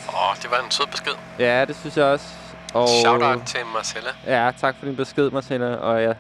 Åh, 0.09 0.31
oh, 0.31 0.37
det 0.43 0.51
var 0.51 0.65
en 0.65 0.71
sød 0.71 0.87
besked. 0.91 1.13
Ja, 1.39 1.65
det 1.65 1.77
synes 1.77 1.97
jeg 1.97 2.05
også. 2.05 2.27
Og 2.75 2.89
Shout-out 2.89 3.43
til 3.47 3.61
Marcella. 3.75 4.11
Ja, 4.27 4.51
tak 4.61 4.75
for 4.79 4.87
din 4.87 4.97
besked, 4.97 5.31
Marcella. 5.31 5.75
Og 5.75 6.03
jeg 6.03 6.15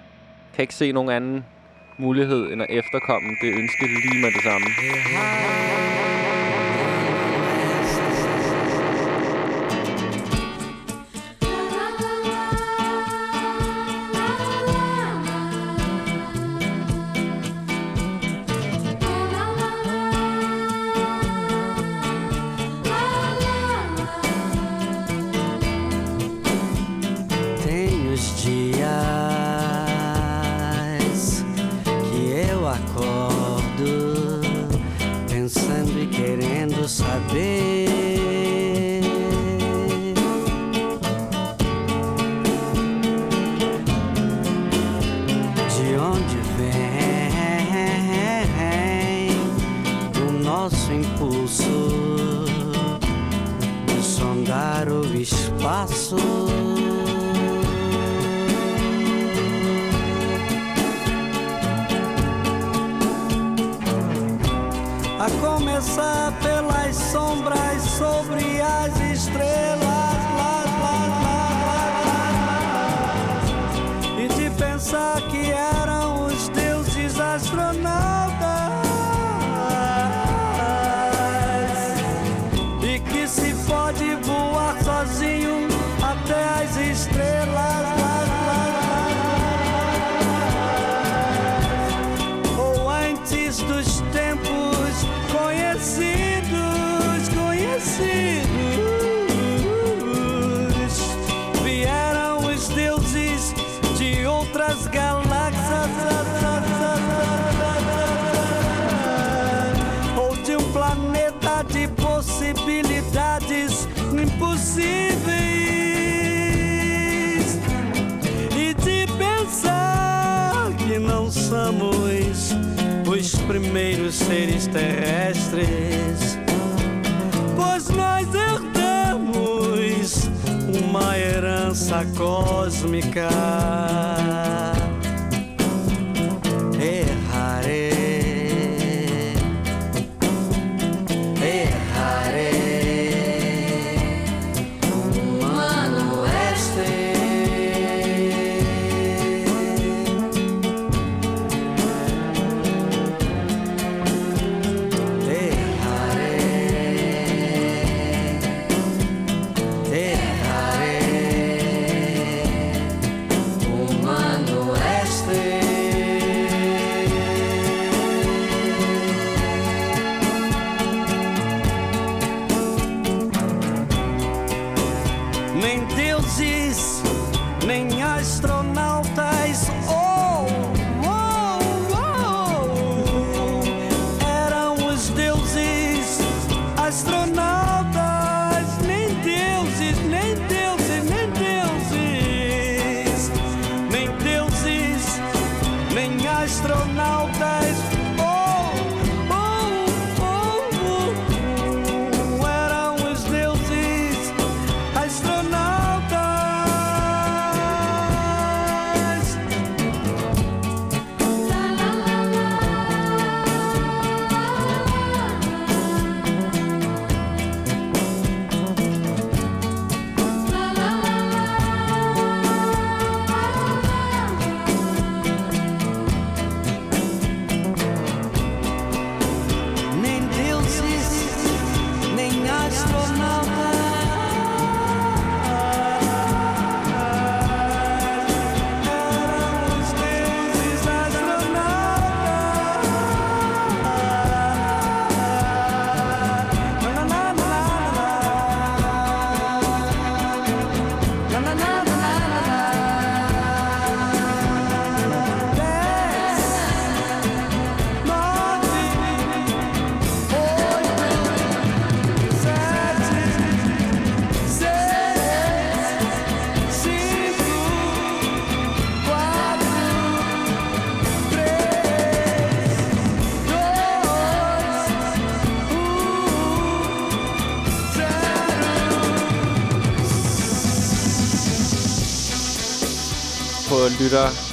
kan 0.54 0.62
ikke 0.62 0.74
se 0.74 0.92
nogen 0.92 1.10
anden 1.10 1.44
mulighed 1.98 2.52
end 2.52 2.62
at 2.62 2.68
efterkomme 2.70 3.28
det 3.42 3.48
ønske 3.48 3.86
lige 3.86 4.20
med 4.22 4.32
det 4.32 4.42
samme. 4.42 4.66
Tem 4.66 5.91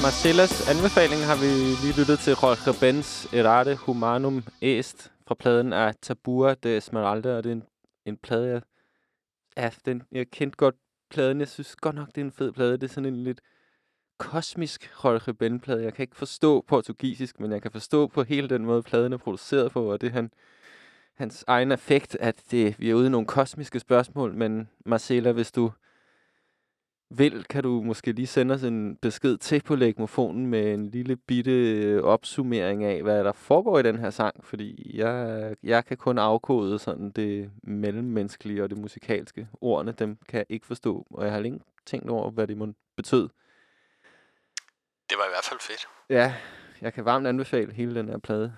Marcellas 0.09 0.69
anbefaling 0.69 1.21
har 1.21 1.35
vi 1.35 1.51
lige 1.83 1.99
lyttet 1.99 2.19
til 2.19 2.31
Jorge 2.31 2.73
Benz 2.79 3.33
Errate 3.33 3.75
Humanum 3.75 4.43
Est 4.61 5.11
fra 5.27 5.35
pladen 5.35 5.73
af 5.73 5.95
Tabua 6.01 6.53
de 6.53 6.77
Esmeralda, 6.77 7.37
og 7.37 7.43
det 7.43 7.49
er 7.49 7.53
en, 7.53 7.63
en 8.05 8.17
plade, 8.17 8.47
jeg, 8.49 8.61
ja, 9.57 9.71
den, 9.85 10.03
jeg 10.11 10.27
kendte 10.27 10.57
godt 10.57 10.75
pladen. 11.09 11.39
Jeg 11.39 11.47
synes 11.47 11.75
godt 11.75 11.95
nok, 11.95 12.07
det 12.07 12.17
er 12.17 12.25
en 12.25 12.31
fed 12.31 12.51
plade. 12.51 12.71
Det 12.71 12.83
er 12.83 12.87
sådan 12.87 13.13
en 13.13 13.23
lidt 13.23 13.41
kosmisk 14.17 14.91
Jorge 15.03 15.33
Ben-plade. 15.33 15.83
Jeg 15.83 15.93
kan 15.93 16.03
ikke 16.03 16.15
forstå 16.15 16.61
portugisisk, 16.67 17.39
men 17.39 17.51
jeg 17.51 17.61
kan 17.61 17.71
forstå 17.71 18.07
på 18.07 18.23
hele 18.23 18.49
den 18.49 18.65
måde, 18.65 18.83
pladen 18.83 19.13
er 19.13 19.17
produceret 19.17 19.71
på, 19.71 19.91
og 19.91 20.01
det 20.01 20.07
er 20.07 20.13
han, 20.13 20.31
hans 21.15 21.43
egen 21.47 21.71
effekt, 21.71 22.17
at 22.19 22.43
det, 22.51 22.79
vi 22.79 22.89
er 22.89 22.95
ude 22.95 23.07
i 23.07 23.09
nogle 23.09 23.27
kosmiske 23.27 23.79
spørgsmål, 23.79 24.33
men 24.33 24.69
Marcella, 24.85 25.31
hvis 25.31 25.51
du 25.51 25.71
vil, 27.09 27.43
kan 27.43 27.63
du 27.63 27.81
måske 27.81 28.11
lige 28.11 28.27
sende 28.27 28.55
os 28.55 28.63
en 28.63 28.95
besked 28.95 29.37
til 29.37 29.61
på 29.63 29.75
legmofonen 29.75 30.47
med 30.47 30.73
en 30.73 30.89
lille 30.89 31.15
bitte 31.15 31.51
øh, 31.51 32.03
opsummering 32.03 32.83
af, 32.83 33.01
hvad 33.03 33.23
der 33.23 33.31
foregår 33.31 33.79
i 33.79 33.83
den 33.83 33.99
her 33.99 34.09
sang, 34.09 34.45
fordi 34.45 34.97
jeg, 34.97 35.55
jeg 35.63 35.85
kan 35.85 35.97
kun 35.97 36.17
afkode 36.17 36.79
sådan 36.79 37.11
det 37.11 37.51
mellemmenneskelige 37.63 38.63
og 38.63 38.69
det 38.69 38.77
musikalske. 38.77 39.47
Ordene, 39.61 39.91
dem 39.91 40.17
kan 40.27 40.37
jeg 40.37 40.45
ikke 40.49 40.65
forstå, 40.65 41.07
og 41.09 41.25
jeg 41.25 41.33
har 41.33 41.39
ikke 41.39 41.59
tænkt 41.85 42.09
over, 42.09 42.31
hvad 42.31 42.47
det 42.47 42.57
må 42.57 42.67
betød. 42.95 43.29
Det 45.09 45.17
var 45.17 45.25
i 45.25 45.31
hvert 45.31 45.45
fald 45.49 45.59
fedt. 45.59 45.87
Ja, 46.09 46.35
jeg 46.81 46.93
kan 46.93 47.05
varmt 47.05 47.27
anbefale 47.27 47.73
hele 47.73 47.95
den 47.95 48.09
her 48.09 48.17
plade. 48.17 48.55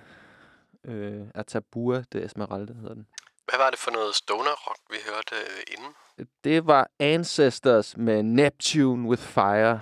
Øh, 0.85 1.21
Atabua 1.35 2.03
de 2.13 2.25
Esmeralda 2.25 2.73
hedder 2.73 2.93
den. 2.93 3.07
Hvad 3.45 3.59
var 3.59 3.69
det 3.69 3.79
for 3.79 3.91
noget 3.91 4.15
stoner 4.15 4.55
rock, 4.67 4.81
vi 4.89 4.97
hørte 5.09 5.35
øh, 5.35 5.77
inden? 5.77 5.93
Det 6.43 6.67
var 6.67 6.87
Ancestors 6.99 7.97
med 7.97 8.23
Neptune 8.23 9.09
with 9.09 9.23
Fire. 9.23 9.81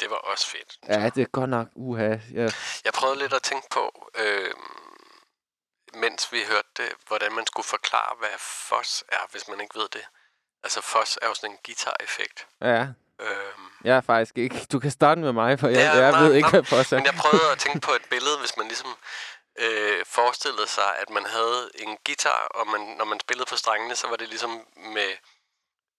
Det 0.00 0.10
var 0.10 0.16
også 0.16 0.46
fedt. 0.46 0.76
Ja, 0.88 1.10
det 1.14 1.22
er 1.22 1.26
godt 1.32 1.50
nok 1.50 1.68
uha. 1.74 2.16
Ja. 2.34 2.48
Jeg 2.84 2.92
prøvede 2.94 3.18
lidt 3.18 3.32
at 3.32 3.42
tænke 3.42 3.66
på, 3.70 4.10
øh, 4.18 4.50
mens 5.94 6.32
vi 6.32 6.38
hørte 6.48 6.68
det, 6.76 6.88
hvordan 7.08 7.32
man 7.32 7.46
skulle 7.46 7.66
forklare, 7.66 8.16
hvad 8.18 8.38
fos 8.38 9.04
er, 9.08 9.30
hvis 9.30 9.48
man 9.48 9.60
ikke 9.60 9.78
ved 9.78 9.88
det. 9.92 10.04
Altså 10.64 10.80
fos 10.80 11.18
er 11.22 11.26
jo 11.28 11.34
sådan 11.34 11.50
en 11.50 11.58
guitar-effekt. 11.66 12.46
ja. 12.60 12.86
Øhm, 13.20 13.66
Jeg 13.84 13.96
er 13.96 14.00
faktisk 14.00 14.38
ikke... 14.38 14.66
Du 14.72 14.78
kan 14.78 14.90
starte 14.90 15.20
med 15.20 15.32
mig, 15.32 15.60
for 15.60 15.68
jeg, 15.68 15.76
Ja, 15.76 16.02
jeg 16.02 16.10
nej, 16.12 16.22
ved 16.22 16.34
ikke, 16.34 16.46
nej, 16.46 16.50
hvad 16.50 16.64
Foss 16.64 16.92
er. 16.92 16.96
Men 16.96 17.06
jeg 17.06 17.14
prøvede 17.24 17.52
at 17.52 17.58
tænke 17.58 17.80
på 17.80 17.92
et 17.92 18.04
billede, 18.14 18.38
hvis 18.40 18.56
man 18.56 18.66
ligesom 18.66 18.90
øh, 19.58 20.04
forestillede 20.06 20.66
sig, 20.66 20.90
at 21.02 21.10
man 21.10 21.24
havde 21.26 21.70
en 21.74 21.96
guitar, 22.06 22.40
og 22.54 22.66
man, 22.66 22.80
når 22.98 23.04
man 23.04 23.20
spillede 23.20 23.46
på 23.50 23.56
strengene, 23.56 23.94
så 23.96 24.06
var 24.08 24.16
det 24.16 24.28
ligesom 24.28 24.50
med, 24.76 25.10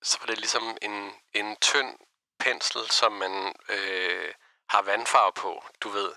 så 0.07 0.17
var 0.19 0.25
det 0.25 0.37
ligesom 0.37 0.77
en, 0.81 1.13
en 1.33 1.55
tynd 1.55 1.97
pensel, 2.39 2.89
som 2.89 3.11
man 3.11 3.53
øh, 3.69 4.33
har 4.69 4.81
vandfarve 4.81 5.31
på, 5.31 5.63
du 5.83 5.89
ved. 5.89 6.11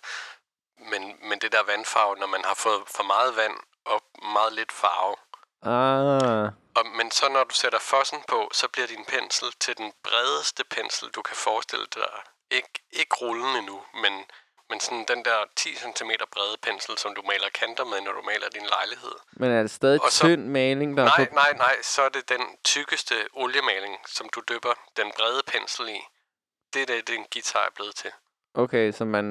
Men, 0.90 1.02
men 1.28 1.38
det 1.38 1.52
der 1.52 1.62
vandfarve, 1.62 2.16
når 2.16 2.26
man 2.26 2.44
har 2.44 2.54
fået 2.54 2.82
for 2.96 3.02
meget 3.02 3.36
vand 3.36 3.56
og 3.84 4.02
meget 4.22 4.52
lidt 4.52 4.72
farve. 4.72 5.16
Ah, 5.62 6.52
Og, 6.74 6.86
men 6.86 7.10
så 7.10 7.28
når 7.28 7.44
du 7.44 7.54
sætter 7.54 7.78
fossen 7.78 8.22
på, 8.28 8.50
så 8.52 8.68
bliver 8.68 8.86
din 8.86 9.04
pensel 9.04 9.52
til 9.60 9.78
den 9.78 9.92
bredeste 10.02 10.64
pensel, 10.64 11.08
du 11.10 11.22
kan 11.22 11.36
forestille 11.36 11.86
dig. 11.94 12.10
Ikke, 12.50 12.74
ikke 12.92 13.14
rullende 13.14 13.62
nu, 13.62 13.82
men, 13.94 14.24
men 14.70 14.80
sådan 14.80 15.04
den 15.08 15.24
der 15.24 15.38
10 15.56 15.74
cm 15.74 16.10
brede 16.32 16.56
pensel, 16.62 16.98
som 16.98 17.14
du 17.14 17.22
maler 17.22 17.48
kanter 17.54 17.84
med, 17.84 18.00
når 18.00 18.12
du 18.12 18.22
maler 18.22 18.48
din 18.48 18.66
lejlighed. 18.66 19.12
men 19.32 19.50
er 19.50 19.62
det 19.62 19.70
stadig 19.70 20.02
Og 20.02 20.12
så- 20.12 20.24
tynd 20.26 20.46
maling, 20.46 20.96
der 20.96 21.02
er 21.02 21.06
Nej, 21.18 21.28
på... 21.28 21.34
nej, 21.34 21.52
nej, 21.56 21.76
så 21.82 22.02
er 22.02 22.08
det 22.08 22.28
den 22.28 22.42
tykkeste 22.64 23.14
oliemaling, 23.32 23.96
som 24.06 24.28
du 24.34 24.40
dypper 24.48 24.72
den 24.96 25.12
brede 25.18 25.42
pensel 25.46 25.88
i. 25.88 26.00
Det 26.74 26.82
er 26.82 26.86
det, 26.86 27.08
den 27.08 27.26
guitar 27.32 27.64
er 27.66 27.70
blevet 27.74 27.94
til. 27.94 28.10
Okay, 28.54 28.92
så 28.92 29.04
man, 29.04 29.24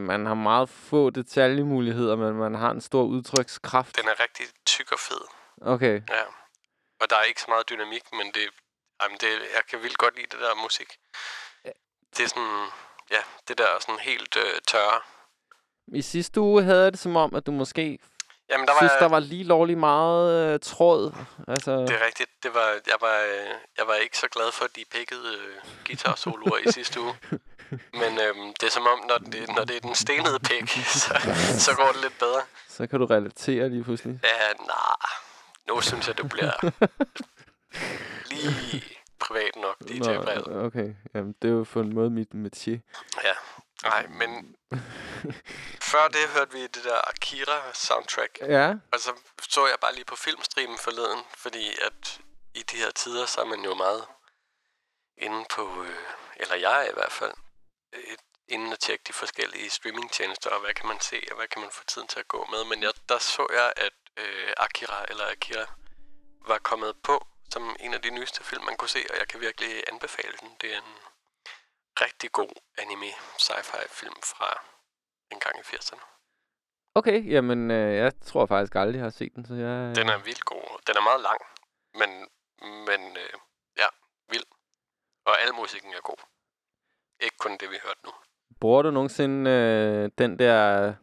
man 0.00 0.26
har 0.26 0.34
meget 0.34 0.68
få 0.68 1.10
detaljemuligheder, 1.10 2.16
men 2.16 2.34
man 2.34 2.54
har 2.54 2.70
en 2.70 2.80
stor 2.80 3.02
udtrykskraft. 3.02 3.96
Den 3.96 4.08
er 4.08 4.20
rigtig 4.20 4.46
tyk 4.66 4.92
og 4.92 4.98
fed. 4.98 5.20
Okay, 5.62 6.00
Ja. 6.10 6.22
Og 7.00 7.10
der 7.10 7.16
er 7.16 7.22
ikke 7.22 7.40
så 7.40 7.46
meget 7.48 7.68
dynamik, 7.70 8.02
men 8.12 8.26
det, 8.26 8.48
jamen 9.02 9.18
det, 9.20 9.28
jeg 9.54 9.62
kan 9.70 9.82
vildt 9.82 9.98
godt 9.98 10.16
lide 10.16 10.26
det 10.30 10.40
der 10.40 10.54
musik. 10.62 10.96
Det 12.16 12.24
er 12.24 12.28
sådan, 12.28 12.66
ja, 13.10 13.22
det 13.48 13.58
der 13.58 13.64
sådan 13.80 13.98
helt 14.00 14.36
øh, 14.36 14.60
tørre. 14.68 15.00
i 15.94 16.02
sidste 16.02 16.40
uge 16.40 16.62
havde 16.62 16.82
jeg 16.82 16.92
det 16.92 17.00
som 17.00 17.16
om, 17.16 17.34
at 17.34 17.46
du 17.46 17.52
måske 17.52 17.98
Jamen, 18.50 18.66
der 18.66 18.72
var, 18.72 18.78
synes, 18.80 18.92
der 18.98 19.08
var 19.08 19.20
lige 19.20 19.44
lovlig 19.44 19.78
meget 19.78 20.54
øh, 20.54 20.60
tråd. 20.60 21.12
Altså, 21.48 21.72
Det 21.72 21.90
er 21.90 22.06
rigtigt. 22.06 22.30
Det 22.42 22.54
var, 22.54 22.68
jeg, 22.86 22.96
var, 23.00 23.18
øh, 23.20 23.54
jeg 23.78 23.86
var 23.86 23.94
ikke 23.94 24.18
så 24.18 24.28
glad 24.28 24.52
for 24.52 24.66
de 24.76 24.84
pikkede 24.92 25.34
øh, 25.38 25.56
guitar-soloer 25.86 26.58
i 26.68 26.72
sidste 26.72 27.00
uge. 27.00 27.14
Men 28.00 28.20
øhm, 28.20 28.54
det 28.60 28.66
er 28.66 28.70
som 28.70 28.86
om, 28.86 28.98
når 29.08 29.18
det, 29.18 29.48
når 29.56 29.64
det 29.64 29.76
er 29.76 29.80
den 29.80 29.94
stenede 29.94 30.38
pik, 30.38 30.68
så, 30.70 31.14
så 31.58 31.74
går 31.76 31.92
det 31.92 32.00
lidt 32.02 32.18
bedre. 32.18 32.42
så 32.76 32.86
kan 32.86 33.00
du 33.00 33.06
relatere 33.06 33.68
lige 33.68 33.84
pludselig. 33.84 34.20
Ja, 34.24 34.52
nej. 34.66 35.10
Nu 35.68 35.80
synes 35.80 36.08
jeg, 36.08 36.18
det 36.18 36.28
bliver 36.28 36.52
lige 38.32 38.84
privat 39.32 39.56
nok, 39.56 39.76
DJ-brevet. 39.88 40.46
Nå, 40.46 40.64
okay. 40.66 40.94
Jamen, 41.14 41.34
det 41.42 41.48
er 41.50 41.54
jo 41.54 41.64
på 41.72 41.80
en 41.80 41.94
måde 41.94 42.10
mit 42.10 42.32
métier. 42.34 42.78
Ja, 43.24 43.34
nej, 43.82 44.06
men 44.06 44.56
før 45.92 46.08
det 46.08 46.28
hørte 46.34 46.52
vi 46.52 46.62
det 46.62 46.84
der 46.84 47.08
Akira-soundtrack. 47.10 48.38
Ja. 48.40 48.74
Og 48.92 49.00
så 49.00 49.12
så 49.48 49.66
jeg 49.66 49.76
bare 49.80 49.94
lige 49.94 50.04
på 50.04 50.16
filmstreamen 50.16 50.78
forleden, 50.78 51.20
fordi 51.36 51.66
at 51.86 52.20
i 52.54 52.62
de 52.62 52.76
her 52.76 52.90
tider, 52.90 53.26
så 53.26 53.40
er 53.40 53.44
man 53.44 53.64
jo 53.64 53.74
meget 53.74 54.04
inde 55.16 55.44
på, 55.50 55.82
øh, 55.82 56.06
eller 56.36 56.54
jeg 56.54 56.88
i 56.90 56.94
hvert 56.94 57.12
fald, 57.12 57.34
øh, 57.92 58.16
inden 58.48 58.72
at 58.72 58.78
tjekke 58.78 59.04
de 59.08 59.12
forskellige 59.12 59.70
streamingtjenester, 59.70 60.50
og 60.50 60.60
hvad 60.60 60.74
kan 60.74 60.88
man 60.88 61.00
se, 61.00 61.18
og 61.30 61.36
hvad 61.36 61.46
kan 61.46 61.60
man 61.60 61.70
få 61.72 61.84
tiden 61.84 62.08
til 62.08 62.20
at 62.20 62.28
gå 62.28 62.46
med. 62.50 62.64
Men 62.64 62.82
jeg, 62.82 62.92
der 63.08 63.18
så 63.18 63.46
jeg, 63.52 63.72
at 63.76 63.96
øh, 64.16 64.52
Akira, 64.56 65.04
eller 65.08 65.24
Akira, 65.30 65.66
var 66.46 66.58
kommet 66.58 66.96
på 67.02 67.26
som 67.54 67.64
en 67.84 67.94
af 67.94 68.02
de 68.02 68.10
nyeste 68.18 68.40
film, 68.44 68.64
man 68.64 68.76
kunne 68.76 68.94
se, 68.96 69.02
og 69.10 69.16
jeg 69.20 69.26
kan 69.28 69.40
virkelig 69.40 69.72
anbefale 69.92 70.36
den. 70.40 70.50
Det 70.60 70.68
er 70.74 70.78
en 70.86 70.94
rigtig 72.04 72.32
god 72.32 72.54
anime 72.82 73.10
sci-fi 73.44 73.82
film 74.00 74.18
fra 74.32 74.50
en 75.32 75.40
gang 75.44 75.54
i 75.58 75.64
80'erne. 75.72 76.04
Okay, 76.94 77.18
jamen, 77.34 77.70
øh, 77.70 77.96
jeg 78.02 78.12
tror 78.20 78.46
faktisk 78.46 78.74
aldrig, 78.74 78.98
jeg 78.98 79.04
har 79.04 79.10
set 79.20 79.34
den, 79.36 79.44
så 79.44 79.54
jeg... 79.54 79.96
Den 79.96 80.08
er 80.08 80.18
vildt 80.28 80.44
god. 80.44 80.66
Den 80.86 80.96
er 80.96 81.04
meget 81.10 81.22
lang, 81.28 81.40
men, 82.00 82.10
men 82.88 83.00
øh, 83.16 83.34
ja, 83.82 83.88
vild. 84.32 84.48
Og 85.26 85.34
al 85.42 85.54
musikken 85.54 85.92
er 85.92 86.00
god. 86.10 86.20
Ikke 87.20 87.36
kun 87.38 87.52
det, 87.60 87.70
vi 87.70 87.78
hørte 87.84 88.00
nu. 88.04 88.12
Bruger 88.60 88.82
du 88.82 88.90
nogensinde 88.90 89.50
øh, 89.50 90.10
den 90.18 90.38
der 90.38 90.94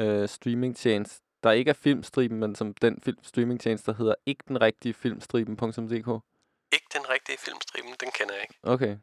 øh, 0.00 0.28
streamingtjeneste, 0.28 1.27
der 1.42 1.50
ikke 1.50 1.68
er 1.68 1.74
filmstriben, 1.74 2.38
men 2.38 2.54
som 2.54 2.74
den 2.74 2.98
film 3.02 3.16
streamingtjeneste, 3.22 3.90
der 3.90 3.98
hedder 3.98 4.14
ikke 4.26 4.44
den 4.48 4.60
rigtige 4.60 4.94
filmstriben.dk? 4.94 6.24
Ikke 6.72 6.86
den 6.94 7.10
rigtige 7.10 7.38
filmstriben, 7.38 7.90
den 8.00 8.10
kender 8.18 8.34
jeg 8.34 8.42
ikke. 8.42 8.58
Okay. 8.62 8.96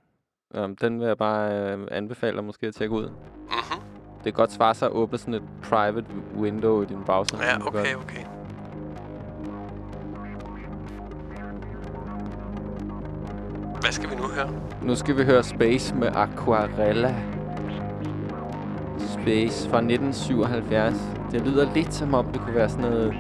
Um, 0.64 0.76
den 0.76 1.00
vil 1.00 1.08
jeg 1.08 1.18
bare 1.18 1.72
øh, 1.74 1.88
anbefale 1.92 2.36
dig 2.36 2.44
måske 2.44 2.68
at 2.68 2.76
tjekke 2.76 2.96
ud. 2.96 3.10
Mhm. 3.10 3.82
Det 4.16 4.24
kan 4.24 4.34
godt 4.34 4.52
svare 4.52 4.76
sig 4.76 4.86
at 4.86 4.92
åbne 4.92 5.18
sådan 5.18 5.34
et 5.34 5.44
private 5.64 6.08
window 6.38 6.82
i 6.82 6.86
din 6.86 7.04
browser. 7.06 7.38
Ja, 7.44 7.68
okay, 7.68 7.96
okay. 7.96 8.26
Hvad 13.82 13.92
skal 13.92 14.10
vi 14.10 14.16
nu 14.16 14.24
høre? 14.24 14.52
Nu 14.82 14.96
skal 14.96 15.18
vi 15.18 15.24
høre 15.24 15.44
Space 15.44 15.96
med 15.96 16.08
Aquarella. 16.08 17.35
Base 19.26 19.70
fra 19.70 19.78
1977. 19.78 20.94
Det 21.32 21.48
lyder 21.48 21.74
lidt 21.74 21.94
som 21.94 22.14
om, 22.14 22.26
det 22.26 22.42
kunne 22.42 22.56
være 22.56 22.70
sådan 22.70 22.86
noget 22.86 23.14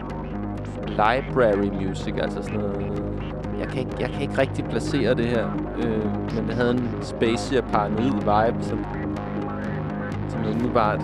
library 0.88 1.86
music, 1.86 2.14
altså 2.18 2.42
sådan 2.42 2.60
noget... 2.60 3.02
Jeg 3.60 3.68
kan 3.68 3.80
ikke, 3.80 3.92
jeg 4.00 4.10
kan 4.10 4.22
ikke 4.22 4.38
rigtig 4.38 4.66
placere 4.66 5.14
det 5.16 5.26
her, 5.26 5.48
øh, 5.78 6.36
men 6.36 6.48
det 6.48 6.56
havde 6.56 6.72
en 6.72 6.90
spacey 7.02 7.58
og 7.58 7.64
paranoid 7.64 8.12
vibe, 8.12 8.64
som, 8.64 8.86
som 10.30 10.44
jeg 10.44 10.50
umiddelbart 10.50 11.02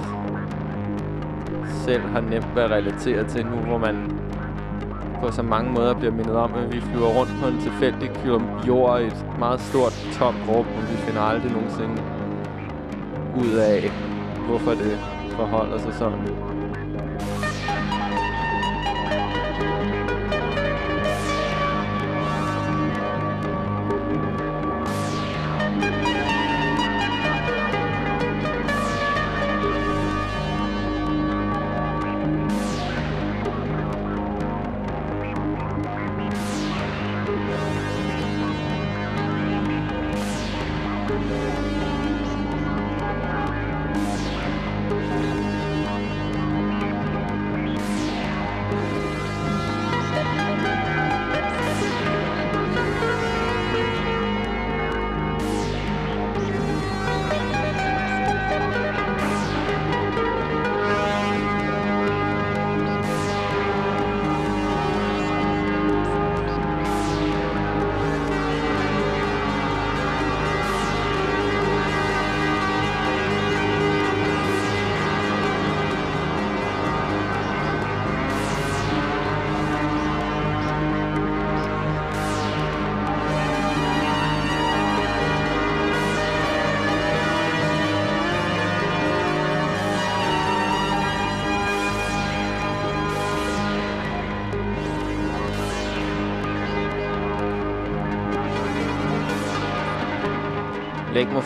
selv 1.86 2.02
har 2.02 2.22
nemt 2.22 2.56
været 2.56 3.08
at 3.08 3.28
til 3.28 3.46
nu, 3.46 3.56
hvor 3.56 3.78
man 3.78 4.22
på 5.22 5.32
så 5.32 5.42
mange 5.44 5.72
måder 5.72 5.94
bliver 5.94 6.12
mindet 6.12 6.36
om, 6.36 6.54
at 6.54 6.74
vi 6.74 6.82
flyver 6.82 7.08
rundt 7.08 7.32
på 7.42 7.48
en 7.48 7.60
tilfældig 7.60 8.10
kilometer 8.10 8.68
jord 8.68 9.02
i 9.02 9.06
et 9.06 9.26
meget 9.40 9.62
stort, 9.62 9.94
tomt 10.14 10.38
rum, 10.50 10.66
og 10.78 10.82
vi 10.92 10.96
finder 10.98 11.22
aldrig 11.22 11.52
nogensinde 11.52 12.02
ud 13.38 13.54
af, 13.54 13.92
hvorfor 14.52 14.72
det 14.72 15.00
forholder 15.36 15.78
sig 15.78 15.94
sådan. 15.94 16.51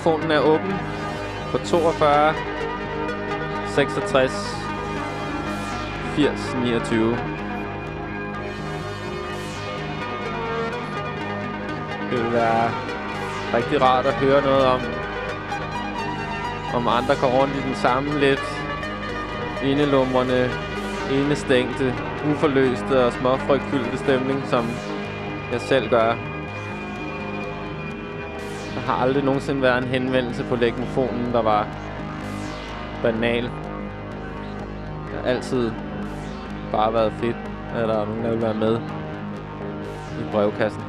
Lægmofonen 0.06 0.32
er 0.32 0.40
åben 0.40 0.74
på 1.52 1.58
42 1.58 2.34
66 3.68 4.32
80 6.16 6.56
29. 6.64 7.18
Det 12.12 12.24
vil 12.24 12.34
være 12.34 12.72
rigtig 13.54 13.82
rart 13.82 14.06
at 14.06 14.14
høre 14.14 14.42
noget 14.42 14.66
om, 14.66 14.82
om 16.74 16.88
andre 16.88 17.16
går 17.22 17.42
rundt 17.42 17.56
i 17.56 17.68
den 17.68 17.76
samme 17.76 18.20
lidt 18.20 18.62
indelumrende, 19.64 20.50
indestængte, 21.12 21.94
uforløste 22.32 23.06
og 23.06 23.14
småfrygtfyldte 23.14 23.98
stemning, 23.98 24.44
som 24.48 24.66
jeg 25.52 25.62
selv 25.62 25.90
gør. 25.90 26.35
Har 28.86 28.94
aldrig 28.94 29.24
nogensinde 29.24 29.62
været 29.62 29.84
en 29.84 29.90
henvendelse 29.90 30.46
på 30.50 30.56
lægmofonen, 30.56 31.34
der 31.34 31.42
var 31.42 31.68
banal. 33.04 33.44
Det 33.44 33.52
har 35.22 35.30
altid 35.30 35.72
bare 36.72 36.94
været 36.94 37.14
fedt, 37.14 37.38
at 37.76 37.88
der 37.88 38.02
er 38.02 38.06
nogen, 38.06 38.24
der 38.24 38.30
vil 38.30 38.42
være 38.42 38.54
med 38.54 38.80
i 40.20 40.32
brevkassen. 40.32 40.85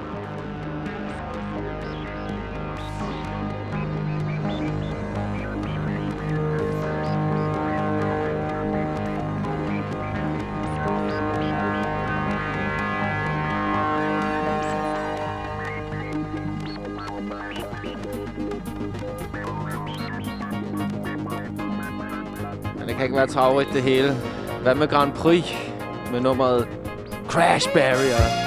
Kan 22.97 23.05
ikke 23.05 23.17
være 23.17 23.27
travrigt 23.27 23.73
det 23.73 23.83
hele. 23.83 24.17
Hvad 24.63 24.75
med 24.75 24.89
Grand 24.89 25.13
Prix 25.13 25.45
med 26.13 26.21
nummeret 26.21 26.69
Crash 27.29 27.73
Barrier? 27.73 28.46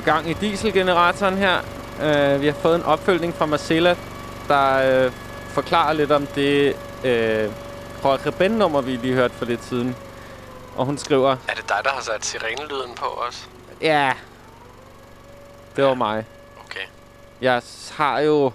Fået 0.00 0.04
gang 0.14 0.30
i 0.30 0.32
dieselgeneratoren 0.32 1.36
her. 1.38 1.58
Uh, 1.98 2.40
vi 2.40 2.46
har 2.46 2.54
fået 2.54 2.74
en 2.76 2.82
opfølgning 2.82 3.34
fra 3.34 3.46
Marcella, 3.46 3.96
der 4.48 5.06
uh, 5.06 5.12
forklarer 5.48 5.92
lidt 5.92 6.12
om 6.12 6.26
det 6.26 6.72
uh, 6.98 7.08
Jorge 8.04 8.32
Ben-nummer, 8.32 8.80
vi 8.80 8.90
lige 8.96 9.14
hørte 9.14 9.34
for 9.34 9.44
lidt 9.44 9.64
siden. 9.64 9.96
Og 10.76 10.86
hun 10.86 10.98
skriver, 10.98 11.30
Er 11.30 11.54
det 11.54 11.68
dig, 11.68 11.76
der 11.84 11.90
har 11.90 12.02
sat 12.02 12.24
sirenelyden 12.24 12.94
på 12.96 13.06
os? 13.28 13.48
ja, 13.80 14.12
det 15.76 15.84
var 15.84 15.94
mig. 15.94 16.24
Okay. 16.66 16.86
Jeg 17.40 17.62
har 17.96 18.20
jo 18.20 18.52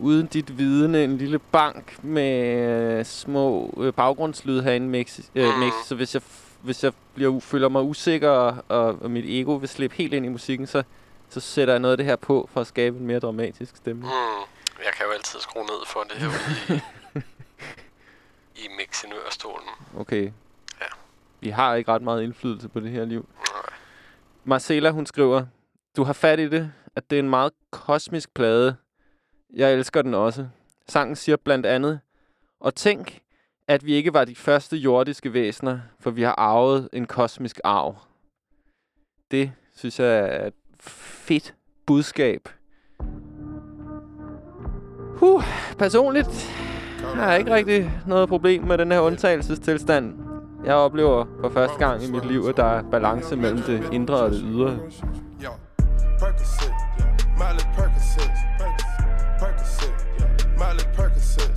uden 0.00 0.26
dit 0.26 0.58
vidne 0.58 1.04
en 1.04 1.18
lille 1.18 1.38
bank 1.38 2.04
med 2.04 2.56
øh, 2.98 3.04
små 3.04 3.74
øh, 3.80 3.92
baggrundslyd 3.92 4.62
herinde 4.62 4.86
mix, 4.88 5.18
øh, 5.34 5.48
Mhm. 5.48 5.58
mix. 5.58 5.72
Så 5.86 5.94
hvis 5.94 6.14
jeg, 6.14 6.22
hvis 6.62 6.84
jeg 6.84 6.92
bliver, 7.14 7.40
føler 7.40 7.68
mig 7.68 7.82
usikker, 7.82 8.30
og, 8.30 8.96
og, 9.00 9.10
mit 9.10 9.24
ego 9.28 9.54
vil 9.54 9.68
slippe 9.68 9.96
helt 9.96 10.14
ind 10.14 10.26
i 10.26 10.28
musikken, 10.28 10.66
så, 10.66 10.82
så 11.28 11.40
sætter 11.40 11.74
jeg 11.74 11.80
noget 11.80 11.92
af 11.92 11.96
det 11.96 12.06
her 12.06 12.16
på 12.16 12.48
for 12.52 12.60
at 12.60 12.66
skabe 12.66 12.98
en 12.98 13.06
mere 13.06 13.18
dramatisk 13.18 13.76
stemning. 13.76 14.06
Hmm. 14.06 14.84
Jeg 14.84 14.92
kan 14.96 15.06
jo 15.06 15.12
altid 15.12 15.40
skrue 15.40 15.62
ned 15.62 15.86
for 15.86 16.00
det 16.00 16.16
her 16.16 16.28
i, 16.74 16.80
i 18.64 18.68
mixinørstolen. 18.78 19.68
Okay. 19.96 20.24
Ja. 20.80 20.86
Vi 21.40 21.50
har 21.50 21.74
ikke 21.74 21.92
ret 21.92 22.02
meget 22.02 22.22
indflydelse 22.22 22.68
på 22.68 22.80
det 22.80 22.90
her 22.90 23.04
liv. 23.04 23.28
Marcela, 24.44 24.90
hun 24.90 25.06
skriver, 25.06 25.46
du 25.96 26.04
har 26.04 26.12
fat 26.12 26.40
i 26.40 26.48
det, 26.48 26.72
at 26.96 27.10
det 27.10 27.16
er 27.16 27.20
en 27.20 27.30
meget 27.30 27.52
kosmisk 27.70 28.34
plade. 28.34 28.76
Jeg 29.54 29.72
elsker 29.72 30.02
den 30.02 30.14
også. 30.14 30.48
Sangen 30.88 31.16
siger 31.16 31.36
blandt 31.36 31.66
andet, 31.66 32.00
og 32.60 32.74
tænk, 32.74 33.21
at 33.72 33.86
vi 33.86 33.92
ikke 33.92 34.14
var 34.14 34.24
de 34.24 34.34
første 34.34 34.76
jordiske 34.76 35.32
væsener, 35.32 35.78
for 36.00 36.10
vi 36.10 36.22
har 36.22 36.34
arvet 36.38 36.88
en 36.92 37.06
kosmisk 37.06 37.60
arv. 37.64 37.96
Det 39.30 39.52
synes 39.76 40.00
jeg 40.00 40.18
er 40.18 40.46
et 40.46 40.54
fedt 41.26 41.54
budskab. 41.86 42.48
Huh, 45.16 45.42
personligt 45.78 46.50
har 47.14 47.30
jeg 47.30 47.38
ikke 47.38 47.54
rigtig 47.54 47.90
noget 48.06 48.28
problem 48.28 48.62
med 48.62 48.78
den 48.78 48.92
her 48.92 49.00
undtagelsestilstand. 49.00 50.14
Jeg 50.64 50.74
oplever 50.74 51.26
for 51.40 51.48
første 51.48 51.78
gang 51.78 52.02
i 52.02 52.10
mit 52.10 52.24
liv, 52.24 52.46
at 52.48 52.56
der 52.56 52.64
er 52.64 52.82
balance 52.90 53.36
mellem 53.36 53.62
det 53.62 53.92
indre 53.92 54.16
og 54.16 54.30
det 54.30 54.42
ydre. 54.44 54.78
Percocet, 56.18 56.72
Miley 57.38 57.66
Percocet, 57.76 58.30
Percocet, 59.38 59.94
Miley 60.58 60.94
Percocet, 60.96 61.02
rep 61.02 61.12
the 61.12 61.20
set, 61.20 61.51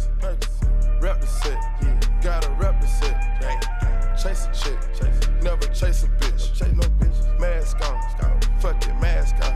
set, 2.88 4.18
chase 4.22 4.48
a 4.48 4.54
chick, 4.54 5.44
never 5.44 5.68
chase 5.68 6.04
a 6.04 6.08
bitch, 6.20 6.54
chase 6.54 6.74
no 6.74 6.88
bitch, 7.00 7.40
mask 7.40 7.78
on, 7.82 8.42
fuck 8.60 8.88
it, 8.88 8.96
mask 9.00 9.36
on, 9.44 9.54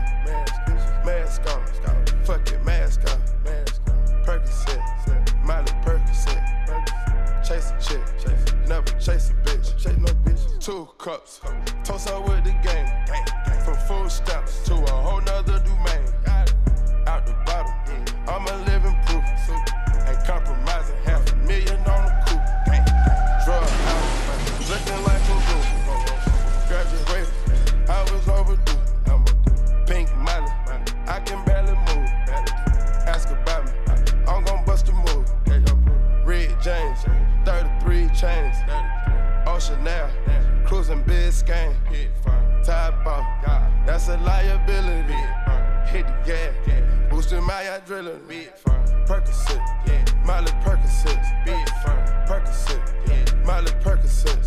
mask 1.04 1.42
on, 1.48 1.64
fuck 2.24 2.50
it, 2.52 2.64
mask 2.64 3.00
on, 3.10 3.20
Percocet, 4.24 5.44
Miley 5.44 5.72
Percocet, 5.82 6.42
chase 7.46 7.70
a 7.70 7.80
chick, 7.80 8.68
never 8.68 8.98
chase 8.98 9.30
a 9.30 9.34
bitch, 9.48 9.76
chase 9.76 9.96
no 9.98 10.12
bitch, 10.24 10.64
two 10.64 10.88
cups, 10.98 11.40
oh. 11.44 11.54
toast 11.84 12.08
up 12.08 12.28
with 12.28 12.39
a 44.10 44.16
liability. 44.18 45.22
Hit 45.86 46.06
the 46.06 46.14
gas, 46.26 46.54
boosting 47.10 47.42
my 47.44 47.62
adrenaline. 47.64 48.50
Percocet, 49.06 49.60
Miley 50.24 50.52
Percocet, 50.62 51.20
Percocet, 52.26 53.44
Miley 53.44 53.72
Percocet, 53.82 54.42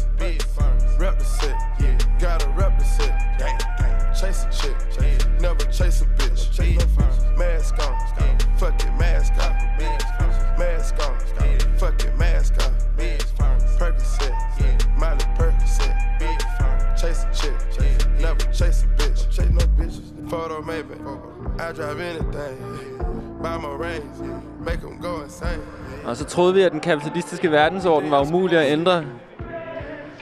Og 26.05 26.17
så 26.17 26.25
troede 26.25 26.53
vi, 26.53 26.61
at 26.61 26.71
den 26.71 26.79
kapitalistiske 26.79 27.51
verdensorden 27.51 28.11
var 28.11 28.21
umulig 28.21 28.57
at 28.59 28.71
ændre. 28.71 29.05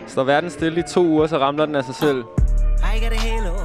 Står 0.07 0.23
verden 0.23 0.49
stille 0.49 0.79
i 0.79 0.83
to 0.83 1.05
uger, 1.05 1.27
så 1.27 1.37
ramler 1.37 1.65
den 1.65 1.75
af 1.75 1.83
sig 1.83 1.95
selv. 1.95 2.23
I 2.95 2.99
got 2.99 3.13
a 3.13 3.15
halo. 3.15 3.55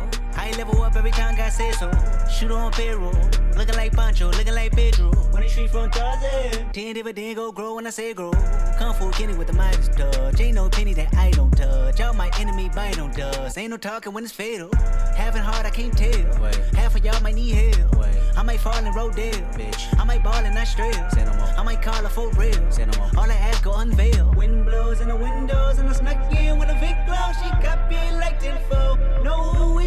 I 0.46 0.52
level 0.58 0.76
up 0.86 0.94
every 0.96 1.10
time 1.10 1.34
God 1.36 1.50
says 1.50 1.76
so. 1.78 1.88
Shoot 2.30 2.50
on 2.50 2.72
payroll. 2.72 3.16
Looking 3.58 3.76
like 3.82 3.92
Pancho, 3.96 4.26
looking 4.26 4.54
like 4.54 4.70
Pedro. 4.76 5.10
When 5.32 5.42
the 5.42 5.48
street 5.48 5.70
from 5.70 5.90
Tarzan. 5.90 6.72
Ten 6.74 6.94
dividend 6.94 7.36
go 7.36 7.50
grow 7.52 7.74
when 7.76 7.86
I 7.86 7.90
say 7.90 8.12
grow. 8.14 8.32
Kung 8.78 8.94
Fu 8.94 9.10
Kenny 9.10 9.34
with 9.34 9.48
the 9.48 9.54
Midas 9.54 9.88
touch. 9.96 10.40
Ain't 10.40 10.54
no 10.54 10.68
penny 10.68 10.94
that 10.94 11.08
I 11.14 11.30
don't 11.30 11.56
touch. 11.56 12.00
All 12.00 12.14
my 12.14 12.30
enemy 12.38 12.68
bite 12.76 12.98
on 12.98 13.10
dust. 13.12 13.56
Ain't 13.58 13.70
no 13.70 13.78
talking 13.78 14.12
when 14.12 14.24
it's 14.24 14.32
fatal. 14.32 14.70
Having 15.16 15.42
hard, 15.42 15.64
I 15.66 15.70
can't 15.70 15.96
tell. 15.96 16.22
for 16.96 17.04
y'all 17.04 17.20
might 17.22 17.34
need 17.34 17.52
help. 17.52 17.96
Wait. 17.96 18.16
I 18.36 18.42
might 18.42 18.60
fall 18.60 18.78
in 18.78 18.92
Rodale. 18.92 19.42
Bitch. 19.54 19.98
I 19.98 20.04
might 20.04 20.22
ball 20.22 20.44
in 20.44 20.56
Australia. 20.56 21.08
Say. 21.12 21.24
I 21.24 21.62
might 21.62 21.82
call 21.82 22.02
her 22.02 22.08
for 22.08 22.28
real. 22.30 22.58
All 23.16 23.30
I 23.30 23.34
ask 23.34 23.62
go 23.62 23.74
unveil. 23.74 24.32
Wind 24.36 24.64
blows 24.64 25.00
in 25.00 25.08
the 25.08 25.16
windows 25.16 25.78
and 25.78 25.88
I 25.88 25.92
smack 25.92 26.32
in 26.32 26.58
with 26.58 26.68
a 26.70 26.74
big 26.74 26.96
glow. 27.06 27.26
She 27.40 27.48
got 27.62 27.88
me 27.88 27.96
like 28.12 28.38
10 28.40 28.58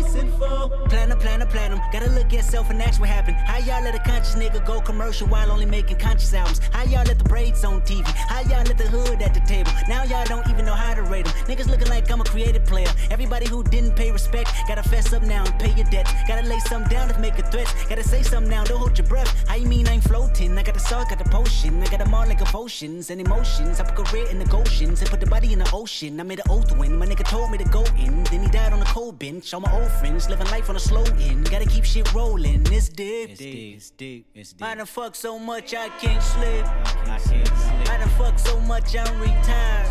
who 0.09 0.17
we 0.17 0.29
sent 0.29 0.39
for. 0.39 0.69
Platinum, 0.89 1.19
platinum, 1.19 1.47
platinum. 1.47 1.81
Gotta 1.91 2.09
look 2.09 2.33
at 2.33 2.43
self 2.43 2.69
and 2.69 2.81
ask 2.81 2.99
what 2.99 3.09
happened. 3.09 3.37
How 3.37 3.57
y'all 3.57 3.83
let 3.83 3.95
a 3.95 3.99
conscious 3.99 4.35
nigga 4.35 4.65
go 4.65 4.81
commercial 4.81 5.27
while 5.27 5.51
only 5.51 5.65
making 5.65 5.97
conscious 5.97 6.33
albums? 6.33 6.59
How 6.71 6.83
y'all 6.83 7.05
let 7.05 7.17
the 7.17 7.23
braids 7.23 7.63
on 7.63 7.81
TV? 7.81 8.05
How 8.05 8.41
y'all 8.41 8.63
let 8.63 8.77
the 8.77 8.87
hood 8.87 9.21
at 9.21 9.33
the 9.33 9.39
table? 9.41 9.71
Now 9.87 10.03
y'all 10.03 10.25
don't 10.25 10.47
even 10.49 10.65
know 10.65 10.73
how 10.73 10.93
to 10.93 11.03
rate 11.03 11.25
them. 11.25 11.33
Niggas 11.45 11.67
looking 11.69 11.89
like 11.89 12.09
I'm 12.11 12.21
a 12.21 12.23
creative 12.23 12.65
player. 12.65 12.91
Everybody 13.11 13.47
who 13.47 13.63
didn't 13.63 13.95
pay 13.95 14.11
respect, 14.11 14.51
gotta 14.67 14.83
fess 14.83 15.13
up 15.13 15.23
now 15.23 15.43
and 15.45 15.59
pay 15.59 15.73
your 15.73 15.85
debt. 15.85 16.07
Gotta 16.27 16.47
lay 16.47 16.59
something 16.59 16.89
down 16.89 17.09
to 17.09 17.19
make 17.19 17.37
a 17.39 17.43
threat. 17.43 17.73
Gotta 17.87 18.03
say 18.03 18.23
something 18.23 18.49
now, 18.49 18.63
don't 18.63 18.79
hold 18.79 18.97
your 18.97 19.07
breath. 19.07 19.47
How 19.47 19.55
you 19.55 19.67
mean 19.67 19.87
I 19.87 19.93
ain't 19.93 20.03
floating? 20.03 20.57
I 20.57 20.63
got 20.63 20.73
the 20.73 20.79
salt, 20.79 21.09
got 21.09 21.19
the 21.19 21.29
potion. 21.29 21.81
I 21.83 21.87
got 21.87 21.99
them 21.99 22.13
all 22.13 22.27
like 22.27 22.41
emotions 22.41 23.09
and 23.09 23.21
emotions. 23.21 23.79
I 23.79 23.83
put 23.83 24.05
career 24.05 24.27
in 24.29 24.39
the 24.39 24.45
Goshen's 24.45 25.01
and 25.01 25.09
put 25.09 25.19
the 25.19 25.27
body 25.27 25.53
in 25.53 25.59
the 25.59 25.69
ocean. 25.73 26.19
I 26.19 26.23
made 26.23 26.39
an 26.39 26.45
oath 26.49 26.75
when 26.77 26.97
my 26.97 27.05
nigga 27.05 27.27
told 27.27 27.51
me 27.51 27.57
to 27.57 27.65
go 27.65 27.83
in. 27.97 28.23
Then 28.25 28.43
he 28.43 28.47
died 28.49 28.73
on 28.73 28.79
the 28.79 28.85
cold 28.85 29.19
bench. 29.19 29.53
All 29.53 29.61
my 29.61 29.71
old 29.73 29.91
friends 29.99 30.29
living 30.29 30.47
life 30.47 30.69
on 30.69 30.75
a 30.75 30.79
slow 30.79 31.03
end. 31.19 31.49
Gotta 31.51 31.65
keep 31.65 31.83
shit 31.83 32.11
rolling. 32.13 32.65
It's 32.71 32.89
deep. 32.89 33.31
It's 33.31 33.39
deep. 33.39 33.75
It's 33.75 33.89
deep. 33.91 34.25
It's 34.33 34.53
deep. 34.53 34.67
I 34.67 34.75
done 34.75 34.85
fuck 34.85 35.13
so 35.13 35.37
much 35.37 35.73
I 35.73 35.89
can't 35.99 36.23
sleep. 36.23 36.65
I 36.65 37.19
can't 37.19 37.47
sleep. 37.47 37.89
I 37.89 37.97
done 37.97 38.09
fuck 38.09 38.39
so 38.39 38.59
much 38.61 38.95
I'm 38.95 39.19
retired. 39.19 39.87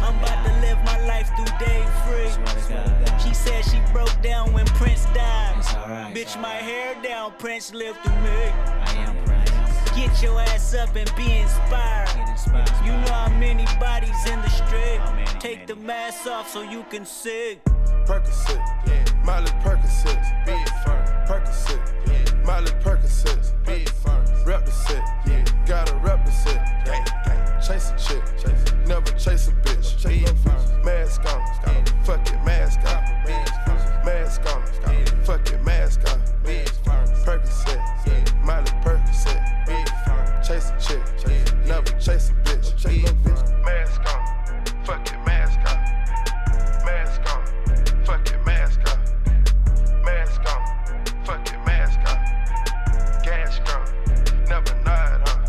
I'm 0.00 0.16
about 0.18 0.46
to 0.46 0.52
live 0.60 0.78
my 0.84 0.98
life 1.06 1.28
through 1.36 1.52
day 1.58 1.84
free. 2.06 2.30
She 3.22 3.34
said 3.34 3.64
she 3.64 3.80
broke 3.92 4.16
down 4.22 4.52
when 4.52 4.66
Prince 4.66 5.04
died. 5.06 5.56
Bitch, 6.14 6.40
my 6.40 6.54
hair 6.54 6.96
down, 7.02 7.32
Prince 7.38 7.74
lived 7.74 8.00
through 8.02 8.20
me. 8.22 8.30
I 8.30 8.94
am 9.06 9.16
Prince. 9.16 9.29
Get 10.00 10.22
your 10.22 10.40
ass 10.40 10.72
up 10.72 10.96
and 10.96 11.12
be 11.14 11.30
inspired. 11.30 12.08
You 12.86 12.92
know 12.92 13.12
how 13.12 13.28
many 13.38 13.66
bodies 13.78 14.16
in 14.30 14.40
the 14.40 14.48
street. 14.48 14.98
Take 15.38 15.66
the 15.66 15.76
mask 15.76 16.26
off 16.26 16.48
so 16.48 16.62
you 16.62 16.86
can 16.88 17.04
see. 17.04 17.60
Percocet, 18.06 18.64
Miley 19.26 19.50
Percocet, 19.60 20.18
Percocet, 21.28 22.46
Miley 22.46 22.72
Percocet, 22.80 24.46
rep 24.46 24.64
the 24.64 24.72
set, 24.72 25.04
gotta 25.66 25.94
rep 25.96 26.24
the 26.24 26.32
set, 26.32 26.64
chase 27.62 27.90
a 27.90 27.98
chick, 27.98 28.86
never 28.86 29.12
chase 29.18 29.48
a 29.48 29.52
bitch, 29.52 30.82
mask 30.82 31.20
on, 31.26 31.84
fuck 32.04 32.26
it, 32.26 32.42
mask 32.42 32.80
on, 32.86 33.04
mask 34.02 34.40
on, 34.46 34.64
fuck 34.66 34.94
it, 34.94 35.09
chase 42.10 42.30
a 42.30 42.32
bitch. 42.32 42.76
Chase 42.76 43.02
yeah. 43.02 43.04
no 43.04 43.12
bitch. 43.22 43.64
Mask 43.64 44.00
on. 44.00 44.84
Fuck 44.84 45.06
it, 45.12 45.18
mask 45.26 45.60
on. 45.70 45.78
Mask 46.84 47.20
on. 47.32 48.04
Fuck 48.04 48.30
it, 48.30 48.46
mask 48.46 48.80
on. 48.90 48.98
Mask 50.04 50.40
on. 50.52 50.62
Fuck 51.24 51.52
it, 51.52 51.58
mask 51.66 52.00
on. 52.10 52.18
Gas 53.22 53.60
grown. 53.64 53.86
Never 54.48 54.74
nod 54.84 55.28
on. 55.28 55.40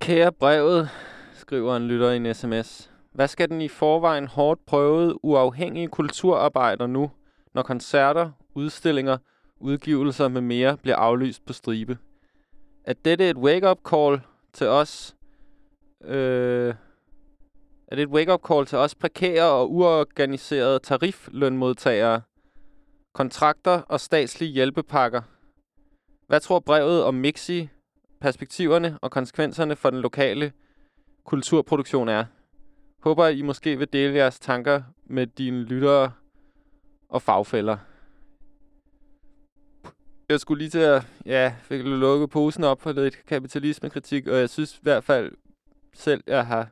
Kære 0.00 0.32
brevet, 0.32 0.90
skriver 1.34 1.76
en 1.76 1.88
lytter 1.88 2.10
i 2.10 2.16
en 2.16 2.34
sms. 2.34 2.89
Hvad 3.14 3.28
skal 3.28 3.48
den 3.48 3.60
i 3.60 3.68
forvejen 3.68 4.26
hårdt 4.26 4.66
prøvede 4.66 5.24
uafhængige 5.24 5.88
kulturarbejder 5.88 6.86
nu, 6.86 7.10
når 7.54 7.62
koncerter, 7.62 8.30
udstillinger, 8.54 9.18
udgivelser 9.60 10.28
med 10.28 10.40
mere 10.40 10.76
bliver 10.76 10.96
aflyst 10.96 11.46
på 11.46 11.52
stribe? 11.52 11.98
Er 12.84 12.92
dette 13.04 13.30
et 13.30 13.36
wake-up 13.36 13.78
call 13.90 14.20
til 14.52 14.66
os? 14.66 15.16
Øh, 16.04 16.74
er 17.88 17.96
det 17.96 18.02
et 18.02 18.08
wake-up 18.08 18.40
call 18.48 18.66
til 18.66 18.78
os 18.78 18.94
prekære 18.94 19.50
og 19.50 19.72
uorganiserede 19.72 20.78
tariflønmodtagere, 20.78 22.22
kontrakter 23.12 23.80
og 23.80 24.00
statslige 24.00 24.52
hjælpepakker? 24.52 25.22
Hvad 26.26 26.40
tror 26.40 26.60
brevet 26.60 27.04
om 27.04 27.14
Mixi, 27.14 27.68
perspektiverne 28.20 28.98
og 29.02 29.10
konsekvenserne 29.10 29.76
for 29.76 29.90
den 29.90 30.00
lokale 30.00 30.52
kulturproduktion 31.24 32.08
er? 32.08 32.24
Håber, 33.00 33.26
I 33.26 33.42
måske 33.42 33.78
vil 33.78 33.92
dele 33.92 34.14
jeres 34.14 34.40
tanker 34.40 34.82
med 35.04 35.26
dine 35.26 35.62
lyttere 35.62 36.12
og 37.08 37.22
fagfælder. 37.22 37.76
Jeg 40.28 40.40
skulle 40.40 40.58
lige 40.58 40.70
til 40.70 40.78
at 40.78 41.06
ja, 41.26 41.54
fik 41.62 41.84
lukke 41.84 42.28
posen 42.28 42.64
op 42.64 42.80
for 42.80 42.92
lidt 42.92 43.26
kapitalismekritik, 43.26 44.26
og 44.26 44.36
jeg 44.36 44.50
synes 44.50 44.76
i 44.76 44.80
hvert 44.82 45.04
fald 45.04 45.32
selv, 45.94 46.24
jeg 46.26 46.46
har 46.46 46.68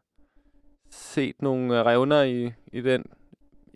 set 0.90 1.42
nogle 1.42 1.84
revner 1.84 2.22
i, 2.22 2.52
i, 2.72 2.80
den, 2.80 3.04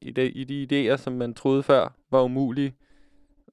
i, 0.03 0.11
de, 0.11 0.31
i 0.31 0.45
de 0.45 0.93
idéer, 0.93 0.97
som 0.97 1.13
man 1.13 1.35
troede 1.35 1.63
før 1.63 1.89
var 2.11 2.23
umulige. 2.23 2.75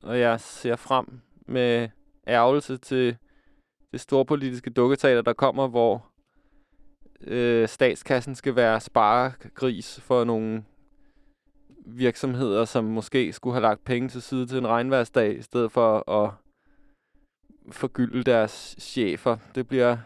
Og 0.03 0.19
jeg 0.19 0.39
ser 0.39 0.75
frem 0.75 1.21
med 1.47 1.89
ærgelse 2.27 2.77
til 2.77 3.17
det 3.91 4.01
store 4.01 4.25
politiske 4.25 4.69
dukketeater, 4.69 5.21
der 5.21 5.33
kommer, 5.33 5.67
hvor 5.67 6.11
øh, 7.21 7.67
statskassen 7.67 8.35
skal 8.35 8.55
være 8.55 8.79
sparegris 8.79 10.01
for 10.01 10.23
nogle 10.23 10.63
virksomheder, 11.85 12.65
som 12.65 12.83
måske 12.83 13.33
skulle 13.33 13.53
have 13.53 13.61
lagt 13.61 13.83
penge 13.85 14.09
til 14.09 14.21
side 14.21 14.47
til 14.47 14.57
en 14.57 14.67
regnværsdag, 14.67 15.37
i 15.37 15.41
stedet 15.41 15.71
for 15.71 16.11
at 16.11 16.31
forgylde 17.71 18.23
deres 18.23 18.75
chefer. 18.79 19.37
Det 19.55 19.67
bliver 19.67 19.97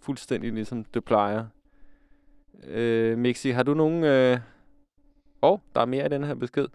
fuldstændig 0.00 0.52
ligesom 0.52 0.84
det 0.84 1.04
plejer. 1.04 1.46
Øh, 2.64 3.18
Mixi, 3.18 3.50
har 3.50 3.62
du 3.62 3.74
nogen... 3.74 4.04
Øh... 4.04 4.38
Åh, 5.42 5.52
oh, 5.52 5.58
der 5.74 5.80
er 5.80 5.84
mere 5.84 6.06
i 6.06 6.08
den 6.08 6.24
her 6.24 6.34
besked. 6.34 6.68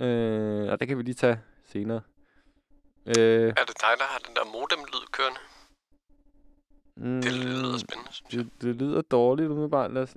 Øh, 0.00 0.72
og 0.72 0.80
det 0.80 0.88
kan 0.88 0.98
vi 0.98 1.02
lige 1.02 1.14
tage 1.14 1.40
senere. 1.64 2.00
Øh, 3.06 3.48
Er 3.48 3.64
det 3.68 3.76
dig, 3.80 3.94
der 3.98 4.04
har 4.12 4.18
den 4.26 4.34
der 4.36 4.44
modem-lyd 4.44 5.06
kørende? 5.12 5.38
Mm, 6.96 7.22
Det 7.22 7.32
lyder 7.32 7.78
spændende, 7.78 8.12
synes 8.12 8.28
det, 8.30 8.62
det 8.62 8.76
lyder 8.76 9.02
dårligt 9.02 9.50
umiddelbart. 9.50 9.92
Lad 9.92 10.02
os... 10.02 10.16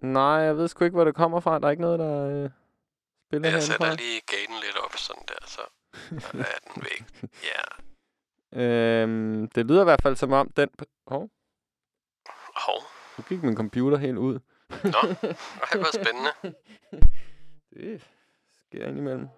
Nej, 0.00 0.22
jeg 0.22 0.56
ved 0.56 0.68
sgu 0.68 0.84
ikke, 0.84 0.94
hvor 0.94 1.04
det 1.04 1.14
kommer 1.14 1.40
fra. 1.40 1.58
Der 1.58 1.66
er 1.66 1.70
ikke 1.70 1.82
noget, 1.82 1.98
der 1.98 2.44
øh, 2.44 2.50
spiller 3.28 3.48
Jeg 3.50 3.62
sætter 3.62 3.96
lige 3.96 4.20
gaten 4.26 4.54
lidt 4.64 4.76
op, 4.84 4.96
sådan 4.96 5.22
der, 5.28 5.46
så 5.46 5.60
er 6.38 6.58
den 6.74 6.82
væk. 6.82 7.30
Ja. 7.44 7.62
Øhm, 8.62 9.48
det 9.48 9.66
lyder 9.66 9.80
i 9.80 9.84
hvert 9.84 10.02
fald 10.02 10.16
som 10.16 10.32
om 10.32 10.50
den... 10.50 10.68
Hov, 11.06 11.30
Hov. 12.66 12.82
nu 13.18 13.24
gik 13.28 13.42
min 13.42 13.56
computer 13.56 13.98
helt 13.98 14.18
ud. 14.18 14.38
Nå, 14.70 14.98
ej, 15.62 15.80
hvor 15.80 15.92
spændende. 15.94 16.30
Det 17.74 18.08
sker 18.66 18.86
indimellem. 18.86 19.28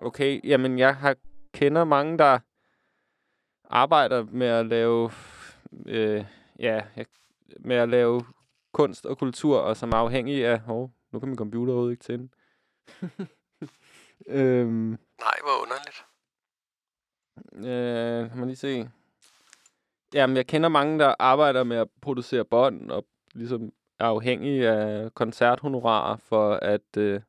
Okay, 0.00 0.40
jamen 0.44 0.78
jeg 0.78 0.96
har 0.96 1.16
kender 1.54 1.84
mange, 1.84 2.18
der 2.18 2.38
arbejder 3.72 4.24
med 4.24 4.46
at 4.46 4.66
lave, 4.66 5.10
øh, 5.86 6.24
ja, 6.58 6.84
jeg- 6.96 7.06
med 7.60 7.76
at 7.76 7.88
lave 7.88 8.20
kunst 8.72 9.06
og 9.06 9.18
kultur, 9.18 9.58
og 9.58 9.76
som 9.76 9.92
er 9.92 9.96
afhængige 9.96 10.48
af, 10.48 10.60
hov, 10.60 10.90
nu 11.12 11.18
kan 11.20 11.28
min 11.28 11.38
computer 11.38 11.72
overhovedet 11.72 11.92
ikke 11.92 12.04
tænde. 12.04 12.28
øhm, 14.26 14.98
Nej, 15.20 15.36
hvor 15.42 15.62
underligt. 15.62 16.04
Øh, 17.68 18.30
kan 18.30 18.38
man 18.38 18.46
lige 18.48 18.56
se. 18.56 18.88
Jamen, 20.14 20.36
jeg 20.36 20.46
kender 20.46 20.68
mange, 20.68 20.98
der 20.98 21.14
arbejder 21.18 21.64
med 21.64 21.76
at 21.76 21.88
producere 22.00 22.44
bånd, 22.44 22.90
og 22.90 23.04
ligesom 23.34 23.72
er 23.98 24.06
afhængige 24.06 24.68
af 24.68 25.14
koncerthonorarer 25.14 26.16
for 26.16 26.52
at 26.54 26.96
øh, 26.98 27.20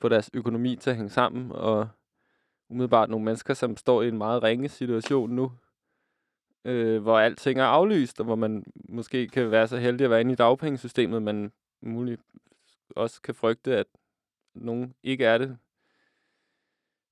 få 0.00 0.08
deres 0.08 0.30
økonomi 0.34 0.76
til 0.76 0.90
at 0.90 0.96
hænge 0.96 1.10
sammen, 1.10 1.52
og 1.52 1.88
umiddelbart 2.70 3.10
nogle 3.10 3.24
mennesker, 3.24 3.54
som 3.54 3.76
står 3.76 4.02
i 4.02 4.08
en 4.08 4.18
meget 4.18 4.42
ringe 4.42 4.68
situation 4.68 5.30
nu, 5.30 5.52
øh, 6.64 7.02
hvor 7.02 7.18
alting 7.18 7.60
er 7.60 7.64
aflyst, 7.64 8.20
og 8.20 8.24
hvor 8.24 8.34
man 8.34 8.64
måske 8.88 9.28
kan 9.28 9.50
være 9.50 9.68
så 9.68 9.76
heldig 9.76 10.04
at 10.04 10.10
være 10.10 10.20
inde 10.20 10.32
i 10.32 10.36
dagpengesystemet, 10.36 11.22
men 11.22 11.52
muligt 11.82 12.22
også 12.96 13.22
kan 13.22 13.34
frygte, 13.34 13.76
at 13.76 13.86
nogen 14.54 14.94
ikke 15.02 15.24
er 15.24 15.38
det. 15.38 15.58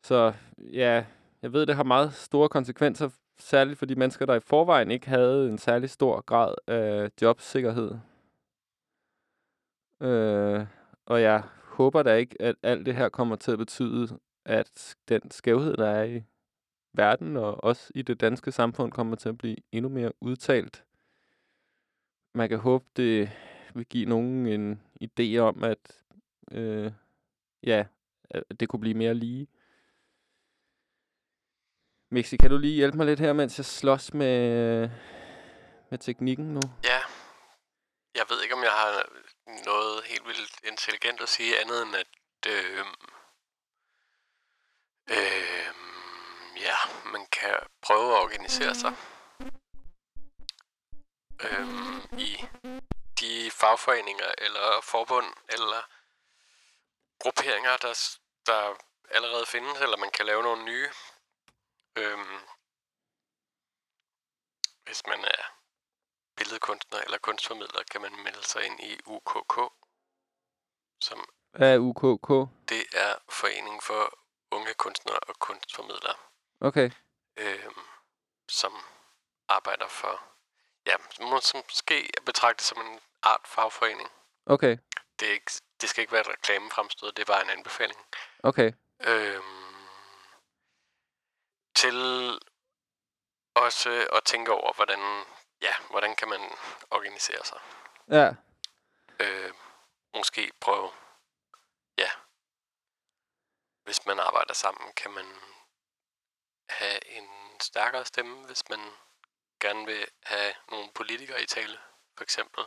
Så 0.03 0.33
ja, 0.59 1.05
jeg 1.43 1.53
ved, 1.53 1.67
det 1.67 1.77
har 1.77 1.85
meget 1.85 2.13
store 2.15 2.49
konsekvenser, 2.49 3.09
særligt 3.39 3.79
for 3.79 3.87
de 3.87 3.95
mennesker, 3.95 4.27
der 4.27 4.35
i 4.35 4.41
forvejen 4.41 4.91
ikke 4.91 5.09
havde 5.09 5.49
en 5.49 5.59
særlig 5.59 5.91
stor 5.91 6.21
grad 6.21 6.55
af 6.67 7.11
jobsikkerhed. 7.23 7.99
Øh, 10.01 10.67
og 11.07 11.23
jeg 11.23 11.43
håber 11.65 12.03
da 12.03 12.15
ikke, 12.15 12.43
at 12.43 12.55
alt 12.63 12.87
det 12.87 12.95
her 12.95 13.09
kommer 13.09 13.37
til 13.37 13.53
at 13.53 13.59
betyde, 13.59 14.19
at 14.45 14.97
den 15.09 15.31
skævhed, 15.31 15.77
der 15.77 15.87
er 15.87 16.05
i 16.05 16.23
verden 16.99 17.37
og 17.37 17.65
også 17.65 17.93
i 17.95 18.03
det 18.03 18.21
danske 18.21 18.53
samfund, 18.53 18.93
kommer 18.93 19.17
til 19.17 19.29
at 19.29 19.39
blive 19.39 19.57
endnu 19.73 19.89
mere 19.89 20.13
udtalt. 20.21 20.85
Man 22.35 22.49
kan 22.49 22.59
håbe, 22.59 22.85
det 22.97 23.31
vil 23.75 23.87
give 23.87 24.09
nogen 24.09 24.47
en 24.47 24.83
idé 25.03 25.39
om, 25.39 25.65
at 25.65 26.05
øh, 26.53 26.93
ja, 27.63 27.85
det 28.61 28.69
kunne 28.69 28.81
blive 28.81 28.95
mere 28.95 29.15
lige. 29.15 29.49
Mixi, 32.11 32.37
kan 32.37 32.51
du 32.51 32.59
lige 32.59 32.75
hjælpe 32.75 32.97
mig 32.97 33.07
lidt 33.07 33.21
her, 33.21 33.33
mens 33.33 33.59
jeg 33.59 33.65
slås 33.65 34.15
med, 34.15 34.91
med 35.91 35.99
teknikken 35.99 36.55
nu? 36.55 36.61
Ja. 36.85 37.01
Jeg 38.15 38.27
ved 38.29 38.43
ikke, 38.43 38.55
om 38.55 38.63
jeg 38.63 38.71
har 38.71 38.93
noget 39.71 40.05
helt 40.05 40.27
vildt 40.27 40.55
intelligent 40.71 41.21
at 41.21 41.29
sige 41.29 41.61
andet 41.61 41.83
end, 41.83 41.95
at 41.97 42.13
øh, 42.47 42.85
øh, 45.11 45.88
ja, 46.61 46.77
man 47.05 47.27
kan 47.27 47.55
prøve 47.83 48.17
at 48.17 48.23
organisere 48.23 48.75
sig 48.75 48.93
øh, 51.45 51.69
i 52.19 52.45
de 53.21 53.51
fagforeninger 53.51 54.31
eller 54.39 54.81
forbund 54.83 55.35
eller 55.49 55.83
grupperinger, 57.23 57.77
der, 57.77 58.19
der 58.47 58.75
allerede 59.11 59.47
findes, 59.47 59.81
eller 59.81 59.97
man 59.97 60.11
kan 60.11 60.27
lave 60.27 60.43
nogle 60.43 60.65
nye. 60.65 60.91
Øhm, 61.97 62.41
hvis 64.85 65.03
man 65.07 65.25
er 65.25 65.43
billedkunstner 66.37 67.01
eller 67.01 67.19
kunstformidler, 67.19 67.83
kan 67.91 68.01
man 68.01 68.23
melde 68.25 68.45
sig 68.45 68.65
ind 68.67 68.81
i 68.81 69.01
UKK, 69.07 69.55
som 71.01 71.29
Hvad 71.51 71.75
er 71.75 71.79
UKK? 71.79 72.29
det 72.69 72.85
er 72.95 73.15
Foreningen 73.29 73.81
for 73.81 74.19
Unge 74.51 74.75
Kunstnere 74.75 75.19
og 75.19 75.39
Kunstformidlere, 75.39 76.15
Okay. 76.61 76.91
øhm, 77.37 77.81
som 78.49 78.73
arbejder 79.49 79.89
for, 79.89 80.23
ja, 80.87 80.97
som 81.41 81.57
måske 81.57 82.11
er 82.17 82.21
betragtet 82.27 82.67
som 82.67 82.81
en 82.81 83.01
art 83.23 83.41
fagforening. 83.45 84.11
Okay. 84.47 84.79
Det, 85.21 85.29
er 85.29 85.33
ikke, 85.33 85.53
det 85.81 85.89
skal 85.89 86.01
ikke 86.03 86.13
være 86.13 86.21
et 86.21 86.29
reklamefremstød, 86.29 87.13
det 87.13 87.23
er 87.23 87.33
bare 87.33 87.45
en 87.45 87.51
anbefaling. 87.51 88.01
Okay. 88.43 88.73
Øhm, 89.01 89.69
til 91.75 91.99
også 93.55 94.09
at 94.13 94.25
tænke 94.25 94.53
over, 94.53 94.73
hvordan, 94.73 95.25
ja, 95.63 95.75
hvordan 95.91 96.17
kan 96.17 96.29
man 96.29 96.41
organisere 96.91 97.45
sig. 97.45 97.61
Ja. 98.11 98.31
Øh, 99.21 99.53
måske 100.15 100.53
prøve, 100.61 100.91
ja, 101.99 102.11
hvis 103.85 104.07
man 104.07 104.19
arbejder 104.19 104.55
sammen, 104.55 104.93
kan 104.93 105.11
man 105.11 105.27
have 106.71 107.07
en 107.07 107.29
stærkere 107.61 108.05
stemme, 108.05 108.47
hvis 108.47 108.63
man 108.71 108.81
gerne 109.61 109.87
vil 109.87 110.07
have 110.23 110.55
nogle 110.71 110.91
politikere 110.95 111.43
i 111.43 111.47
tale, 111.47 111.79
for 112.17 112.25
eksempel, 112.25 112.65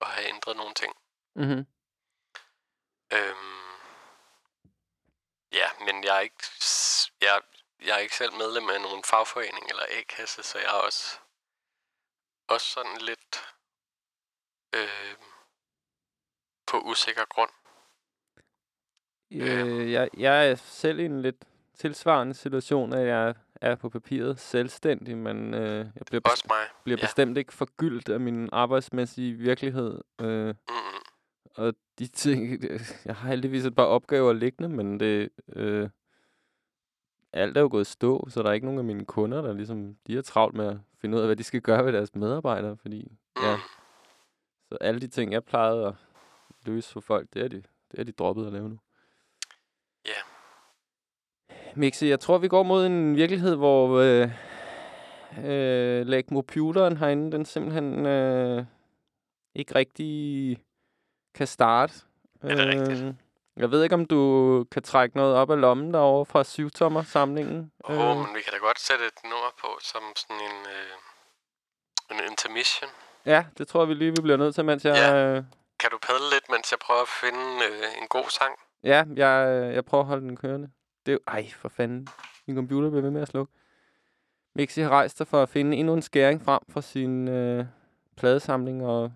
og 0.00 0.06
have 0.06 0.28
ændret 0.28 0.56
nogle 0.56 0.74
ting. 0.74 0.96
Mm-hmm. 1.34 1.66
Øhm, 3.12 3.66
ja, 5.52 5.68
men 5.84 6.04
jeg 6.04 6.16
er 6.16 6.20
ikke, 6.20 6.44
jeg, 7.20 7.40
jeg 7.80 7.94
er 7.94 7.98
ikke 7.98 8.16
selv 8.16 8.32
medlem 8.32 8.70
af 8.70 8.80
nogen 8.80 9.04
fagforening 9.04 9.70
eller 9.70 9.86
A-kasse, 9.90 10.42
så 10.42 10.58
jeg 10.58 10.66
er 10.66 10.80
også, 10.80 11.18
også 12.48 12.66
sådan 12.66 12.98
lidt 13.00 13.56
øh, 14.74 15.16
på 16.66 16.80
usikker 16.80 17.24
grund. 17.24 17.50
Øh, 19.32 19.92
jeg, 19.92 20.10
jeg 20.16 20.50
er 20.50 20.54
selv 20.54 21.00
en 21.00 21.22
lidt 21.22 21.44
tilsvarende 21.78 22.34
situation, 22.34 22.92
at 22.92 23.06
jeg 23.06 23.34
er 23.60 23.74
på 23.74 23.88
papiret 23.88 24.38
selvstændig, 24.38 25.18
men 25.18 25.54
øh, 25.54 25.78
jeg 25.78 26.02
bliver, 26.06 26.20
Også 26.24 26.44
mig, 26.48 26.82
bliver 26.84 26.98
ja. 27.00 27.04
bestemt 27.06 27.38
ikke 27.38 27.52
forgyldt 27.52 28.08
af 28.08 28.20
min 28.20 28.48
arbejdsmæssige 28.52 29.32
virkelighed. 29.34 30.00
Øh, 30.20 30.46
Mm-mm. 30.46 30.54
og 31.56 31.74
de 31.98 32.06
ting, 32.06 32.62
jeg 33.04 33.16
har 33.16 33.28
heldigvis 33.28 33.64
et 33.64 33.74
par 33.74 33.84
opgaver 33.84 34.32
liggende, 34.32 34.68
men 34.68 35.00
det, 35.00 35.28
øh, 35.52 35.88
alt 37.32 37.56
er 37.56 37.60
jo 37.60 37.68
gået 37.70 37.86
stå, 37.86 38.26
så 38.30 38.42
der 38.42 38.48
er 38.48 38.52
ikke 38.52 38.66
nogen 38.66 38.78
af 38.78 38.84
mine 38.84 39.04
kunder, 39.04 39.42
der 39.42 39.52
ligesom, 39.52 39.96
de 40.06 40.18
er 40.18 40.22
travlt 40.22 40.54
med 40.56 40.66
at 40.66 40.76
finde 41.00 41.16
ud 41.16 41.22
af, 41.22 41.28
hvad 41.28 41.36
de 41.36 41.42
skal 41.44 41.60
gøre 41.60 41.84
ved 41.84 41.92
deres 41.92 42.14
medarbejdere, 42.14 42.76
fordi, 42.76 43.12
ja, 43.42 43.58
så 44.68 44.78
alle 44.80 45.00
de 45.00 45.06
ting, 45.08 45.32
jeg 45.32 45.44
plejede 45.44 45.86
at 45.86 45.94
løse 46.66 46.92
for 46.92 47.00
folk, 47.00 47.28
det 47.34 47.42
er 47.44 47.48
de, 47.48 47.62
det 47.90 48.00
er 48.00 48.04
de 48.04 48.12
droppet 48.12 48.46
at 48.46 48.52
lave 48.52 48.68
nu. 48.68 48.78
Ja. 50.06 50.35
Mixi, 51.76 52.08
jeg 52.08 52.20
tror, 52.20 52.38
vi 52.38 52.48
går 52.48 52.62
mod 52.62 52.86
en 52.86 53.16
virkelighed, 53.16 53.56
hvor 53.56 53.98
øh, 53.98 54.30
øh, 55.44 56.06
lag 56.06 56.24
computeren 56.28 56.96
herinde, 56.96 57.32
den 57.32 57.44
simpelthen 57.44 58.06
øh, 58.06 58.64
ikke 59.54 59.74
rigtig 59.74 60.58
kan 61.34 61.46
starte. 61.46 61.94
Er 62.42 62.54
det 62.54 62.66
rigtigt? 62.66 63.02
Øh, 63.02 63.14
jeg 63.56 63.70
ved 63.70 63.82
ikke, 63.82 63.94
om 63.94 64.04
du 64.04 64.64
kan 64.72 64.82
trække 64.82 65.16
noget 65.16 65.36
op 65.36 65.50
af 65.50 65.60
lommen 65.60 65.94
derovre 65.94 66.26
fra 66.26 66.44
syvtommer-samlingen. 66.44 67.72
Åh, 67.84 67.98
oh, 67.98 68.16
men 68.16 68.34
vi 68.34 68.40
kan 68.40 68.52
da 68.52 68.58
godt 68.58 68.80
sætte 68.80 69.04
et 69.06 69.18
nummer 69.24 69.52
på 69.60 69.66
som 69.82 70.02
sådan 70.16 70.36
en, 70.36 70.58
øh, 70.76 70.94
en 72.10 72.30
intermission. 72.30 72.90
Ja, 73.26 73.44
det 73.58 73.68
tror 73.68 73.80
jeg, 73.80 73.88
vi 73.88 73.94
lige 73.94 74.10
vi 74.16 74.22
bliver 74.22 74.36
nødt 74.36 74.54
til, 74.54 74.64
mens 74.64 74.84
jeg... 74.84 74.94
Ja. 74.94 75.16
Øh, 75.16 75.42
Kan 75.78 75.90
du 75.90 75.98
padle 76.02 76.30
lidt, 76.34 76.50
mens 76.50 76.72
jeg 76.72 76.78
prøver 76.78 77.02
at 77.02 77.08
finde 77.08 77.44
øh, 77.70 78.02
en 78.02 78.08
god 78.08 78.28
sang? 78.30 78.52
ja, 78.84 79.04
jeg, 79.16 79.34
jeg 79.74 79.84
prøver 79.84 80.02
at 80.02 80.08
holde 80.08 80.22
den 80.28 80.36
kørende. 80.36 80.68
Det 81.06 81.12
er 81.12 81.12
jo... 81.12 81.18
Ej, 81.26 81.48
for 81.48 81.68
fanden. 81.68 82.08
Min 82.46 82.56
computer 82.56 82.90
bliver 82.90 83.02
ved 83.02 83.10
med 83.10 83.22
at 83.22 83.28
slukke. 83.28 83.52
Mixi 84.54 84.80
har 84.80 84.90
rejst 84.90 85.16
sig 85.16 85.26
for 85.26 85.42
at 85.42 85.48
finde 85.48 85.76
endnu 85.76 85.94
en 85.94 86.02
skæring 86.02 86.42
frem 86.42 86.60
fra 86.68 86.82
sin 86.82 87.28
øh, 87.28 87.64
pladesamling, 88.16 88.86
og 88.86 89.12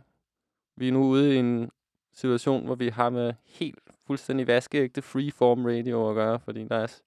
vi 0.77 0.89
er 0.89 0.93
nu 0.93 1.05
ude 1.05 1.35
i 1.35 1.39
en 1.39 1.71
situation, 2.13 2.65
hvor 2.65 2.75
vi 2.75 2.89
har 2.89 3.11
med 3.11 3.35
helt 3.45 3.79
fuldstændig 4.07 4.47
vaskeægte 4.47 5.03
freeform 5.03 5.65
radio 5.65 6.09
at 6.09 6.15
gøre, 6.15 6.41
fordi 6.41 6.65
der 6.65 6.77
er 6.77 7.01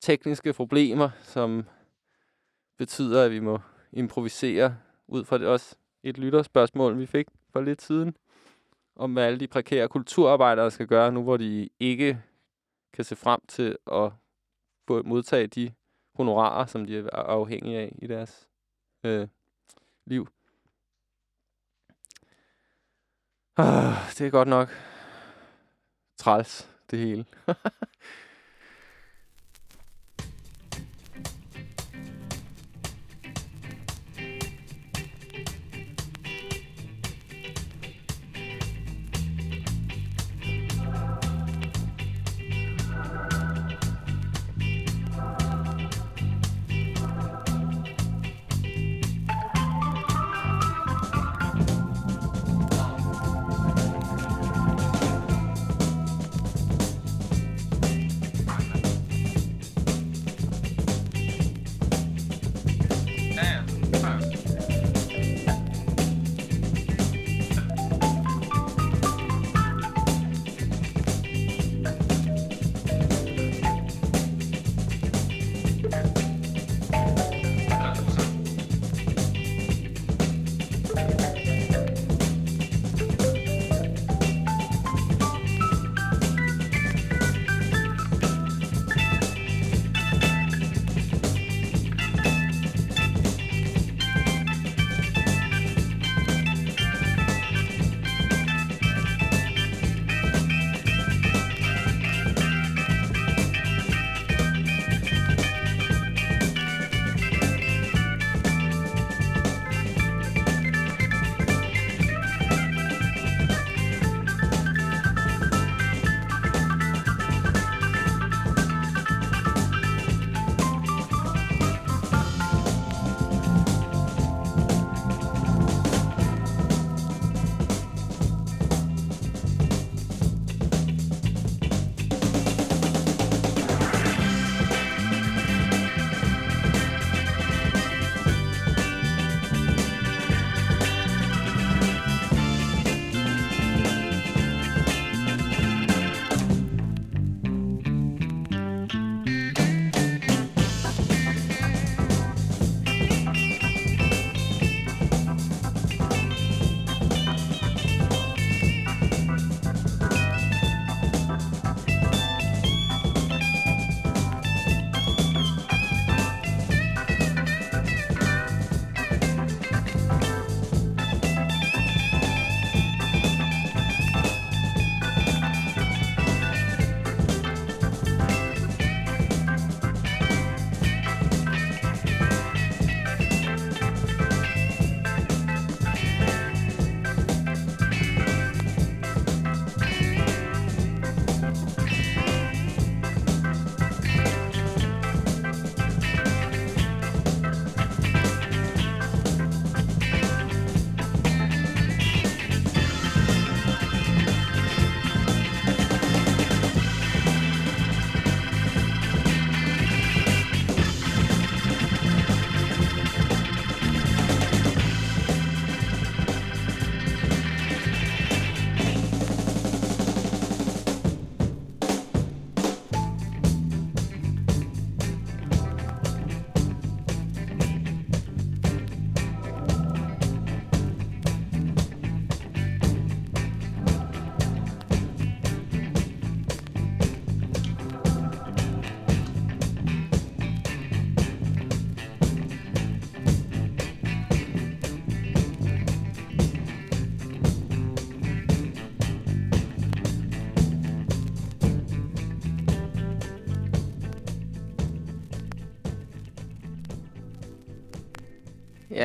tekniske 0.00 0.52
problemer, 0.52 1.10
som 1.22 1.64
betyder, 2.78 3.24
at 3.24 3.30
vi 3.30 3.40
må 3.40 3.60
improvisere 3.92 4.76
ud 5.08 5.24
fra 5.24 5.38
det 5.38 5.46
også 5.46 5.76
et 6.02 6.18
lytterspørgsmål, 6.18 6.98
vi 6.98 7.06
fik 7.06 7.26
for 7.52 7.60
lidt 7.60 7.82
siden, 7.82 8.16
om 8.96 9.12
hvad 9.12 9.24
alle 9.24 9.40
de 9.40 9.46
prekære 9.46 9.88
kulturarbejdere 9.88 10.70
skal 10.70 10.86
gøre 10.86 11.12
nu, 11.12 11.22
hvor 11.22 11.36
de 11.36 11.68
ikke 11.80 12.22
kan 12.98 13.04
se 13.04 13.16
frem 13.16 13.40
til 13.48 13.78
at 13.92 14.12
få 14.86 15.02
modtage 15.02 15.46
de 15.46 15.74
honorarer, 16.14 16.66
som 16.66 16.86
de 16.86 16.98
er 16.98 17.10
afhængige 17.10 17.78
af 17.78 17.94
i 17.98 18.06
deres 18.06 18.48
øh, 19.04 19.28
liv. 20.04 20.28
Ah, 23.56 23.94
det 24.18 24.20
er 24.20 24.30
godt 24.30 24.48
nok 24.48 24.68
træls, 26.16 26.70
det 26.90 26.98
hele. 26.98 27.24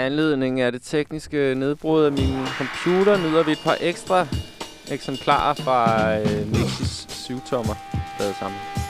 anledning 0.06 0.62
af 0.62 0.72
det 0.72 0.82
tekniske 0.82 1.56
nedbrud 1.58 2.04
af 2.04 2.12
min 2.12 2.46
computer 2.58 3.18
nyder 3.18 3.44
vi 3.44 3.52
et 3.52 3.62
par 3.64 3.78
ekstra 3.82 4.28
eksemplarer 4.92 5.54
fra 5.54 6.12
øh, 6.20 6.48
Mixis 6.48 7.08
7-tommer 7.10 7.76
lavet 8.20 8.36
sammen. 8.40 8.83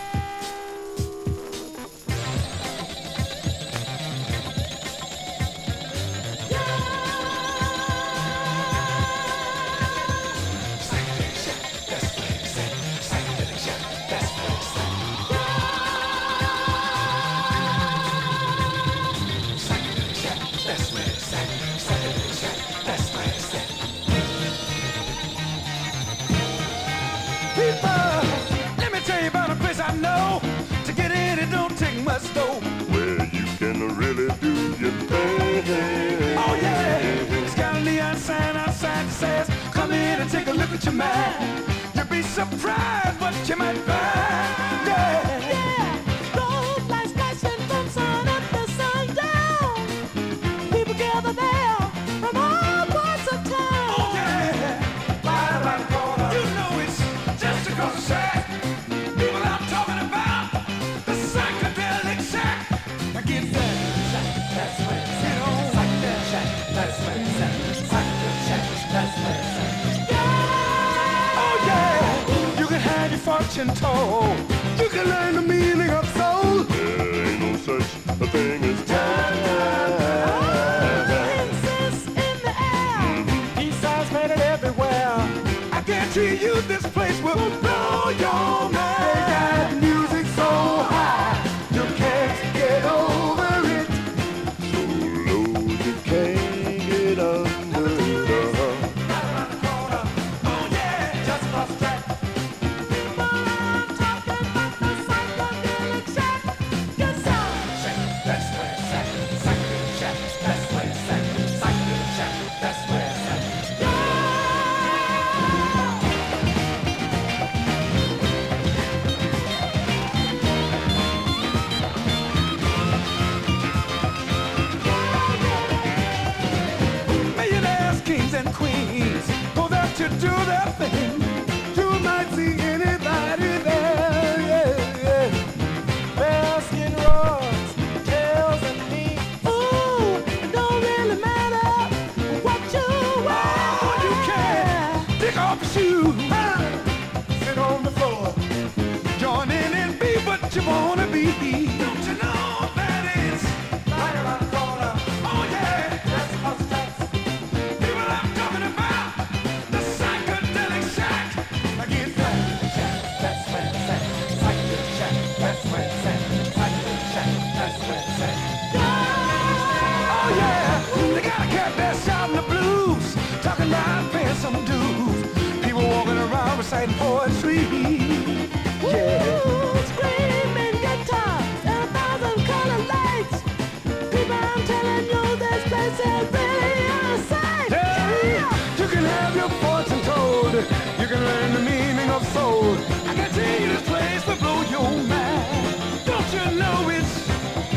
Can 191.14 191.24
learn 191.32 191.54
the 191.54 191.64
meaning 191.72 192.10
of 192.18 192.22
soul. 192.36 192.66
I 193.10 193.14
can 193.20 193.30
tell 193.38 193.56
you 193.62 193.68
this 193.74 193.86
place 193.92 194.22
will 194.28 194.40
blow 194.44 194.60
your 194.76 194.92
mind. 195.14 195.66
Don't 196.10 196.30
you 196.38 196.46
know 196.62 196.78
it's 196.98 197.14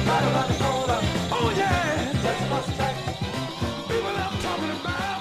right 0.08 0.24
around 0.30 0.48
the 0.52 0.58
corner? 0.64 1.00
Oh 1.36 1.48
yeah, 1.62 2.12
that's 2.24 2.44
what's 2.50 2.68
track. 2.76 2.96
People 3.90 4.14
I'm 4.24 4.36
talking 4.46 4.72
about, 4.80 5.20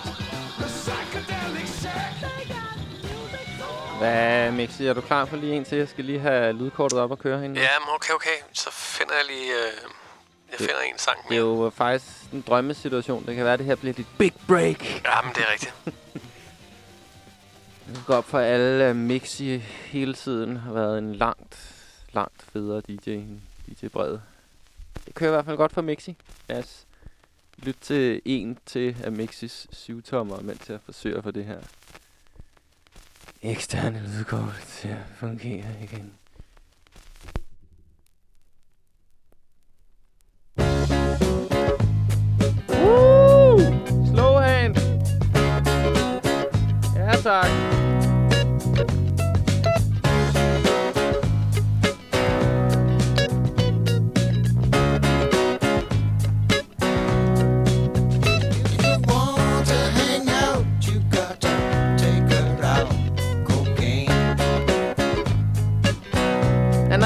the 0.62 0.68
psychedelic 0.82 1.70
shack. 1.82 2.14
Hvad, 4.00 4.52
Mixi, 4.52 4.88
er 4.88 4.94
du 4.94 5.02
klar 5.02 5.26
for 5.26 5.38
lige 5.38 5.56
en 5.56 5.66
til? 5.66 5.78
Jeg 5.78 5.90
skal 5.90 6.06
lige 6.06 6.20
have 6.20 6.54
lydkortet 6.54 7.00
op 7.00 7.12
og 7.12 7.20
køre 7.20 7.40
hende. 7.40 7.62
Ja, 7.62 7.96
okay, 7.96 8.14
okay. 8.14 8.38
Så 8.54 8.72
finder 8.72 9.14
jeg 9.14 9.26
lige... 9.28 9.52
Øh, 9.54 9.90
jeg 10.52 10.60
finder 10.60 10.82
en 10.94 10.98
sang 10.98 11.18
Det 11.30 11.36
er 11.36 11.40
jo 11.40 11.72
faktisk 11.76 12.06
en 12.34 12.44
drømmesituation. 12.48 13.26
Det 13.26 13.36
kan 13.36 13.44
være, 13.44 13.54
at 13.54 13.60
det 13.60 13.66
her 13.66 13.76
bliver 13.76 13.94
dit 13.94 14.08
big 14.18 14.34
break. 14.48 15.04
Ja, 15.06 15.22
men 15.22 15.34
det 15.36 15.44
er 15.48 15.52
rigtigt. 15.54 15.74
Kan 17.96 18.04
gå 18.08 18.14
op 18.14 18.26
for 18.26 18.40
alle, 18.40 18.84
øh, 18.84 18.90
at 18.90 18.96
Mixi 18.96 19.58
hele 19.86 20.14
tiden 20.14 20.58
har 20.58 20.74
været 20.74 20.98
en 20.98 21.16
langt, 21.16 21.76
langt 22.14 22.42
federe 22.42 22.82
DJ 22.82 23.10
end 23.10 23.40
DJ 23.68 23.88
Brede. 23.88 24.22
Det 25.06 25.16
kører 25.16 25.30
i 25.30 25.34
hvert 25.34 25.46
fald 25.46 25.58
godt 25.58 25.72
for 25.72 25.82
Mixi. 25.82 26.16
Lad 26.50 26.60
os 26.60 26.86
lytte 27.58 27.80
til 27.82 28.22
en 28.26 28.58
til 28.66 28.98
af 29.04 29.12
Mixis 29.12 29.68
syvtommer, 29.72 30.42
mens 30.42 30.70
jeg 30.70 30.80
forsøger 30.86 31.22
for 31.22 31.32
det 31.32 31.46
her 31.46 31.60
eksterne 33.42 34.04
lydkort 34.18 34.64
til 34.68 34.88
at 34.88 34.98
fungere 35.16 35.66
igen. 35.84 36.14
Woo! 42.70 43.60
Slow 44.14 44.40
hand! 44.40 44.76
Ja, 46.96 47.12
tak. 47.24 47.75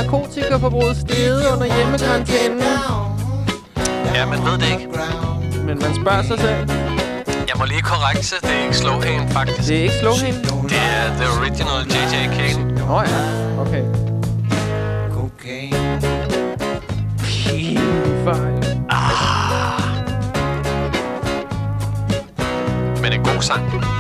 narkotikaforbruget 0.04 0.98
steget 0.98 1.46
under 1.54 1.76
hjemmekarantænen. 1.76 2.62
Ja, 4.16 4.26
man 4.26 4.40
ved 4.46 4.58
det 4.62 4.70
ikke. 4.74 4.88
Men 5.68 5.80
man 5.84 5.96
spørger 6.02 6.24
sig 6.24 6.40
selv. 6.40 6.70
Jeg 7.50 7.56
må 7.58 7.66
lige 7.66 7.82
korrekte, 7.82 8.36
det 8.42 8.56
er 8.58 8.64
ikke 8.64 8.78
Slowhane, 8.78 9.30
faktisk. 9.30 9.70
Det 9.70 9.78
er 9.78 9.82
ikke 9.82 9.96
Slowhane? 9.96 10.38
Det 10.74 10.82
er 10.98 11.06
The 11.20 11.26
Original 11.40 11.82
J.J. 11.94 12.16
Kane. 12.36 12.76
Nå 12.76 12.96
oh, 12.96 13.06
ja, 13.14 13.22
okay. 13.62 13.84
Cocaine. 15.12 16.02
Pige, 17.24 17.80
ah. 18.90 19.82
Men 23.02 23.14
en 23.14 23.24
god 23.24 23.42
sang. 23.42 23.99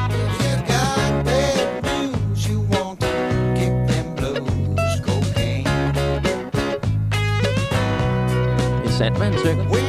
Det 8.99 9.07
er 9.07 9.88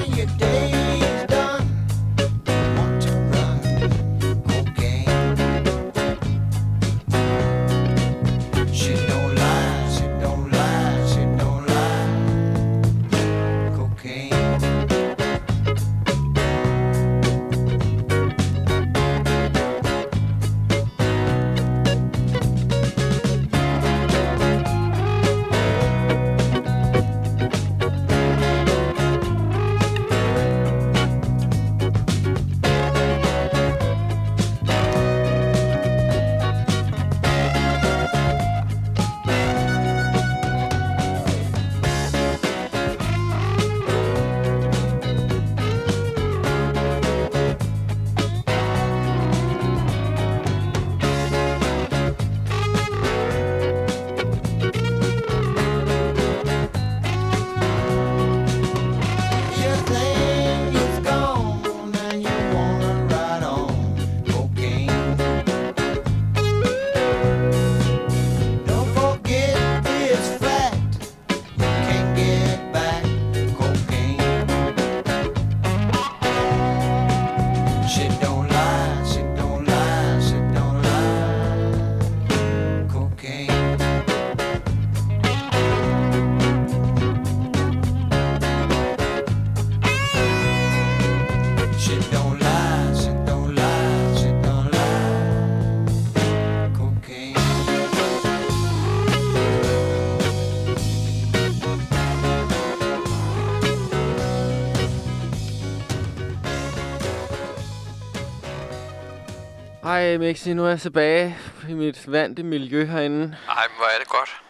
Ej, 109.90 110.16
Mixi, 110.18 110.52
nu 110.54 110.64
er 110.64 110.68
jeg 110.68 110.80
tilbage 110.80 111.38
i 111.68 111.72
mit 111.74 112.12
vante 112.12 112.42
miljø 112.42 112.84
herinde. 112.84 113.36
Ej, 113.48 113.66
hvor 113.76 113.84
er 113.94 113.98
det 113.98 114.08
godt. 114.08 114.42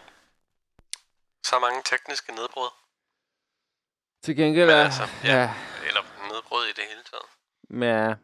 Så 1.43 1.59
mange 1.59 1.81
tekniske 1.85 2.31
nedbrud. 2.31 2.69
Til 4.23 4.35
gengæld 4.35 4.67
Men 4.67 4.75
er... 4.75 4.83
altså, 4.83 5.03
ja. 5.23 5.29
ja. 5.29 5.53
Eller 5.87 6.01
nedbrud 6.31 6.63
i 6.65 6.73
det 6.75 6.83
hele 6.89 7.03
taget. 7.11 7.27
ja, 7.97 8.15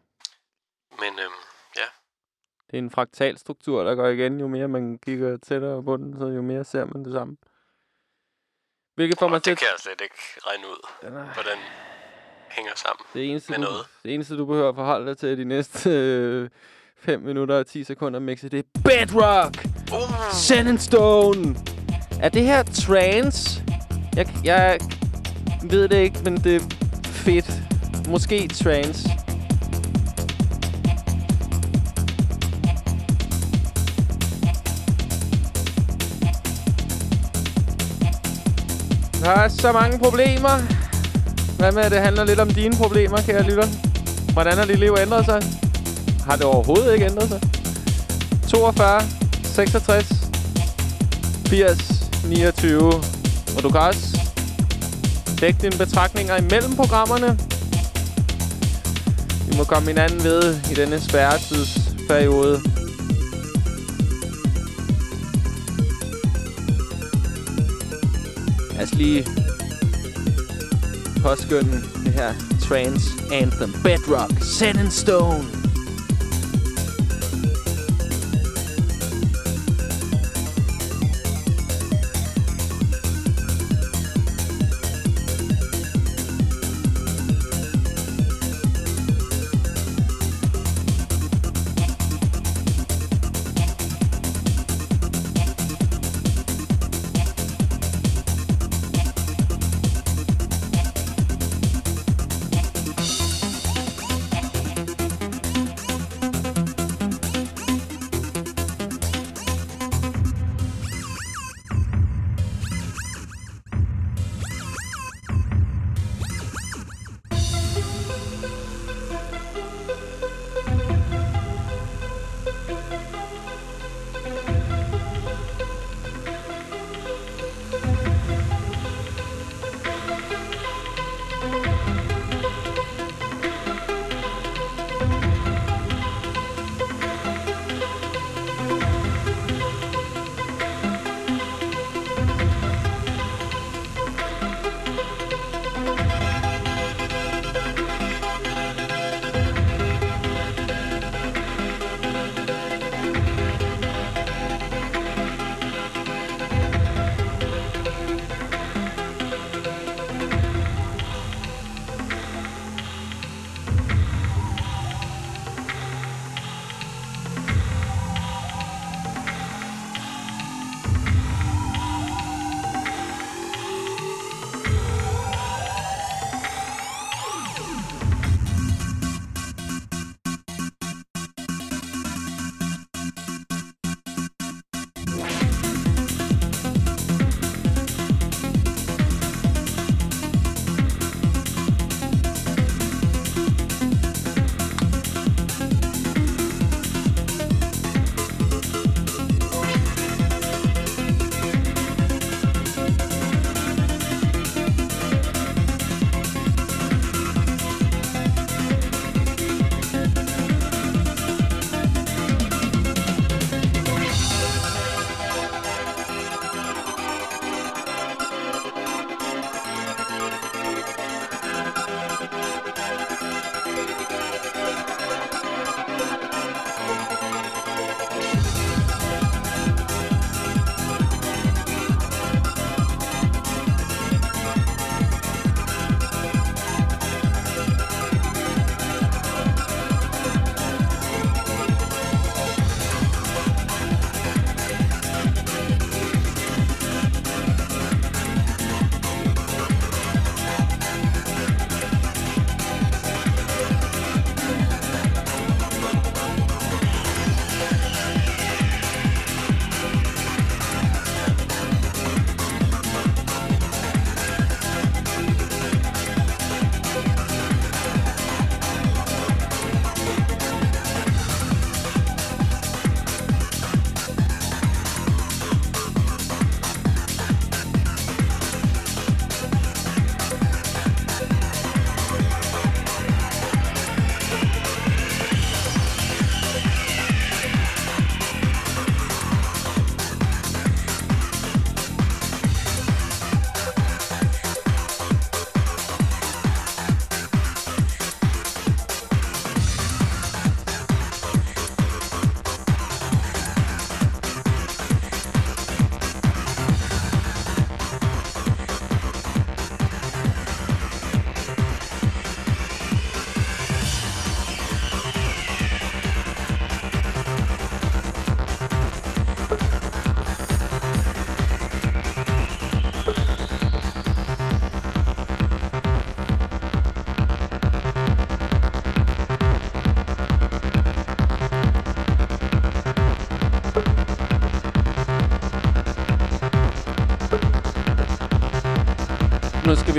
Men 1.02 1.19
øhm, 1.19 1.41
ja, 1.76 1.88
det 2.68 2.73
er 2.73 2.77
en 2.77 2.91
fraktal 2.91 3.38
struktur, 3.38 3.84
der 3.84 3.95
går 3.95 4.07
igen. 4.07 4.39
Jo 4.39 4.48
mere 4.48 4.68
man 4.68 4.99
kigger 4.99 5.38
tættere 5.38 5.84
på 5.84 5.98
den, 5.98 6.19
så 6.19 6.26
jo 6.26 6.41
mere 6.41 6.64
ser 6.64 6.85
man 6.85 7.06
det 7.06 7.14
samme. 7.14 7.38
Hvilket 8.95 9.19
får 9.19 9.27
mig 9.27 9.35
og 9.35 9.44
til 9.44 9.52
det 9.52 9.60
kan 9.60 9.68
jeg 9.68 9.80
slet 9.80 10.02
ikke 10.02 10.15
regne 10.48 10.68
ud, 10.68 10.88
hvordan 11.34 11.57
hænger 12.49 12.76
sammen 12.76 13.06
Det 13.14 13.30
eneste, 13.30 13.52
med 13.52 13.57
du, 13.60 13.64
noget. 13.64 13.85
det 14.03 14.14
eneste, 14.14 14.38
du 14.38 14.45
behøver 14.45 14.69
at 14.69 14.76
forholde 14.76 15.06
dig 15.07 15.18
til 15.18 15.38
de 15.38 15.45
næste 15.45 15.89
øh, 15.89 16.49
5 16.99 17.22
minutter 17.22 17.56
og 17.56 17.68
10 17.68 17.84
sekunder, 17.84 18.19
Mixi, 18.19 18.48
det 18.48 18.60
er 18.60 18.80
Bedrock! 18.84 19.65
Uh. 19.94 20.34
Sand 20.34 20.69
and 20.69 20.78
Stone! 20.78 21.56
Er 22.22 22.30
det 22.30 22.44
her 22.44 22.64
trance? 22.64 23.64
Jeg, 24.15 24.28
jeg 24.44 24.80
ved 25.64 25.90
det 25.90 25.98
ikke, 25.98 26.19
men 26.24 26.38
det 26.38 26.56
er 26.56 26.60
fedt. 27.03 27.52
Måske 28.10 28.48
trance. 28.48 29.10
Der 39.24 39.30
er 39.30 39.48
så 39.48 39.72
mange 39.72 39.99
problemer. 39.99 40.56
Hvad 41.57 41.72
med, 41.72 41.82
at 41.82 41.91
det 41.91 41.99
handler 41.99 42.26
lidt 42.26 42.40
om 42.40 42.49
dine 42.49 42.76
problemer, 42.76 43.18
kære 43.18 43.44
lytter? 43.44 43.68
Hvordan 44.34 44.57
har 44.57 44.65
dit 44.65 44.80
liv 44.80 44.95
ændret 44.99 45.26
sig? 45.26 45.66
Har 46.28 46.36
det 46.36 46.45
overhovedet 46.45 46.94
ikke 46.94 47.06
ændret 47.06 47.30
sig? 47.30 47.41
42, 48.49 49.02
66, 49.44 50.30
80, 51.48 52.12
29. 52.30 52.88
Og 53.58 53.64
du 53.64 53.70
kan 53.70 53.82
også 53.82 54.20
lægge 55.41 55.60
dine 55.62 55.78
betragtninger 55.78 56.38
imellem 56.38 56.76
programmerne. 56.76 57.40
Vi 59.49 59.58
må 59.58 59.64
komme 59.64 59.88
hinanden 59.88 60.24
ved 60.24 60.56
i 60.72 60.74
denne 60.74 61.02
spærretidsperiode. 61.02 62.62
Lad 68.76 68.84
os 68.84 68.94
lige 68.94 69.26
påskynde 71.22 71.82
det 72.06 72.14
her 72.14 72.34
Trans 72.62 73.04
anthem. 73.32 73.74
Bedrock, 73.84 74.32
Set 74.41 74.76
in 74.76 74.91
Stone. 74.91 75.57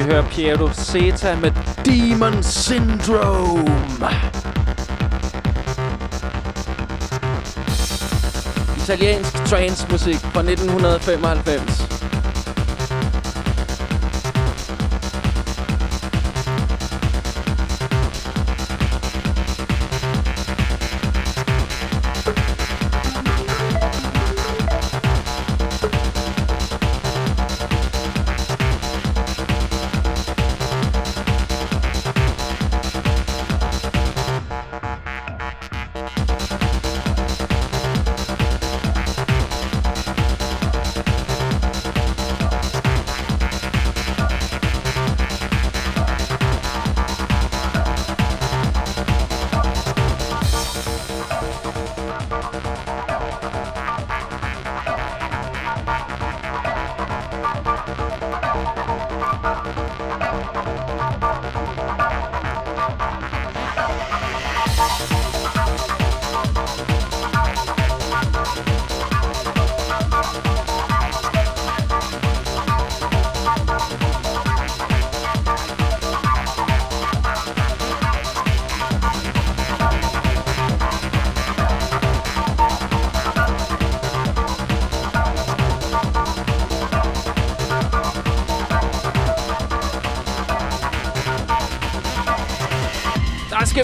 Høre 0.09 0.25
Piero 0.31 0.69
Zeta 0.73 1.37
med 1.37 1.53
Demon 1.85 2.43
Syndrome. 2.43 4.09
Italiensk 8.77 9.35
trance-musik 9.35 10.17
fra 10.17 10.41
1995. 10.41 11.88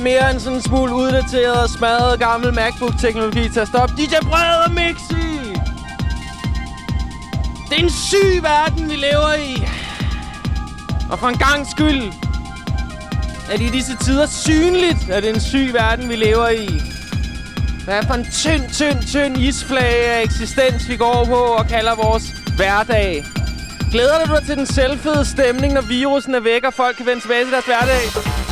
mere 0.05 0.31
end 0.31 0.40
sådan 0.40 0.56
en 0.56 0.62
smule 0.62 0.94
uddateret 0.94 1.62
og 1.62 1.68
smadret 1.68 2.18
gammel 2.18 2.55
MacBook-teknologi 2.55 3.48
til 3.48 3.60
at 3.60 3.68
stoppe 3.68 3.94
DJ 3.97 4.14
Brede 4.22 4.64
og 4.64 4.70
Mixi! 4.70 5.24
Det 7.68 7.78
er 7.78 7.82
en 7.82 7.90
syg 7.90 8.43
verden, 8.43 8.90
vi 8.90 8.97
lever 8.97 9.35
i. 9.35 9.66
Og 11.10 11.18
for 11.18 11.28
en 11.28 11.39
gang 11.39 11.66
skyld 11.70 12.02
er 13.51 13.56
det 13.56 13.60
i 13.60 13.70
disse 13.70 13.97
tider 13.97 14.26
synligt, 14.26 15.10
at 15.10 15.22
det 15.22 15.31
er 15.31 15.35
en 15.35 15.40
syg 15.40 15.70
verden, 15.74 16.09
vi 16.09 16.16
lever 16.16 16.48
i. 16.48 16.68
Hvad 17.85 17.97
er 17.98 18.02
for 18.02 18.14
en 18.14 18.26
tynd, 18.32 18.64
tynd, 18.72 19.02
tynd 19.06 19.36
isflage 19.39 20.06
af 20.06 20.22
eksistens, 20.22 20.89
vi 20.89 20.97
går 20.97 21.24
på 21.24 21.40
og 21.59 21.66
kalder 21.66 21.94
vores 21.94 22.24
hverdag? 22.56 23.24
Glæder 23.90 24.24
du 24.24 24.35
dig 24.35 24.47
til 24.47 24.56
den 24.56 24.66
selvfede 24.66 25.24
stemning, 25.24 25.72
når 25.72 25.82
virusen 25.82 26.35
er 26.35 26.40
væk, 26.40 26.64
og 26.64 26.74
folk 26.74 26.97
kan 26.97 27.06
vende 27.06 27.20
tilbage 27.20 27.44
til 27.44 27.52
deres 27.52 27.66
hverdag? 27.66 28.44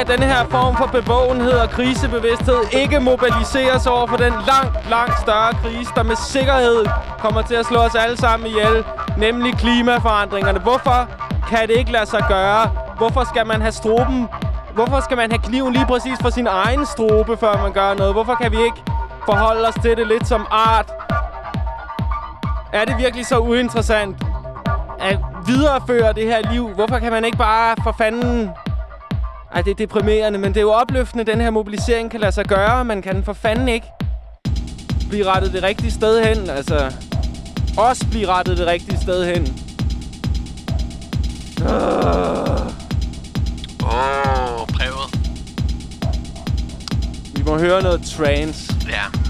Kan 0.00 0.08
denne 0.08 0.26
her 0.26 0.44
form 0.48 0.76
for 0.76 0.86
bevågenhed 0.86 1.52
og 1.52 1.70
krisebevidsthed 1.70 2.60
ikke 2.72 3.00
mobiliseres 3.00 3.86
over 3.86 4.06
for 4.06 4.16
den 4.16 4.32
langt, 4.32 4.90
langt 4.90 5.20
større 5.20 5.52
krise, 5.62 5.90
der 5.94 6.02
med 6.02 6.16
sikkerhed 6.16 6.86
kommer 7.18 7.42
til 7.42 7.54
at 7.54 7.66
slå 7.66 7.78
os 7.78 7.94
alle 7.94 8.16
sammen 8.16 8.46
ihjel, 8.46 8.84
nemlig 9.16 9.54
klimaforandringerne? 9.54 10.58
Hvorfor 10.58 11.08
kan 11.48 11.68
det 11.68 11.76
ikke 11.76 11.92
lade 11.92 12.06
sig 12.06 12.24
gøre? 12.28 12.70
Hvorfor 12.96 13.24
skal 13.24 13.46
man 13.46 13.60
have 13.60 13.72
stroben? 13.72 14.28
Hvorfor 14.74 15.00
skal 15.00 15.16
man 15.16 15.30
have 15.30 15.42
kniven 15.42 15.72
lige 15.72 15.86
præcis 15.86 16.18
for 16.22 16.30
sin 16.30 16.46
egen 16.46 16.86
strobe, 16.86 17.36
før 17.36 17.62
man 17.62 17.72
gør 17.72 17.94
noget? 17.94 18.12
Hvorfor 18.12 18.34
kan 18.34 18.52
vi 18.52 18.62
ikke 18.64 18.82
forholde 19.24 19.68
os 19.68 19.74
til 19.82 19.96
det 19.96 20.06
lidt 20.06 20.26
som 20.26 20.46
art? 20.50 20.92
Er 22.72 22.84
det 22.84 22.98
virkelig 22.98 23.26
så 23.26 23.38
uinteressant 23.38 24.16
at 25.00 25.18
videreføre 25.46 26.12
det 26.12 26.24
her 26.24 26.52
liv? 26.52 26.68
Hvorfor 26.68 26.98
kan 26.98 27.12
man 27.12 27.24
ikke 27.24 27.38
bare 27.38 27.76
for 27.84 27.92
fanden 27.98 28.50
ej, 29.54 29.62
det 29.62 29.70
er 29.70 29.74
deprimerende, 29.74 30.38
men 30.38 30.48
det 30.48 30.56
er 30.56 30.62
jo 30.62 30.72
opløftende, 30.72 31.24
den 31.24 31.40
her 31.40 31.50
mobilisering 31.50 32.10
kan 32.10 32.20
lade 32.20 32.32
sig 32.32 32.44
gøre. 32.44 32.84
Man 32.84 33.02
kan 33.02 33.24
for 33.24 33.32
fanden 33.32 33.68
ikke 33.68 33.86
blive 35.08 35.24
rettet 35.24 35.52
det 35.52 35.62
rigtige 35.62 35.90
sted 35.90 36.24
hen. 36.24 36.50
Altså, 36.50 36.92
også 37.78 38.06
blive 38.10 38.26
rettet 38.26 38.58
det 38.58 38.66
rigtige 38.66 38.98
sted 38.98 39.24
hen. 39.34 39.42
Åh, 41.62 42.66
oh, 43.82 44.66
brevet. 44.68 45.20
Vi 47.36 47.42
må 47.42 47.58
høre 47.58 47.82
noget 47.82 48.02
trance. 48.02 48.74
Ja. 48.88 49.29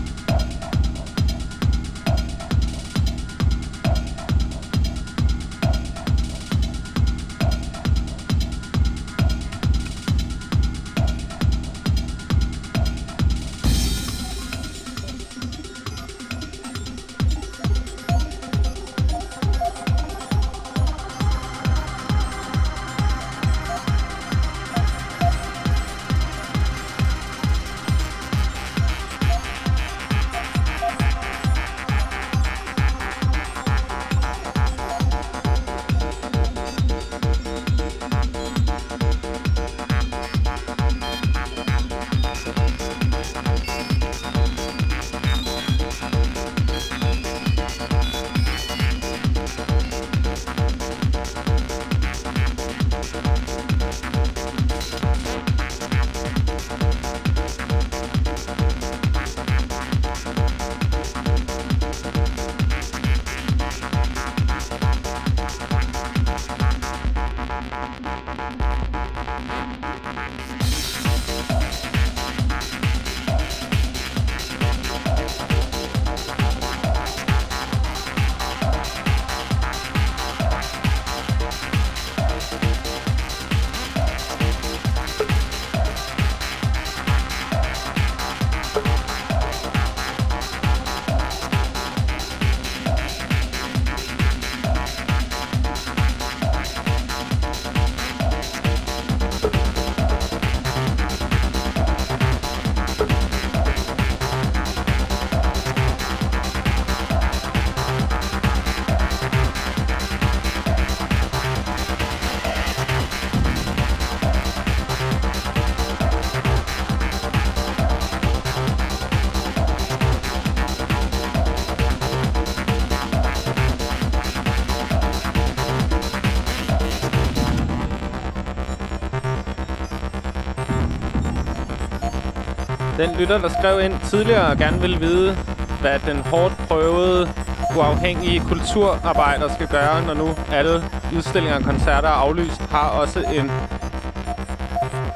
Den 133.00 133.16
lytter, 133.16 133.38
der 133.38 133.48
skrev 133.48 133.80
ind 133.80 133.94
tidligere 134.10 134.46
og 134.46 134.56
gerne 134.56 134.80
ville 134.80 134.98
vide, 134.98 135.34
hvad 135.80 135.98
den 135.98 136.16
hårdt 136.16 136.54
prøvede, 136.68 137.28
uafhængige 137.76 138.40
kulturarbejder 138.40 139.54
skal 139.54 139.68
gøre, 139.68 140.06
når 140.06 140.14
nu 140.14 140.28
alle 140.52 140.82
udstillinger 141.16 141.56
og 141.56 141.62
koncerter 141.62 142.08
er 142.08 142.12
aflyst, 142.12 142.60
har 142.60 142.88
også 142.88 143.20
en 143.20 143.50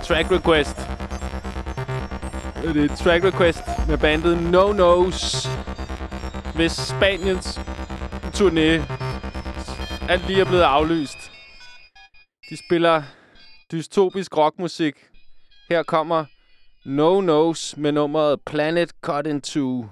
track 0.04 0.30
request. 0.30 0.76
Det 2.62 2.90
er 2.90 2.96
track 2.96 3.24
request 3.24 3.62
med 3.88 3.98
bandet 3.98 4.42
No 4.42 4.72
Nos, 4.72 5.48
hvis 6.54 6.72
Spaniens 6.72 7.60
turné 8.34 8.82
alt 10.08 10.26
lige 10.26 10.40
er 10.40 10.44
blevet 10.44 10.62
aflyst. 10.62 11.32
De 12.50 12.56
spiller 12.66 13.02
dystopisk 13.72 14.36
rockmusik. 14.36 14.94
Her 15.70 15.82
kommer 15.82 16.24
No 16.86 17.20
Nos 17.20 17.76
med 17.76 17.92
nummeret 17.92 18.40
Planet 18.40 18.92
Cut 19.02 19.26
in 19.26 19.40
Two. 19.40 19.84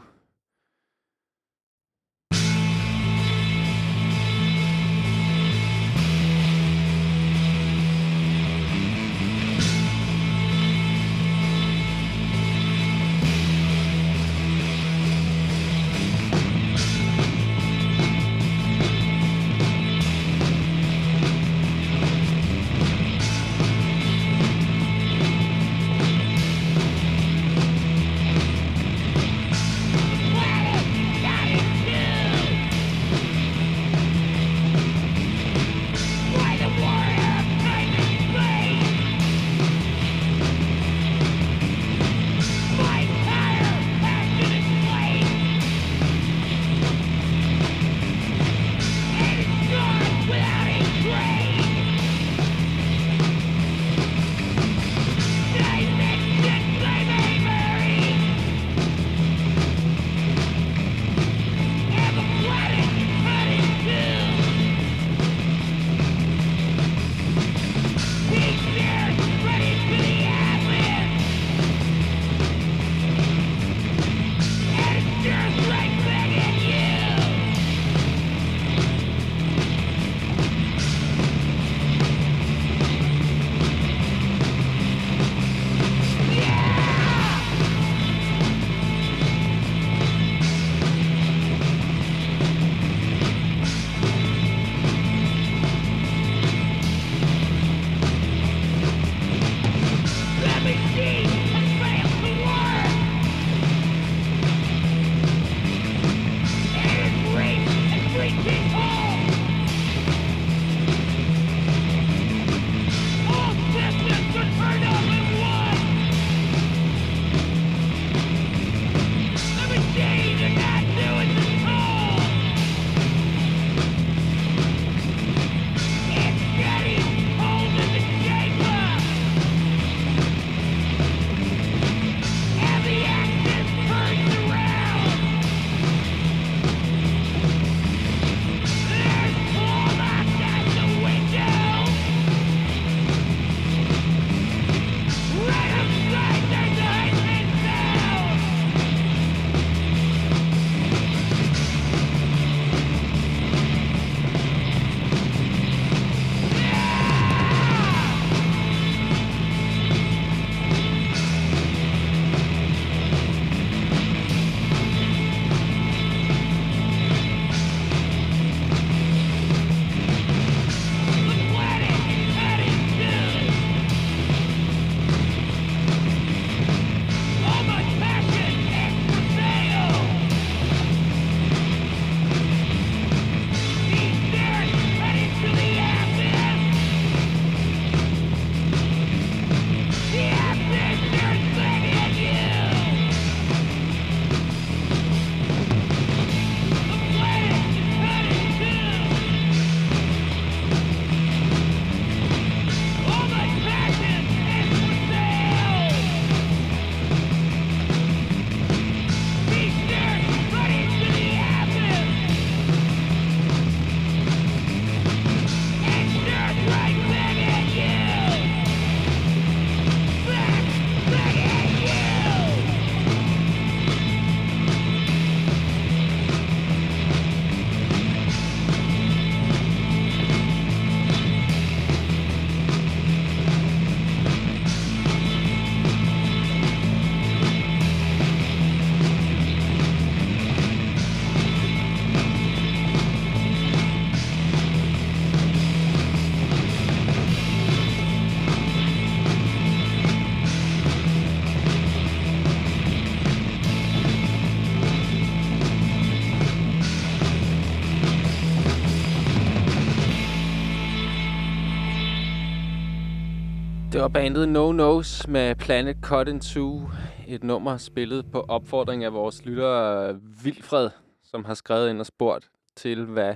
Det 264.02 264.14
var 264.14 264.20
bandet 264.20 264.48
No 264.48 264.72
Nose 264.72 265.30
med 265.30 265.54
Planet 265.54 265.96
Cut 266.02 266.28
in 266.28 266.40
Two. 266.40 266.80
Et 267.28 267.44
nummer 267.44 267.76
spillet 267.76 268.30
på 268.32 268.40
opfordring 268.40 269.04
af 269.04 269.12
vores 269.12 269.44
lytter 269.44 270.08
øh, 270.08 270.44
Vilfred, 270.44 270.90
som 271.22 271.44
har 271.44 271.54
skrevet 271.54 271.90
ind 271.90 272.00
og 272.00 272.06
spurgt 272.06 272.50
til, 272.76 273.04
hvad 273.04 273.34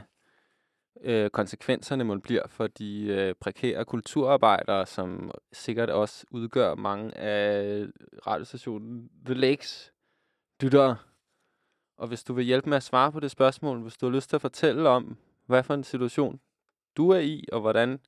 øh, 1.03 1.31
konsekvenserne 1.31 2.05
må 2.05 2.19
bliver 2.19 2.43
for 2.49 2.67
de 2.67 3.07
øh, 3.07 3.35
prekære 3.41 3.85
kulturarbejdere, 3.85 4.87
som 4.87 5.31
sikkert 5.53 5.91
også 5.91 6.27
udgør 6.31 6.75
mange 6.75 7.19
af 7.19 7.87
radiostationen 8.27 9.11
The 9.25 9.35
Lakes 9.35 9.93
lyttere. 10.63 10.97
Og 11.99 12.09
hvis 12.09 12.25
du 12.25 12.33
vil 12.33 12.45
hjælpe 12.45 12.69
med 12.69 12.77
at 12.77 12.83
svare 12.83 13.13
på 13.13 13.21
det 13.21 13.31
spørgsmål, 13.31 13.83
hvis 13.83 13.97
du 13.97 14.07
har 14.07 14.15
lyst 14.15 14.29
til 14.29 14.37
at 14.37 14.43
fortælle 14.43 14.89
om, 14.89 15.17
hvad 15.47 15.63
for 15.63 15.75
en 15.75 15.85
situation 15.85 16.41
du 16.97 17.11
er 17.11 17.19
i, 17.19 17.45
og 17.53 17.61
hvordan 17.61 17.99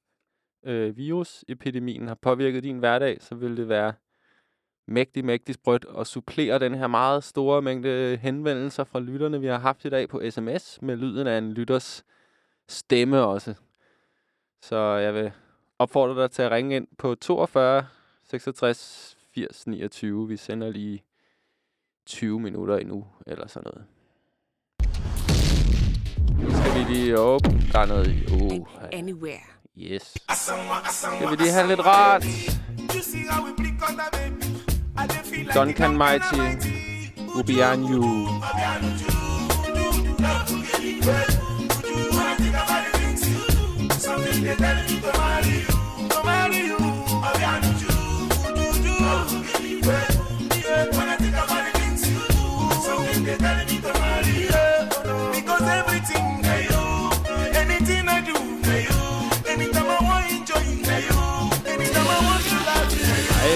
øh, 0.65 0.97
virusepidemien 0.97 2.09
har 2.09 2.15
påvirket 2.15 2.63
din 2.63 2.79
hverdag, 2.79 3.17
så 3.21 3.35
vil 3.35 3.57
det 3.57 3.69
være 3.69 3.93
mægtig, 4.87 5.25
mægtig 5.25 5.55
sprødt 5.55 5.87
at 5.99 6.07
supplere 6.07 6.59
den 6.59 6.75
her 6.75 6.87
meget 6.87 7.25
store 7.25 7.63
mængde 7.63 8.19
henvendelser 8.23 8.85
fra 8.85 9.01
lytterne, 9.01 9.41
vi 9.41 9.47
har 9.47 9.59
haft 9.59 9.85
i 9.85 9.89
dag 9.89 10.09
på 10.09 10.23
sms, 10.31 10.83
med 10.83 10.97
lyden 10.97 11.27
af 11.27 11.39
en 11.39 11.53
lytters 11.53 12.05
stemme 12.69 13.21
også. 13.23 13.55
Så 14.63 14.77
jeg 14.77 15.15
vil 15.15 15.33
opfordre 15.79 16.23
dig 16.23 16.31
til 16.31 16.43
at 16.43 16.51
ringe 16.51 16.77
ind 16.77 16.87
på 16.99 17.15
42 17.15 17.87
66 18.25 19.17
80 19.35 19.67
29. 19.67 20.29
Vi 20.29 20.37
sender 20.37 20.71
lige 20.71 21.05
20 22.07 22.41
minutter 22.41 22.77
endnu, 22.77 23.07
eller 23.27 23.47
sådan 23.47 23.73
noget. 23.75 23.87
Nu 26.43 26.51
skal 26.51 26.75
vi 26.75 26.95
lige 26.95 27.19
op. 27.19 27.43
Der 27.73 27.79
er 27.79 27.87
noget... 27.87 28.09
Uh, 28.33 28.69
Anywhere. 28.93 29.58
Yes. 29.79 30.15
Skal 30.91 31.31
vi 31.31 31.37
lige 31.37 31.53
have 31.53 31.69
lidt 31.69 31.81
rart? 31.87 32.25
Duncan 35.55 35.97
Mighty. 35.97 36.69
Ubian 37.39 37.85
You. 37.85 38.29
Something 43.99 44.45
they 44.45 44.55
tell 44.57 44.77
me 44.77 45.01
to 45.01 45.13
marry 45.19 45.49
you, 45.49 45.78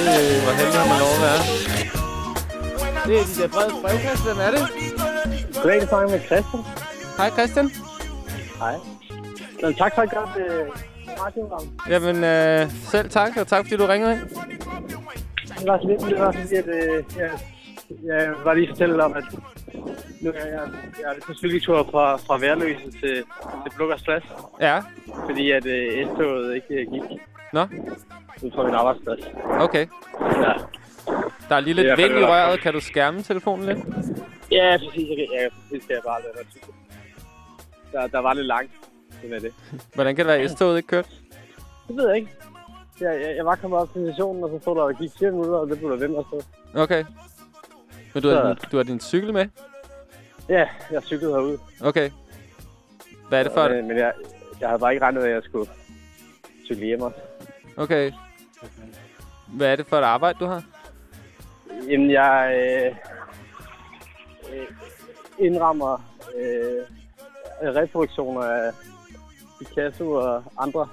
Ej, 0.03 0.09
hvor 0.45 0.53
heldig 0.59 0.79
har 0.81 0.89
man 0.93 0.99
lov 1.05 1.13
at 1.17 1.23
være. 1.27 1.41
Det 3.07 3.15
er 3.21 3.25
de 3.31 3.35
der 3.43 3.49
brede 3.55 3.73
brevkast. 3.83 4.23
Hvem 4.27 4.39
er 4.47 4.51
det? 4.57 4.63
Goddag, 5.63 5.81
det 5.81 5.89
snakker 5.89 6.11
med 6.15 6.21
Christian. 6.29 6.63
Hej 7.19 7.31
Christian. 7.37 7.67
Hej. 8.63 8.77
Men 9.63 9.75
tak 9.75 9.93
for 9.95 10.03
et 10.03 10.11
godt 10.11 10.33
øh, 10.45 10.65
radioprogram. 11.23 11.67
Jamen, 11.93 12.17
øh, 12.25 12.71
selv 12.93 13.11
tak, 13.11 13.37
og 13.41 13.47
tak 13.47 13.65
fordi 13.65 13.77
du 13.77 13.87
ringede 13.87 14.13
ind. 14.13 14.23
Det 15.59 15.67
var 15.71 15.79
så 15.83 15.87
lidt, 15.89 16.01
det 16.11 16.19
var 16.19 16.33
fordi, 16.33 16.55
at 16.55 16.69
øh, 16.69 17.05
jeg, 17.19 17.31
jeg 18.05 18.33
var 18.45 18.55
lige 18.55 18.69
fortælle 18.69 19.05
om, 19.05 19.13
at 19.13 19.25
nu 20.21 20.31
er 20.31 20.47
jeg, 20.47 20.65
jeg 21.01 21.09
er 21.11 21.27
på 21.27 21.35
cykeltur 21.35 21.89
fra, 21.91 22.17
fra 22.17 22.39
Værløse 22.39 22.91
til, 23.01 23.17
til 23.63 23.71
Blukkers 23.77 24.03
Plads. 24.03 24.25
Ja. 24.61 24.77
Fordi 25.29 25.51
at 25.51 25.67
øh, 25.67 26.07
S-toget 26.07 26.55
ikke 26.55 26.75
øh, 26.75 26.93
gik 26.93 27.03
Nå, 27.53 27.63
ud 28.43 28.51
fra 28.55 28.65
min 28.65 28.75
arbejdsplads. 28.75 29.21
okay. 29.61 29.87
Ja. 30.21 30.53
Der 31.49 31.57
er 31.57 31.61
lige 31.61 31.75
lidt 31.75 31.99
vind 31.99 32.13
i 32.19 32.25
røret. 32.25 32.61
Kan 32.61 32.73
du 32.73 32.81
skærme 32.81 33.23
telefonen 33.23 33.67
lidt? 33.67 33.79
Ja, 34.51 34.77
præcis. 34.79 35.09
Jeg, 35.09 35.17
kan- 35.17 35.29
ja, 35.41 35.49
præcis 35.49 35.85
skal 35.85 35.95
jeg 35.95 36.03
bare 36.07 36.21
lade. 36.23 36.47
Der, 37.93 38.07
der 38.07 38.19
var 38.19 38.35
lidt 38.35 38.47
langt. 38.47 38.73
Sådan 39.21 39.33
er 39.33 39.39
det. 39.41 39.53
Hvordan 39.95 40.17
kan 40.17 40.27
det 40.27 40.33
være, 40.35 40.43
at 40.45 40.51
S-toget 40.51 40.77
ikke 40.77 40.87
kørte? 40.87 41.09
Det 41.89 41.97
ved 41.97 42.07
jeg 42.09 42.17
ikke. 42.17 42.29
Jeg, 43.01 43.21
jeg, 43.23 43.37
jeg 43.37 43.45
var 43.47 43.55
kommet 43.57 43.81
op 43.81 43.93
til 43.93 44.07
stationen, 44.07 44.45
og 44.45 44.51
så 44.51 44.59
stod 44.63 44.77
der, 44.77 44.83
der 44.87 44.93
gik 44.93 45.11
4 45.19 45.31
minutter, 45.31 45.55
og 45.55 45.69
det 45.69 45.79
blev 45.79 45.91
der 45.91 45.97
vente 45.97 46.17
og 46.17 46.27
så. 46.31 46.47
Okay. 46.75 47.05
Men 48.15 48.23
du 48.23 48.29
har, 48.29 48.47
din, 48.47 48.57
du 48.73 48.77
har 48.77 48.85
din 48.85 49.01
cykel 49.01 49.33
med? 49.33 49.47
Ja, 50.49 50.69
jeg 50.91 51.03
cyklede 51.03 51.33
herude. 51.33 51.59
Okay. 51.81 52.11
Hvad 53.29 53.39
er 53.39 53.43
det 53.43 53.53
for? 53.53 53.69
Men, 53.69 53.89
men 53.89 53.97
jeg, 53.97 54.13
jeg 54.61 54.69
havde 54.69 54.81
bare 54.81 54.93
ikke 54.95 55.05
regnet 55.05 55.23
med, 55.23 55.29
at 55.31 55.35
jeg 55.35 55.43
skulle 55.45 55.71
cykle 56.67 56.87
hjem 56.87 57.01
også. 57.03 57.17
Okay. 57.77 58.13
Hvad 59.47 59.73
er 59.73 59.77
det 59.77 59.87
for 59.87 59.99
et 59.99 60.03
arbejde, 60.03 60.39
du 60.39 60.47
har? 60.47 60.63
Jamen, 61.89 62.11
jeg 62.11 62.55
øh, 62.57 62.97
øh, 64.55 64.67
indrammer 65.39 66.05
øh, 66.37 66.83
reproduktioner 67.75 68.43
af 68.43 68.73
Picasso 69.59 70.11
og 70.13 70.45
andre 70.59 70.89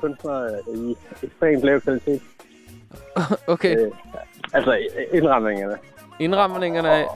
kunstnere 0.00 0.60
i 0.74 0.96
ekstremt 1.22 1.62
lav 1.62 1.80
kvalitet. 1.80 2.22
okay. 3.46 3.78
Øh, 3.78 3.92
altså 4.52 4.78
indramningerne. 5.12 5.78
Indramningerne 6.20 6.90
af... 6.90 7.06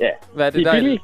Ja, 0.00 0.10
Hvad 0.34 0.46
er 0.46 0.50
det, 0.50 0.64
de 0.66 0.70
er 0.70 0.80
der. 0.80 0.98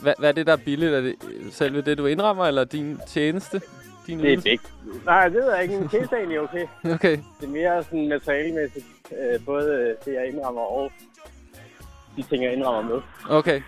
Hvad, 0.00 0.14
hvad 0.18 0.28
er 0.28 0.32
det, 0.32 0.46
der 0.46 0.52
er 0.52 0.56
billigt? 0.64 0.94
Er 0.94 1.00
det 1.00 1.16
selve 1.50 1.82
det, 1.82 1.98
du 1.98 2.06
indrammer, 2.06 2.46
eller 2.46 2.64
din 2.64 3.00
tjeneste? 3.06 3.60
Din 4.06 4.18
Det 4.18 4.32
er 4.32 4.40
begge. 4.40 4.64
Nej, 5.04 5.28
det 5.28 5.36
ved 5.36 5.52
jeg 5.52 5.62
ikke. 5.62 5.78
Min 5.78 5.88
tjeneste 5.88 6.14
er 6.16 6.18
egentlig 6.18 6.40
okay. 6.40 6.66
Okay. 6.94 7.18
Det 7.40 7.46
er 7.46 7.48
mere 7.48 7.84
sådan 7.84 8.08
materialemæssigt. 8.08 8.86
Øh, 9.12 9.44
både 9.46 9.96
det, 10.04 10.14
jeg 10.14 10.28
indrammer, 10.28 10.62
og 10.62 10.92
de 12.16 12.22
ting, 12.22 12.44
jeg 12.44 12.52
indrammer 12.52 12.94
med. 12.94 13.02
Okay. 13.28 13.62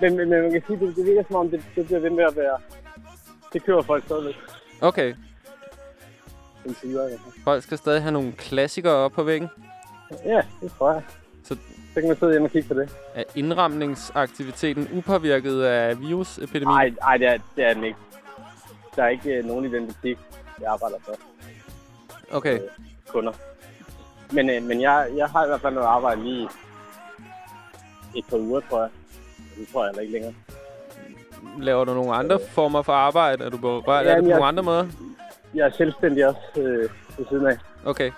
Men, 0.00 0.16
men, 0.16 0.28
men 0.30 0.42
man 0.42 0.52
kan 0.52 0.62
sige, 0.66 0.78
det, 0.86 0.96
det 0.96 1.06
virker 1.06 1.22
som 1.26 1.36
om, 1.36 1.50
det, 1.50 1.62
det 1.76 1.86
bliver 1.86 2.00
ved 2.00 2.10
med 2.10 2.24
at 2.24 2.36
være... 2.36 2.58
Det 3.52 3.64
kører 3.64 3.82
folk 3.82 4.04
stadigvæk. 4.04 4.34
Okay. 4.80 5.14
Hvert 6.62 6.76
fald. 7.10 7.44
Folk 7.44 7.62
skal 7.62 7.78
stadig 7.78 8.02
have 8.02 8.12
nogle 8.12 8.32
klassikere 8.32 8.92
op 8.94 9.12
på 9.12 9.22
væggen. 9.22 9.48
Ja, 10.24 10.42
det 10.60 10.72
tror 10.78 10.92
jeg. 10.92 11.02
Så, 11.42 11.56
så 11.94 12.00
kan 12.00 12.08
man 12.08 12.16
sidde 12.16 12.32
hjemme 12.32 12.46
og 12.46 12.52
kigge 12.52 12.68
på 12.68 12.74
det. 12.74 12.90
Er 13.14 13.22
indramningsaktiviteten 13.34 14.88
upåvirket 14.92 15.62
af 15.62 16.00
virusepidemien? 16.00 16.68
Nej, 16.76 16.92
nej, 17.00 17.16
det 17.16 17.26
er, 17.26 17.38
det 17.56 17.64
er 17.64 17.74
den 17.74 17.84
ikke. 17.84 17.98
Der 18.96 19.02
er 19.04 19.08
ikke 19.08 19.34
øh, 19.34 19.44
nogen 19.44 19.64
i 19.64 19.68
den 19.68 19.86
butik, 19.86 20.18
jeg 20.60 20.72
arbejder 20.72 20.96
for. 21.04 21.14
Okay. 22.36 22.54
Øh, 22.54 22.60
kunder. 23.08 23.32
Men, 24.32 24.50
øh, 24.50 24.62
men 24.62 24.80
jeg, 24.80 25.08
jeg 25.16 25.26
har 25.28 25.44
i 25.44 25.48
hvert 25.48 25.60
fald 25.60 25.74
noget 25.74 25.86
arbejde 25.88 26.22
lige 26.22 26.48
et 28.16 28.24
par 28.30 28.36
uger, 28.36 28.60
tror 28.70 28.80
jeg. 28.80 28.90
Det 29.58 29.68
tror 29.72 29.84
jeg 29.84 29.90
heller 29.90 30.02
ikke 30.02 30.12
længere. 30.12 30.34
Laver 31.58 31.84
du 31.84 31.94
nogle 31.94 32.14
andre 32.14 32.38
former 32.50 32.82
for 32.82 32.92
arbejde? 32.92 33.44
Er 33.44 33.48
du 33.50 33.56
berørt 33.58 34.06
Ja, 34.06 34.10
af 34.10 34.16
det 34.16 34.24
på 34.24 34.28
jeg- 34.28 34.36
nogle 34.38 34.46
andre 34.48 34.62
måder? 34.62 34.86
Jeg 35.54 35.66
er 35.66 35.70
selvstændig 35.70 36.26
også 36.26 36.40
øh, 36.56 36.90
ved 37.18 37.26
siden 37.28 37.46
af. 37.46 37.56
Okay. 37.84 38.10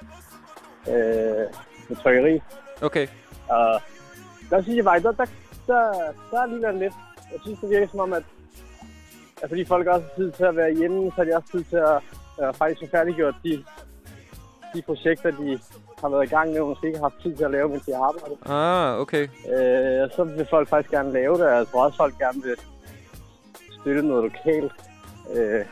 Øh, 0.88 0.94
med 1.88 1.96
trykkeri. 2.02 2.40
Okay. 2.82 3.06
Og 3.48 3.80
der 4.50 4.62
synes 4.62 4.76
jeg 4.76 4.84
bare, 4.84 5.00
der, 5.00 5.12
der, 5.12 5.24
der, 5.66 5.92
der 6.30 6.42
er 6.42 6.46
lige 6.46 6.62
været 6.62 6.74
lidt. 6.78 6.94
Jeg 7.32 7.40
synes, 7.42 7.58
det 7.60 7.70
virker 7.70 7.88
som 7.88 8.00
om, 8.00 8.12
at, 8.12 8.22
at 9.42 9.48
fordi 9.48 9.64
folk 9.64 9.86
også 9.86 10.06
har 10.08 10.16
tid 10.22 10.30
til 10.32 10.44
at 10.44 10.56
være 10.56 10.74
hjemme, 10.74 11.06
så 11.10 11.12
har 11.16 11.24
de 11.24 11.36
også 11.36 11.48
tid 11.52 11.64
til 11.64 11.76
at 11.76 11.98
øh, 12.42 12.54
faktisk 12.54 12.80
få 12.80 12.86
færdiggjort 12.96 13.34
de, 13.44 13.64
de 14.74 14.82
projekter, 14.82 15.30
de 15.30 15.58
har 16.00 16.08
været 16.08 16.24
i 16.26 16.34
gang 16.34 16.50
med, 16.52 16.60
og 16.60 16.68
måske 16.68 16.86
ikke 16.86 16.98
har 16.98 17.04
haft 17.10 17.22
tid 17.22 17.36
til 17.36 17.44
at 17.44 17.50
lave, 17.50 17.68
mens 17.68 17.84
de 17.86 17.92
har 17.92 18.02
arbejdet. 18.02 18.38
Ah, 18.46 19.00
okay. 19.00 19.24
Øh, 19.24 20.02
og 20.04 20.10
så 20.16 20.24
vil 20.24 20.46
folk 20.50 20.68
faktisk 20.68 20.90
gerne 20.90 21.12
lave 21.12 21.34
det, 21.38 21.46
og 21.46 21.56
jeg 21.56 21.66
tror 21.66 21.84
også, 21.84 21.96
folk 21.96 22.18
gerne 22.18 22.42
vil 22.42 22.56
støtte 23.80 24.02
noget 24.02 24.22
lokalt. 24.32 24.72
Øh, 25.34 25.64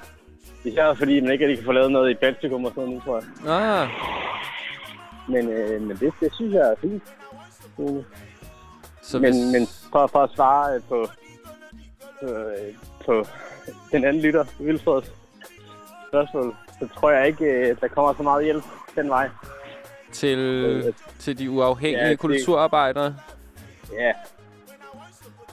især 0.64 0.94
fordi 0.94 1.20
man 1.20 1.30
ikke 1.32 1.44
rigtig 1.44 1.58
kan 1.58 1.64
få 1.64 1.72
lavet 1.72 1.92
noget 1.92 2.10
i 2.10 2.14
Baltikum 2.14 2.64
og 2.64 2.72
sådan 2.74 2.88
noget 2.88 3.02
tror 3.04 3.16
jeg. 3.16 3.82
Ah, 3.82 3.88
Men, 5.28 5.48
øh, 5.48 5.82
men 5.82 5.96
det, 5.96 6.12
det 6.20 6.34
synes 6.34 6.54
jeg 6.54 6.60
er 6.70 6.74
fint. 6.80 7.02
Mm. 7.78 8.02
Så 9.02 9.18
men, 9.18 9.32
hvis- 9.32 9.52
men 9.52 9.66
for, 9.92 10.06
for 10.06 10.18
at 10.22 10.30
svare 10.34 10.74
øh, 10.74 10.80
på, 10.88 11.06
på, 12.20 12.26
øh, 12.26 12.74
på 13.06 13.24
den 13.92 14.04
anden 14.04 14.22
lytter, 14.22 14.44
Vilfreds 14.60 15.12
spørgsmål, 16.08 16.54
så 16.80 16.88
tror 16.94 17.10
jeg 17.10 17.26
ikke, 17.26 17.44
øh, 17.44 17.76
der 17.80 17.88
kommer 17.88 18.14
så 18.16 18.22
meget 18.22 18.44
hjælp 18.44 18.64
den 18.96 19.08
vej. 19.08 19.28
til, 20.12 20.94
til 21.18 21.38
de 21.38 21.50
uafhængige 21.50 22.04
Ja, 22.04 22.10
det- 22.10 22.18
kulturarbejdere? 22.18 23.16
Ja. 23.92 24.12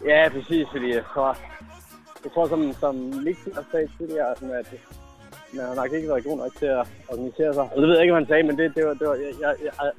Ja, 0.06 0.30
præcis, 0.30 0.68
fordi 0.72 0.94
jeg 0.94 1.04
tror, 1.14 1.38
jeg 2.24 2.32
tror 2.34 2.48
som, 2.48 2.74
som 2.74 2.96
Mixi 2.96 3.50
også 3.58 3.70
sagde 3.72 3.90
tidligere, 3.98 4.36
sådan 4.40 4.56
at 4.56 4.74
man 5.54 5.66
har 5.66 5.76
nok 5.76 5.92
ikke 5.94 6.08
været 6.10 6.24
god 6.24 6.38
nok 6.38 6.52
til 6.60 6.66
at 6.66 6.88
organisere 7.10 7.54
sig. 7.54 7.64
Og 7.64 7.82
det 7.82 7.88
ved 7.88 7.94
jeg 7.96 8.02
ikke, 8.02 8.14
hvad 8.14 8.22
han 8.22 8.28
sagde, 8.28 8.44
men 8.44 8.58
det, 8.58 8.76
det 8.76 8.86
var, 8.88 8.94
det 8.94 9.08
var 9.08 9.14
jeg, 9.14 9.34
jeg, 9.42 9.56
jeg, 9.64 9.92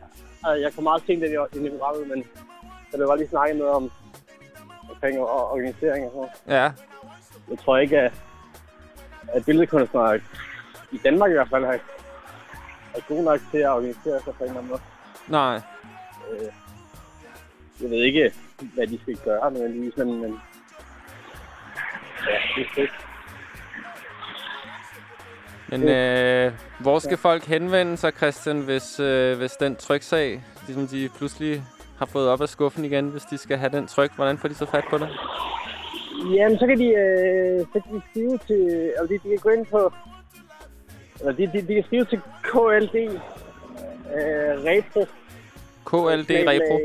jeg, 0.46 0.60
jeg 0.62 0.72
kom 0.74 0.84
meget 0.84 1.02
sent 1.06 1.22
ind 1.22 1.66
i, 1.66 1.70
programmet, 1.78 2.08
men 2.08 2.24
så 2.90 2.96
det 2.96 3.08
var 3.08 3.16
lige 3.16 3.28
snakket 3.28 3.56
noget 3.56 3.72
om 3.72 3.90
omkring 4.90 5.20
og- 5.20 5.50
organisering 5.52 6.04
og 6.06 6.10
sådan 6.10 6.28
noget. 6.46 6.62
Ja. 6.62 6.70
Jeg 7.50 7.58
tror 7.58 7.78
ikke, 7.78 7.98
at, 7.98 8.12
at 9.28 9.44
billedkunstnere 9.44 10.20
i 10.92 10.98
Danmark 11.04 11.30
i 11.30 11.34
hvert 11.34 11.48
fald 11.48 11.64
har, 11.64 11.72
er 12.94 13.00
gode 13.08 13.24
nok 13.24 13.40
til 13.50 13.58
at 13.58 13.70
organisere 13.70 14.20
sig 14.24 14.34
på 14.34 14.44
en 14.44 14.50
eller 14.50 14.60
anden 14.60 14.70
måde. 14.70 14.80
Nej. 15.28 15.60
Øh, 16.30 16.52
jeg 17.80 17.90
ved 17.90 17.98
ikke, 17.98 18.32
hvad 18.74 18.86
de 18.86 18.98
skal 19.02 19.16
gøre 19.16 19.52
nødvendigvis, 19.52 19.96
men, 19.96 20.20
men 20.20 20.40
ja, 22.26 22.36
det 22.56 22.66
er 22.66 22.74
fedt. 22.74 22.90
Men 25.68 25.88
øh, 25.88 26.52
hvor 26.80 26.98
skal 26.98 27.18
folk 27.18 27.44
henvende 27.44 27.96
sig, 27.96 28.12
Christian, 28.12 28.60
hvis, 28.60 29.00
øh, 29.00 29.38
hvis 29.38 29.52
den 29.52 29.76
tryksag, 29.76 30.44
ligesom 30.66 30.86
de 30.88 31.08
pludselig 31.16 31.64
har 31.98 32.06
fået 32.06 32.28
op 32.28 32.40
af 32.40 32.48
skuffen 32.48 32.84
igen, 32.84 33.08
hvis 33.08 33.22
de 33.22 33.38
skal 33.38 33.58
have 33.58 33.72
den 33.72 33.86
tryk? 33.86 34.14
Hvordan 34.14 34.38
får 34.38 34.48
de 34.48 34.54
så 34.54 34.66
fat 34.66 34.84
på 34.90 34.98
det? 34.98 35.08
Jamen, 36.32 36.58
så 36.58 36.66
kan 36.66 36.78
de, 36.78 36.86
øh, 36.86 37.60
så 37.72 37.80
kan 37.80 37.94
de 37.96 38.02
skrive 38.10 38.38
til, 38.46 38.92
altså 38.98 39.14
de, 39.14 39.14
de 39.14 39.28
kan 39.28 39.38
gå 39.42 39.48
ind 39.50 39.66
på, 39.66 39.92
eller 41.20 41.32
de, 41.32 41.46
de, 41.46 41.68
de 41.68 41.74
kan 41.74 41.84
skrive 41.84 42.04
til 42.04 42.20
KLD 42.42 42.96
øh, 44.14 44.54
Retro. 44.68 45.04
KLD 45.84 46.30
Repro? 46.48 46.80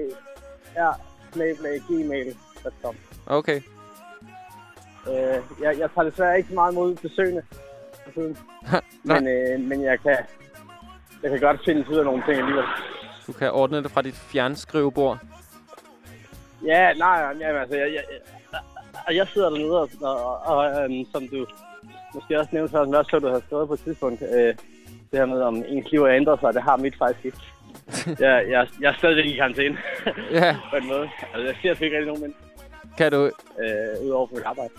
Ja, 0.76 0.90
snabelag 1.34 1.80
gmail.com. 1.88 2.96
Okay. 3.26 3.62
Øh, 5.10 5.14
jeg, 5.62 5.80
jeg 5.80 5.90
tager 5.96 6.10
desværre 6.10 6.38
ikke 6.38 6.50
så 6.50 6.56
meget 6.56 6.72
imod 6.72 6.96
besøgende 6.96 7.42
for 8.04 8.12
tiden. 8.12 8.38
men, 9.04 9.28
øh, 9.28 9.60
men 9.60 9.84
jeg 9.84 10.00
kan, 10.00 10.18
jeg 11.24 11.32
kan 11.32 11.40
godt 11.40 11.62
finde 11.66 11.86
ud 11.90 11.98
af 11.98 12.06
nogle 12.06 12.24
ting 12.24 12.38
alligevel. 12.38 12.66
Du 13.28 13.34
kan 13.34 13.52
ordne 13.52 13.84
det 13.84 13.92
fra 13.92 14.02
dit 14.02 14.16
fjernskrivebord. 14.16 15.18
Ja, 16.66 16.94
nej, 16.94 17.22
nej, 17.34 17.48
jamen, 17.48 17.62
altså, 17.62 17.78
jeg, 17.78 17.94
jeg, 17.94 18.04
jeg, 19.10 19.18
jeg 19.18 19.28
sidder 19.28 19.50
dernede, 19.50 19.82
og, 19.82 19.90
og, 20.02 20.42
og 20.58 20.84
øhm, 20.84 21.06
som 21.12 21.28
du 21.28 21.46
måske 22.16 22.40
også 22.40 22.50
nævnte, 22.54 22.72
så 22.72 22.78
jeg 22.78 22.96
også 22.96 23.10
så, 23.10 23.20
du 23.20 23.28
har 23.28 23.42
skrevet 23.48 23.68
på 23.68 23.74
et 23.74 23.80
tidspunkt, 23.80 24.22
øh, 24.22 24.56
det 25.12 25.20
her 25.20 25.26
med, 25.26 25.42
om 25.42 25.64
ens 25.68 25.92
liv 25.92 26.02
har 26.06 26.14
ændret 26.14 26.40
sig, 26.40 26.54
det 26.54 26.64
har 26.64 26.78
mit 26.78 26.96
faktisk 26.98 27.26
ikke. 27.26 27.38
jeg, 28.26 28.46
jeg, 28.50 28.68
jeg 28.82 28.90
er 28.90 28.98
stadigvæk 28.98 29.26
i 29.26 29.36
karantæne. 29.36 29.78
Ja. 30.32 30.58
på 30.72 30.76
en 30.76 30.88
måde. 30.88 31.10
Altså, 31.34 31.68
jeg 31.68 31.78
ser 31.78 31.86
ikke 31.86 31.98
rigtig 31.98 32.08
nogen 32.08 32.22
mænd, 32.22 32.34
Kan 32.98 33.12
du... 33.12 33.26
øh, 33.26 34.06
udover 34.06 34.28
på 34.28 34.36
mit 34.36 34.44
arbejde. 34.44 34.70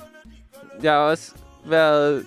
Jeg 0.83 0.93
har 0.93 0.99
også 0.99 1.35
været... 1.65 2.27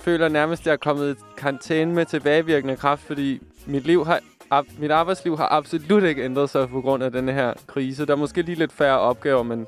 Føler 0.00 0.28
nærmest, 0.28 0.62
at 0.62 0.66
jeg 0.66 0.72
er 0.72 0.76
kommet 0.76 1.14
i 1.14 1.20
karantæne 1.36 1.94
med 1.94 2.06
tilbagevirkende 2.06 2.76
kraft, 2.76 3.02
fordi 3.02 3.40
mit 3.66 3.86
liv 3.86 4.04
har... 4.04 4.20
Ab, 4.50 4.64
mit 4.78 4.90
arbejdsliv 4.90 5.36
har 5.36 5.48
absolut 5.52 6.04
ikke 6.04 6.24
ændret 6.24 6.50
sig 6.50 6.68
på 6.68 6.80
grund 6.80 7.02
af 7.02 7.12
denne 7.12 7.32
her 7.32 7.54
krise. 7.66 8.06
Der 8.06 8.12
er 8.12 8.16
måske 8.16 8.42
lige 8.42 8.58
lidt 8.58 8.72
færre 8.72 8.98
opgaver, 8.98 9.42
men 9.42 9.66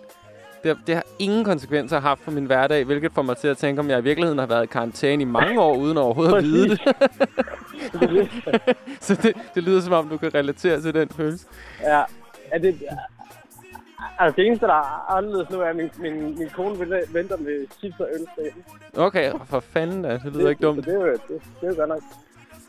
det, 0.65 0.79
det 0.87 0.95
har 0.95 1.05
ingen 1.19 1.45
konsekvenser 1.45 2.01
haft 2.01 2.21
for 2.21 2.31
min 2.31 2.45
hverdag, 2.47 2.85
hvilket 2.85 3.13
får 3.13 3.23
mig 3.23 3.37
til 3.37 3.49
at 3.49 3.57
tænke, 3.57 3.81
om 3.81 3.91
jeg 3.91 3.99
i 3.99 4.03
virkeligheden 4.03 4.39
har 4.39 4.47
været 4.47 4.65
i 4.65 4.67
karantæne 4.67 5.23
i 5.23 5.25
mange 5.25 5.61
år, 5.61 5.77
uden 5.77 5.99
overhovedet 5.99 6.37
at 6.37 6.45
vide 6.45 6.69
det. 6.69 6.81
Så 9.01 9.15
det, 9.23 9.33
det 9.55 9.63
lyder 9.63 9.81
som 9.81 9.93
om, 9.93 10.09
du 10.09 10.17
kan 10.17 10.35
relatere 10.35 10.81
til 10.81 10.95
den 10.95 11.09
følelse. 11.09 11.47
Ja, 11.83 12.03
er 12.51 12.59
det... 12.59 12.83
Altså, 14.19 14.37
det 14.37 14.47
eneste, 14.47 14.67
der 14.67 14.73
er 14.75 15.17
anderledes 15.17 15.51
nu, 15.51 15.61
er, 15.61 15.65
at 15.65 15.77
min, 15.77 15.91
min, 15.99 16.39
min 16.39 16.49
kone 16.49 16.79
venter- 17.13 17.37
med 17.37 17.67
chips 17.79 18.01
og 18.01 18.09
øl. 18.15 18.27
Okay, 18.97 19.33
for 19.45 19.61
fanden 19.61 20.03
da. 20.03 20.13
Det 20.25 20.37
lyder 20.37 20.49
ikke 20.51 20.63
dumt. 20.63 20.85
Det 20.85 20.95
er 20.95 21.01
jo, 21.01 21.13
det, 21.13 21.21
det 21.29 21.39
er 21.63 21.67
jo 21.69 21.75
godt 21.77 21.89
nok. 21.89 22.03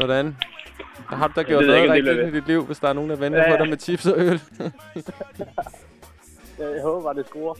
Sådan. 0.02 0.38
Der 1.10 1.16
har 1.16 1.28
du 1.28 1.34
da 1.36 1.44
gjort 1.44 1.66
noget 1.66 1.84
ikke, 1.84 2.10
det 2.10 2.18
rigtigt 2.18 2.36
i 2.36 2.40
dit 2.40 2.48
liv, 2.48 2.66
hvis 2.66 2.80
der 2.80 2.90
er 2.90 2.94
nogen, 2.94 3.10
der 3.10 3.16
venter 3.16 3.40
Ja, 3.40 3.46
på 3.46 3.52
ja. 3.52 3.58
dig 3.58 3.70
med 3.70 3.78
chips 3.78 4.06
og 4.06 4.20
øl. 4.20 4.42
Jeg, 6.60 6.72
jeg 6.76 6.82
håber 6.84 7.04
bare, 7.04 7.14
det 7.14 7.28
skruer. 7.28 7.54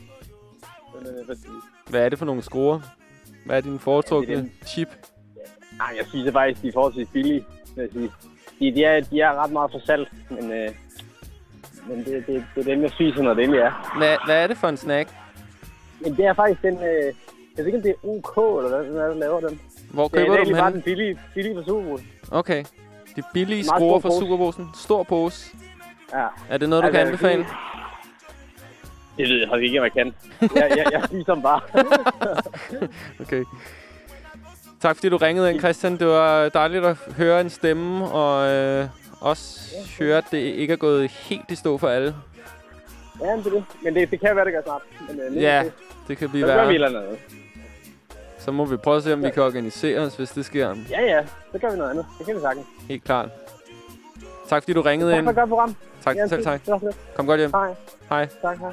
Øh, 1.00 1.26
hvad 1.26 1.36
siger 1.36 1.52
Hvad 1.90 2.06
er 2.06 2.10
det 2.10 2.20
for 2.20 2.26
nogle 2.26 2.42
skruer? 2.42 2.80
Hvad 3.46 3.58
er 3.58 3.62
din 3.62 3.80
foretrukne 3.80 4.34
Ja, 4.34 4.40
det 4.40 4.52
chip? 4.66 4.88
Nej, 5.78 5.94
jeg 5.98 6.06
synes 6.08 6.26
det 6.26 6.34
faktisk, 6.34 6.62
de 6.62 6.68
er 6.68 6.72
forholdsvis 6.74 7.08
billige, 7.14 7.46
jeg 7.76 7.90
sige. 7.94 8.12
De, 8.60 8.76
de, 8.76 8.84
er, 8.84 9.02
de 9.02 9.22
er 9.22 9.44
ret 9.44 9.52
meget 9.52 9.72
for 9.72 9.80
salt, 9.86 10.10
men, 10.30 10.52
øh, 10.52 10.70
men 11.88 11.98
det, 11.98 12.24
det, 12.28 12.46
det 12.56 12.62
er 12.62 12.64
dem, 12.64 12.82
jeg 12.82 12.92
spiser, 12.92 13.22
når 13.22 13.34
det 13.34 13.44
endelig 13.44 13.62
er. 13.62 13.94
Hvad, 13.98 14.18
hvad 14.26 14.44
er 14.44 14.48
det 14.48 14.58
for 14.58 14.68
en 14.68 14.78
snack? 14.78 15.10
Men 16.00 16.18
det 16.18 16.26
er 16.26 16.34
faktisk 16.34 16.62
den, 16.62 16.74
øh, 16.78 17.14
jeg 17.58 17.66
ved 17.66 17.66
ikke, 17.66 17.78
om 17.78 17.82
det 17.82 17.90
er 18.04 18.08
OK, 18.08 18.38
eller 18.38 18.78
hvad 18.78 18.90
den 18.90 18.98
er, 18.98 19.08
der 19.08 19.14
laver 19.14 19.40
den. 19.40 19.60
Hvor 19.92 20.08
det 20.08 20.20
er 20.20 20.26
køber 20.26 20.38
du 20.38 20.44
dem 20.50 20.58
bare 20.58 20.72
den 20.72 20.82
billige, 20.82 21.20
billige 21.34 21.56
for 21.56 21.64
Superbrugsen. 21.64 22.08
Okay. 22.32 22.64
De 23.16 23.24
billige 23.34 23.64
skruer 23.64 24.00
fra 24.00 24.10
pose. 24.10 24.20
Superbrusen. 24.20 24.68
Stor 24.76 25.04
pose. 25.04 25.56
Ja. 26.14 26.28
Er 26.50 26.58
det 26.58 26.70
noget, 26.70 26.84
du 26.84 26.88
Altså, 26.88 27.00
kan 27.00 27.08
anbefale? 27.08 27.46
Det 29.18 29.30
ved 29.30 29.40
jeg 29.40 29.48
faktisk 29.50 29.64
ikke, 29.64 29.80
om 29.80 29.84
jeg 29.84 29.92
kan. 29.92 30.14
Jeg, 30.56 30.70
jeg, 30.78 30.86
jeg 30.92 31.02
spiser 31.06 31.34
dem 31.34 31.44
bare. 31.44 31.62
Okay. 33.22 33.44
Tak 34.82 34.96
fordi 34.96 35.10
du 35.10 35.18
ringede 35.18 35.52
ind, 35.52 35.60
Christian. 35.60 35.98
Det 35.98 36.08
var 36.08 36.50
dejligt 36.50 36.86
at 36.86 36.98
høre 37.18 37.42
en 37.42 37.50
stemme, 37.50 38.06
og 38.06 38.48
øh, 38.52 38.86
også 39.22 39.72
høre, 40.00 40.18
at 40.18 40.26
det 40.32 40.38
ikke 40.38 40.74
er 40.74 40.78
gået 40.78 41.10
helt 41.12 41.52
i 41.52 41.56
stå 41.56 41.78
for 41.78 41.88
alle. 41.88 42.16
ja, 43.22 43.26
det 43.38 43.46
er 43.46 43.50
det. 43.52 43.64
Men 43.84 43.96
det, 43.96 44.12
det 44.12 44.20
kan 44.20 44.36
være, 44.36 44.46
det 44.46 44.54
gør 44.54 44.62
snart. 44.66 44.82
Men, 45.10 45.20
øh, 45.38 45.42
Ja, 45.44 45.64
det. 45.64 45.74
det 46.08 46.18
kan 46.18 46.30
blive 46.30 46.48
Så 46.48 46.52
vi 46.54 46.58
værre. 46.58 46.74
eller 46.74 46.88
andet. 47.02 47.18
Så 48.40 48.52
må 48.52 48.66
vi 48.66 48.78
prøve 48.78 48.98
at 48.98 49.04
se, 49.04 49.14
om 49.14 49.24
vi 49.24 49.30
kan 49.30 49.44
organisere 49.44 50.00
os, 50.00 50.16
hvis 50.16 50.30
det 50.32 50.46
sker. 50.46 50.76
Ja, 50.90 51.02
ja. 51.02 51.22
Så 51.52 51.60
gør 51.60 51.72
vi 51.72 51.78
noget 51.78 51.90
andet. 51.92 52.06
Det 52.18 52.26
kan 52.26 52.36
vi 52.36 52.42
sagtens. 52.42 52.66
Helt 52.90 53.04
klart. 53.04 53.30
Tak 54.50 54.64
fordi 54.64 54.74
du 54.74 54.82
ringede 54.82 55.12
Tak 55.12 55.18
ind. 55.18 55.26
for 55.26 55.30
et 55.32 55.36
godt 55.36 55.50
program. 55.50 55.76
Tak, 56.04 56.16
Ja, 56.16 56.28
selv 56.28 56.44
tak. 56.44 56.62
så. 56.66 56.94
Kom 57.16 57.26
godt 57.28 57.40
hjem. 57.40 57.52
Hej. 57.54 57.74
Hej. 58.10 58.28
Tak, 58.42 58.58
hej. 58.60 58.72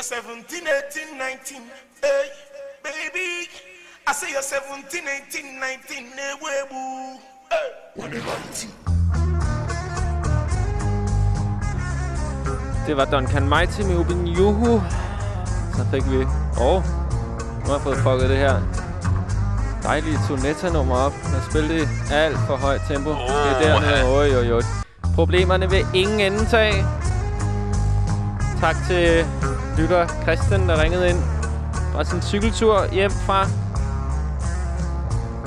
You're 0.00 0.02
17, 0.02 0.66
18, 0.66 1.18
19. 1.18 1.62
Hey. 2.02 2.39
I 4.10 4.12
say 4.12 4.32
you're 4.32 4.42
17, 4.42 5.06
18, 5.06 5.60
19. 5.60 6.04
Hey, 6.18 6.34
way. 6.42 6.58
Hey, 7.48 8.20
what? 8.26 8.66
Det 12.86 12.96
var 12.96 13.04
Duncan 13.04 13.48
Mighty 13.48 13.82
med 13.82 13.96
Ubin 13.96 14.26
Juhu. 14.26 14.82
Så 15.76 15.86
fik 15.92 16.10
vi... 16.10 16.16
Åh, 16.16 16.66
oh, 16.66 16.82
nu 17.60 17.66
har 17.66 17.72
jeg 17.72 17.80
fået 17.82 17.96
fucket 17.96 18.30
det 18.30 18.38
her 18.38 18.60
dejlige 19.82 20.18
Tonetta-nummer 20.28 20.96
op. 20.96 21.12
Man 21.32 21.42
spillede 21.50 21.80
det 21.80 21.82
i 21.82 22.12
alt 22.12 22.38
for 22.46 22.56
højt 22.56 22.80
tempo. 22.88 23.14
Skal 23.14 23.68
dernede. 23.68 24.16
Oj, 24.18 24.34
oj, 24.34 24.52
oj. 24.52 24.62
Problemerne 25.14 25.70
vil 25.70 25.86
ingen 25.94 26.20
ende 26.20 26.44
tage. 26.46 26.84
Tak 28.60 28.76
til 28.88 29.26
lytter 29.78 30.06
Christian, 30.22 30.68
der 30.68 30.82
ringede 30.82 31.10
ind 31.10 31.22
fra 31.92 32.04
sin 32.04 32.22
cykeltur 32.22 32.86
hjem 32.92 33.10
fra 33.10 33.46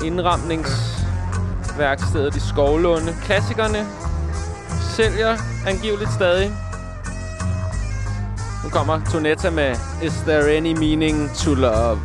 indramningsværkstedet 0.06 2.36
i 2.36 2.40
Skovlunde. 2.40 3.14
Klassikerne 3.24 3.86
sælger 4.96 5.36
angiveligt 5.66 6.12
stadig. 6.12 6.52
Nu 8.64 8.70
kommer 8.70 9.00
Tonetta 9.12 9.50
med 9.50 9.76
Is 10.02 10.22
There 10.26 10.56
Any 10.56 10.78
Meaning 10.78 11.30
to 11.36 11.54
Love? 11.54 12.00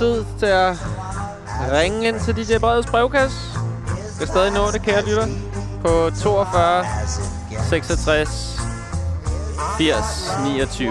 tid 0.00 0.24
til 0.38 0.46
at 0.46 0.76
ringe 1.72 2.08
ind 2.08 2.20
til 2.20 2.36
DJ 2.36 2.58
Breds 2.58 2.86
brevkasse. 2.86 3.38
Du 4.12 4.18
kan 4.18 4.26
stadig 4.26 4.52
nå 4.52 4.70
det, 4.70 4.82
kære 4.82 5.04
lytter, 5.04 5.26
på 5.84 6.10
42 6.22 6.84
66 7.68 8.60
80 9.78 10.30
29. 10.44 10.90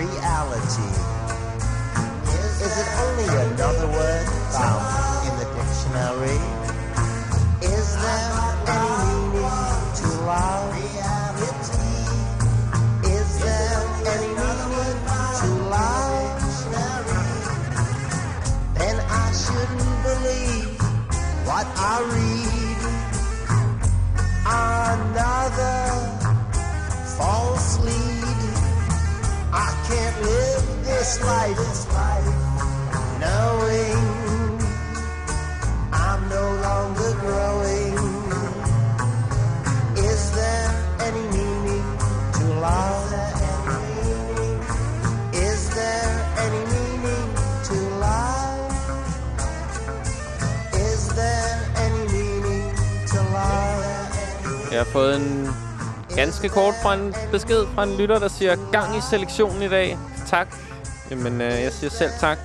Reality. 0.00 0.88
Is 2.66 2.74
it 2.82 2.88
only 3.04 3.28
another 3.46 3.86
word 3.96 4.26
found 4.56 4.84
in 5.26 5.32
the 5.40 5.48
dictionary? 5.58 6.38
Is 7.62 7.86
there 8.02 8.35
this 31.06 31.22
life, 31.22 32.26
knowing 33.22 33.98
I'm 35.92 36.22
no 36.28 36.46
longer 36.66 37.10
growing. 37.24 37.94
Is 40.10 40.22
there 40.38 40.68
any 41.06 41.24
meaning 41.36 41.86
to 42.38 42.44
love? 42.66 43.12
Is 45.48 45.60
there 45.78 46.12
any 46.44 46.62
meaning 46.74 47.28
to 47.68 47.76
love? 48.06 48.72
Is 50.74 51.02
there 51.20 51.52
any 51.84 52.02
meaning 52.14 52.64
to 53.12 53.18
love? 53.36 54.70
Jeg 54.70 54.78
har 54.78 54.84
fået 54.92 55.16
en 55.16 55.48
ganske 56.16 56.48
kort 56.48 56.74
fra 56.82 56.94
en 56.94 57.14
besked 57.32 57.66
fra 57.74 57.82
en 57.82 57.96
lytter, 57.96 58.18
der 58.18 58.28
siger, 58.28 58.56
gang 58.72 58.96
i 58.96 59.00
selektionen 59.10 59.62
i 59.62 59.68
dag. 59.68 59.98
Tak. 60.26 60.48
Jamen, 61.10 61.32
øh, 61.32 61.62
jeg 61.62 61.72
siger 61.72 61.90
selv 61.90 62.10
tak. 62.20 62.38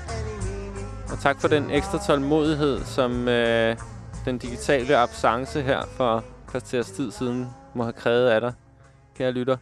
Og 1.11 1.19
tak 1.19 1.41
for 1.41 1.47
den 1.47 1.69
ekstra 1.69 1.99
tålmodighed, 2.07 2.79
som 2.85 3.27
øh, 3.27 3.77
den 4.25 4.37
digitale 4.37 4.97
absence 4.97 5.61
her 5.61 5.81
for 5.97 6.25
kvarters 6.47 6.91
tid 6.91 7.11
siden 7.11 7.47
må 7.75 7.83
have 7.83 7.93
krævet 7.93 8.29
af 8.29 8.41
dig, 8.41 8.53
kære 9.17 9.31
lytter. 9.31 9.57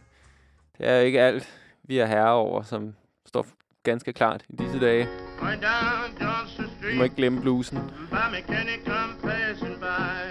Det 0.78 0.88
er 0.88 0.96
jo 0.96 1.04
ikke 1.04 1.20
alt, 1.20 1.48
vi 1.84 1.98
er 1.98 2.06
herre 2.06 2.32
over, 2.32 2.62
som 2.62 2.94
står 3.26 3.46
ganske 3.82 4.12
klart 4.12 4.42
i 4.48 4.56
disse 4.56 4.80
dage. 4.80 5.08
Du 6.92 6.96
må 6.96 7.02
ikke 7.02 7.16
glemme 7.16 7.40
blusen. 7.40 7.78
By. 9.22 10.29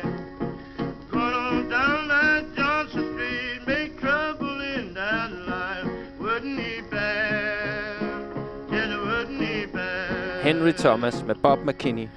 Henry 10.50 10.74
Thomas 10.74 11.24
med 11.24 11.36
Bob 11.36 11.60
McKinney. 11.66 12.08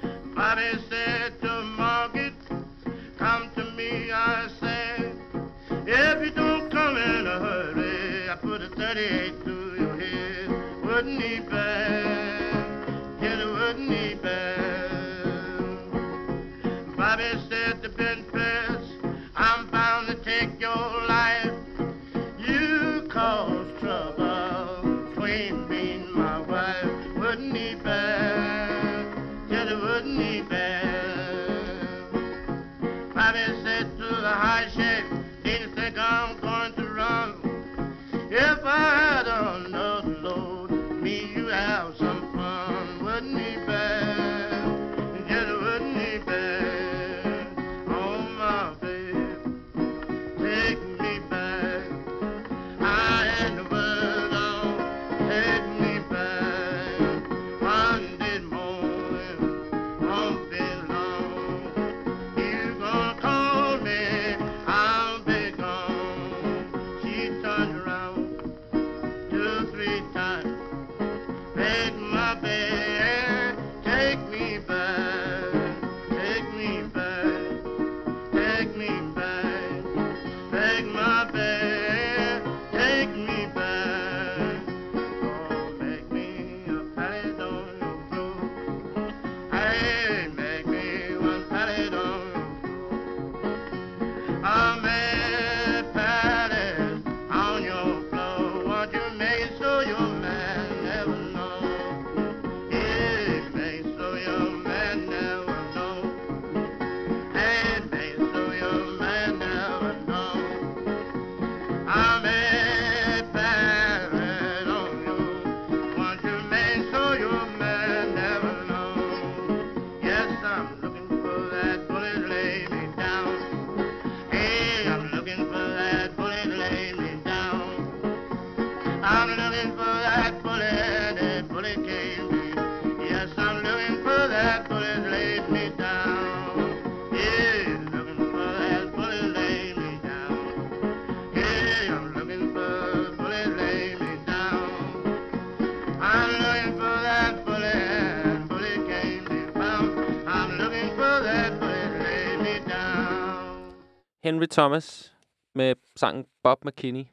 Henry 154.33 154.45
Thomas 154.51 155.13
med 155.55 155.75
sangen 155.95 156.25
Bob 156.43 156.65
McKinney. 156.65 157.05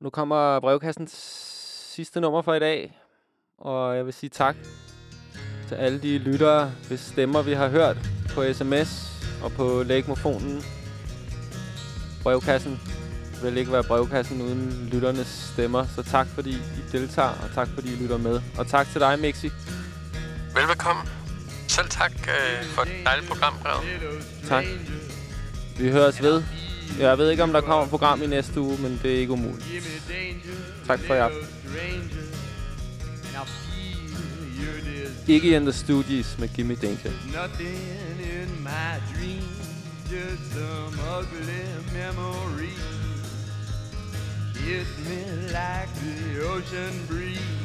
Nu 0.00 0.10
kommer 0.10 0.60
brevkassens 0.60 1.12
sidste 1.94 2.20
nummer 2.20 2.42
for 2.42 2.54
i 2.54 2.58
dag, 2.58 3.00
og 3.58 3.96
jeg 3.96 4.06
vil 4.06 4.12
sige 4.12 4.30
tak 4.30 4.56
til 5.68 5.74
alle 5.74 6.02
de 6.02 6.18
lyttere, 6.18 6.72
hvis 6.88 7.00
stemmer 7.00 7.42
vi 7.42 7.52
har 7.52 7.68
hørt 7.68 7.96
på 8.34 8.52
sms 8.52 8.90
og 9.44 9.52
på 9.52 9.82
lægmofonen. 9.82 10.62
Brevkassen 12.22 12.80
vil 13.42 13.56
ikke 13.56 13.72
være 13.72 13.84
brevkassen 13.84 14.42
uden 14.42 14.88
lytternes 14.92 15.50
stemmer, 15.54 15.86
så 15.86 16.02
tak 16.02 16.26
fordi 16.26 16.50
I 16.50 16.82
deltager, 16.92 17.28
og 17.28 17.50
tak 17.54 17.68
fordi 17.68 17.92
I 17.92 17.96
lytter 17.96 18.18
med. 18.18 18.40
Og 18.58 18.66
tak 18.66 18.86
til 18.86 19.00
dig, 19.00 19.18
Mixi. 19.18 19.48
Velbekomme. 20.54 21.02
Selv 21.68 21.88
tak 21.88 22.12
øh, 22.12 22.64
for 22.64 22.82
et 22.82 22.88
dejligt 23.04 23.28
program, 23.28 23.54
Brev. 23.62 23.80
Tak. 24.48 24.64
Vi 25.78 25.90
høres 25.90 26.22
ved. 26.22 26.42
Jeg 26.98 27.18
ved 27.18 27.30
ikke, 27.30 27.42
om 27.42 27.52
der 27.52 27.60
kommer 27.60 27.84
et 27.84 27.90
program 27.90 28.22
i 28.22 28.26
næste 28.26 28.60
uge, 28.60 28.78
men 28.82 29.00
det 29.02 29.14
er 29.14 29.18
ikke 29.18 29.32
umuligt. 29.32 29.66
Tak 30.86 31.00
for 31.06 31.14
i 31.14 31.18
aften. 31.18 31.40
Ikke 35.28 35.56
in 35.56 35.62
the 35.62 35.72
studies 35.72 36.38
med 36.38 36.48
Gimme 36.48 36.74
Danger. 36.74 37.10
Nothing 37.32 37.78
in 38.20 38.62
my 38.62 39.00
dream, 39.14 39.42
just 40.10 40.52
some 40.52 40.98
ugly 41.18 41.64
memory. 41.92 42.76
Hit 44.54 44.86
me 45.08 45.24
like 45.46 45.90
the 46.00 46.42
ocean 46.46 47.06
breeze. 47.08 47.64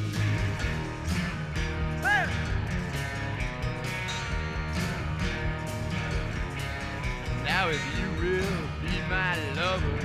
Now 7.50 7.68
if 7.70 7.84
you 7.98 8.08
will 8.22 8.62
be 8.80 8.96
my 9.10 9.34
lover, 9.56 10.00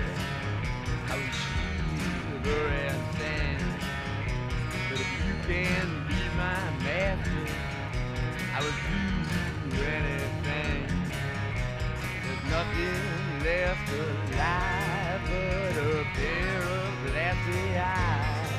I 1.11 1.15
will 1.15 1.35
shiver 1.43 2.67
and 2.69 3.01
stand. 3.15 3.63
But 4.89 4.99
if 4.99 5.11
you 5.27 5.35
can 5.47 5.87
be 6.09 6.23
my 6.39 6.63
master, 6.83 7.45
I 8.57 8.59
would 8.65 8.81
do 9.71 9.83
anything. 9.85 10.89
There's 12.23 12.45
nothing 12.57 13.03
left 13.45 13.89
alive 13.93 15.21
but 15.29 15.77
a 15.77 16.05
pair 16.17 16.63
of 16.81 16.93
glassy 17.05 17.67
eyes. 17.77 18.53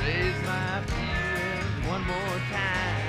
Raise 0.00 0.40
my 0.44 0.82
feelings 0.90 1.86
one 1.86 2.04
more 2.06 2.38
time. 2.50 3.01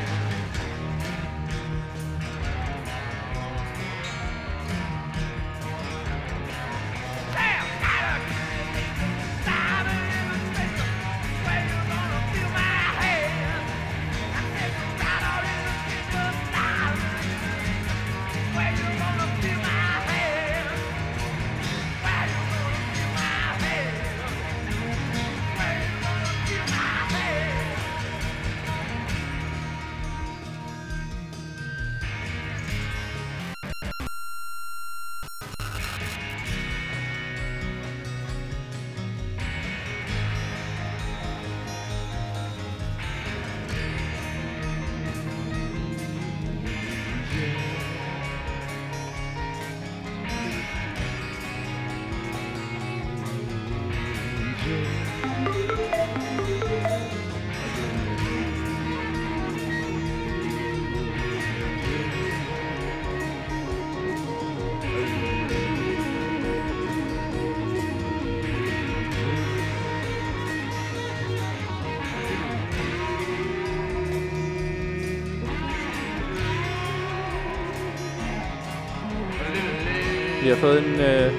Fået 80.63 80.85
en 80.85 80.99
øh, 81.09 81.31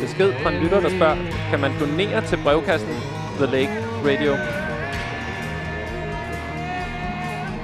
besked 0.00 0.32
fra 0.42 0.50
en 0.50 0.58
lytter, 0.62 0.80
der 0.80 0.90
spørger, 0.96 1.16
kan 1.50 1.60
man 1.60 1.72
donere 1.80 2.20
til 2.26 2.38
brevkassen 2.44 2.94
The 3.40 3.46
Lake 3.54 3.74
Radio? 4.08 4.32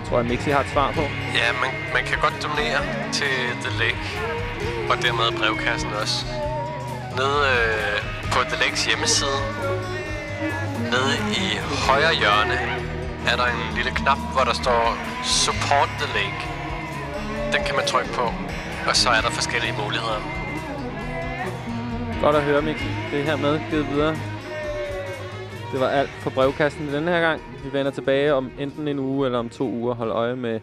Tror 0.06 0.16
jeg, 0.18 0.26
Mixi 0.26 0.50
har 0.50 0.60
et 0.60 0.70
svar 0.72 0.92
på. 0.92 1.04
Ja, 1.40 1.48
man, 1.62 1.72
man 1.96 2.04
kan 2.08 2.18
godt 2.24 2.36
donere 2.46 2.80
til 3.18 3.34
The 3.64 3.72
Lake, 3.82 4.04
og 4.90 4.96
dermed 5.02 5.38
brevkassen 5.38 5.90
også. 6.02 6.16
Nede 7.18 7.40
øh, 7.54 7.98
på 8.32 8.38
The 8.50 8.56
Lakes 8.62 8.84
hjemmeside, 8.86 9.40
nede 10.94 11.12
i 11.42 11.44
højre 11.88 12.14
hjørne, 12.22 12.58
er 13.30 13.36
der 13.40 13.46
en 13.56 13.62
lille 13.76 13.90
knap, 13.90 14.20
hvor 14.34 14.44
der 14.50 14.54
står 14.62 14.82
Support 15.24 15.90
the 16.00 16.08
Lake. 16.18 16.40
Den 17.52 17.60
kan 17.66 17.74
man 17.78 17.86
trykke 17.86 18.12
på, 18.12 18.26
og 18.88 18.96
så 18.96 19.08
er 19.16 19.20
der 19.20 19.30
forskellige 19.30 19.74
muligheder. 19.82 20.43
Godt 22.24 22.36
at 22.36 22.42
høre, 22.42 22.62
Mikkel. 22.62 22.86
Det 23.10 23.20
er 23.20 23.24
hermed 23.24 23.60
givet 23.70 23.86
videre. 23.88 24.14
Det 25.72 25.80
var 25.80 25.88
alt 25.88 26.08
for 26.08 26.30
brevkassen 26.30 26.88
denne 26.88 27.10
her 27.10 27.20
gang. 27.20 27.40
Vi 27.64 27.72
vender 27.72 27.92
tilbage 27.92 28.34
om 28.34 28.50
enten 28.58 28.88
en 28.88 28.98
uge 28.98 29.26
eller 29.26 29.38
om 29.38 29.48
to 29.48 29.70
uger. 29.70 29.94
Hold 29.94 30.10
øje 30.10 30.36
med 30.36 30.60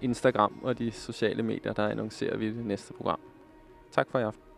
Instagram 0.00 0.52
og 0.62 0.78
de 0.78 0.90
sociale 0.90 1.42
medier, 1.42 1.72
der 1.72 1.88
annoncerer 1.88 2.36
vi 2.36 2.46
det 2.46 2.66
næste 2.66 2.92
program. 2.92 3.20
Tak 3.92 4.06
for 4.10 4.18
i 4.18 4.22
aften. 4.22 4.49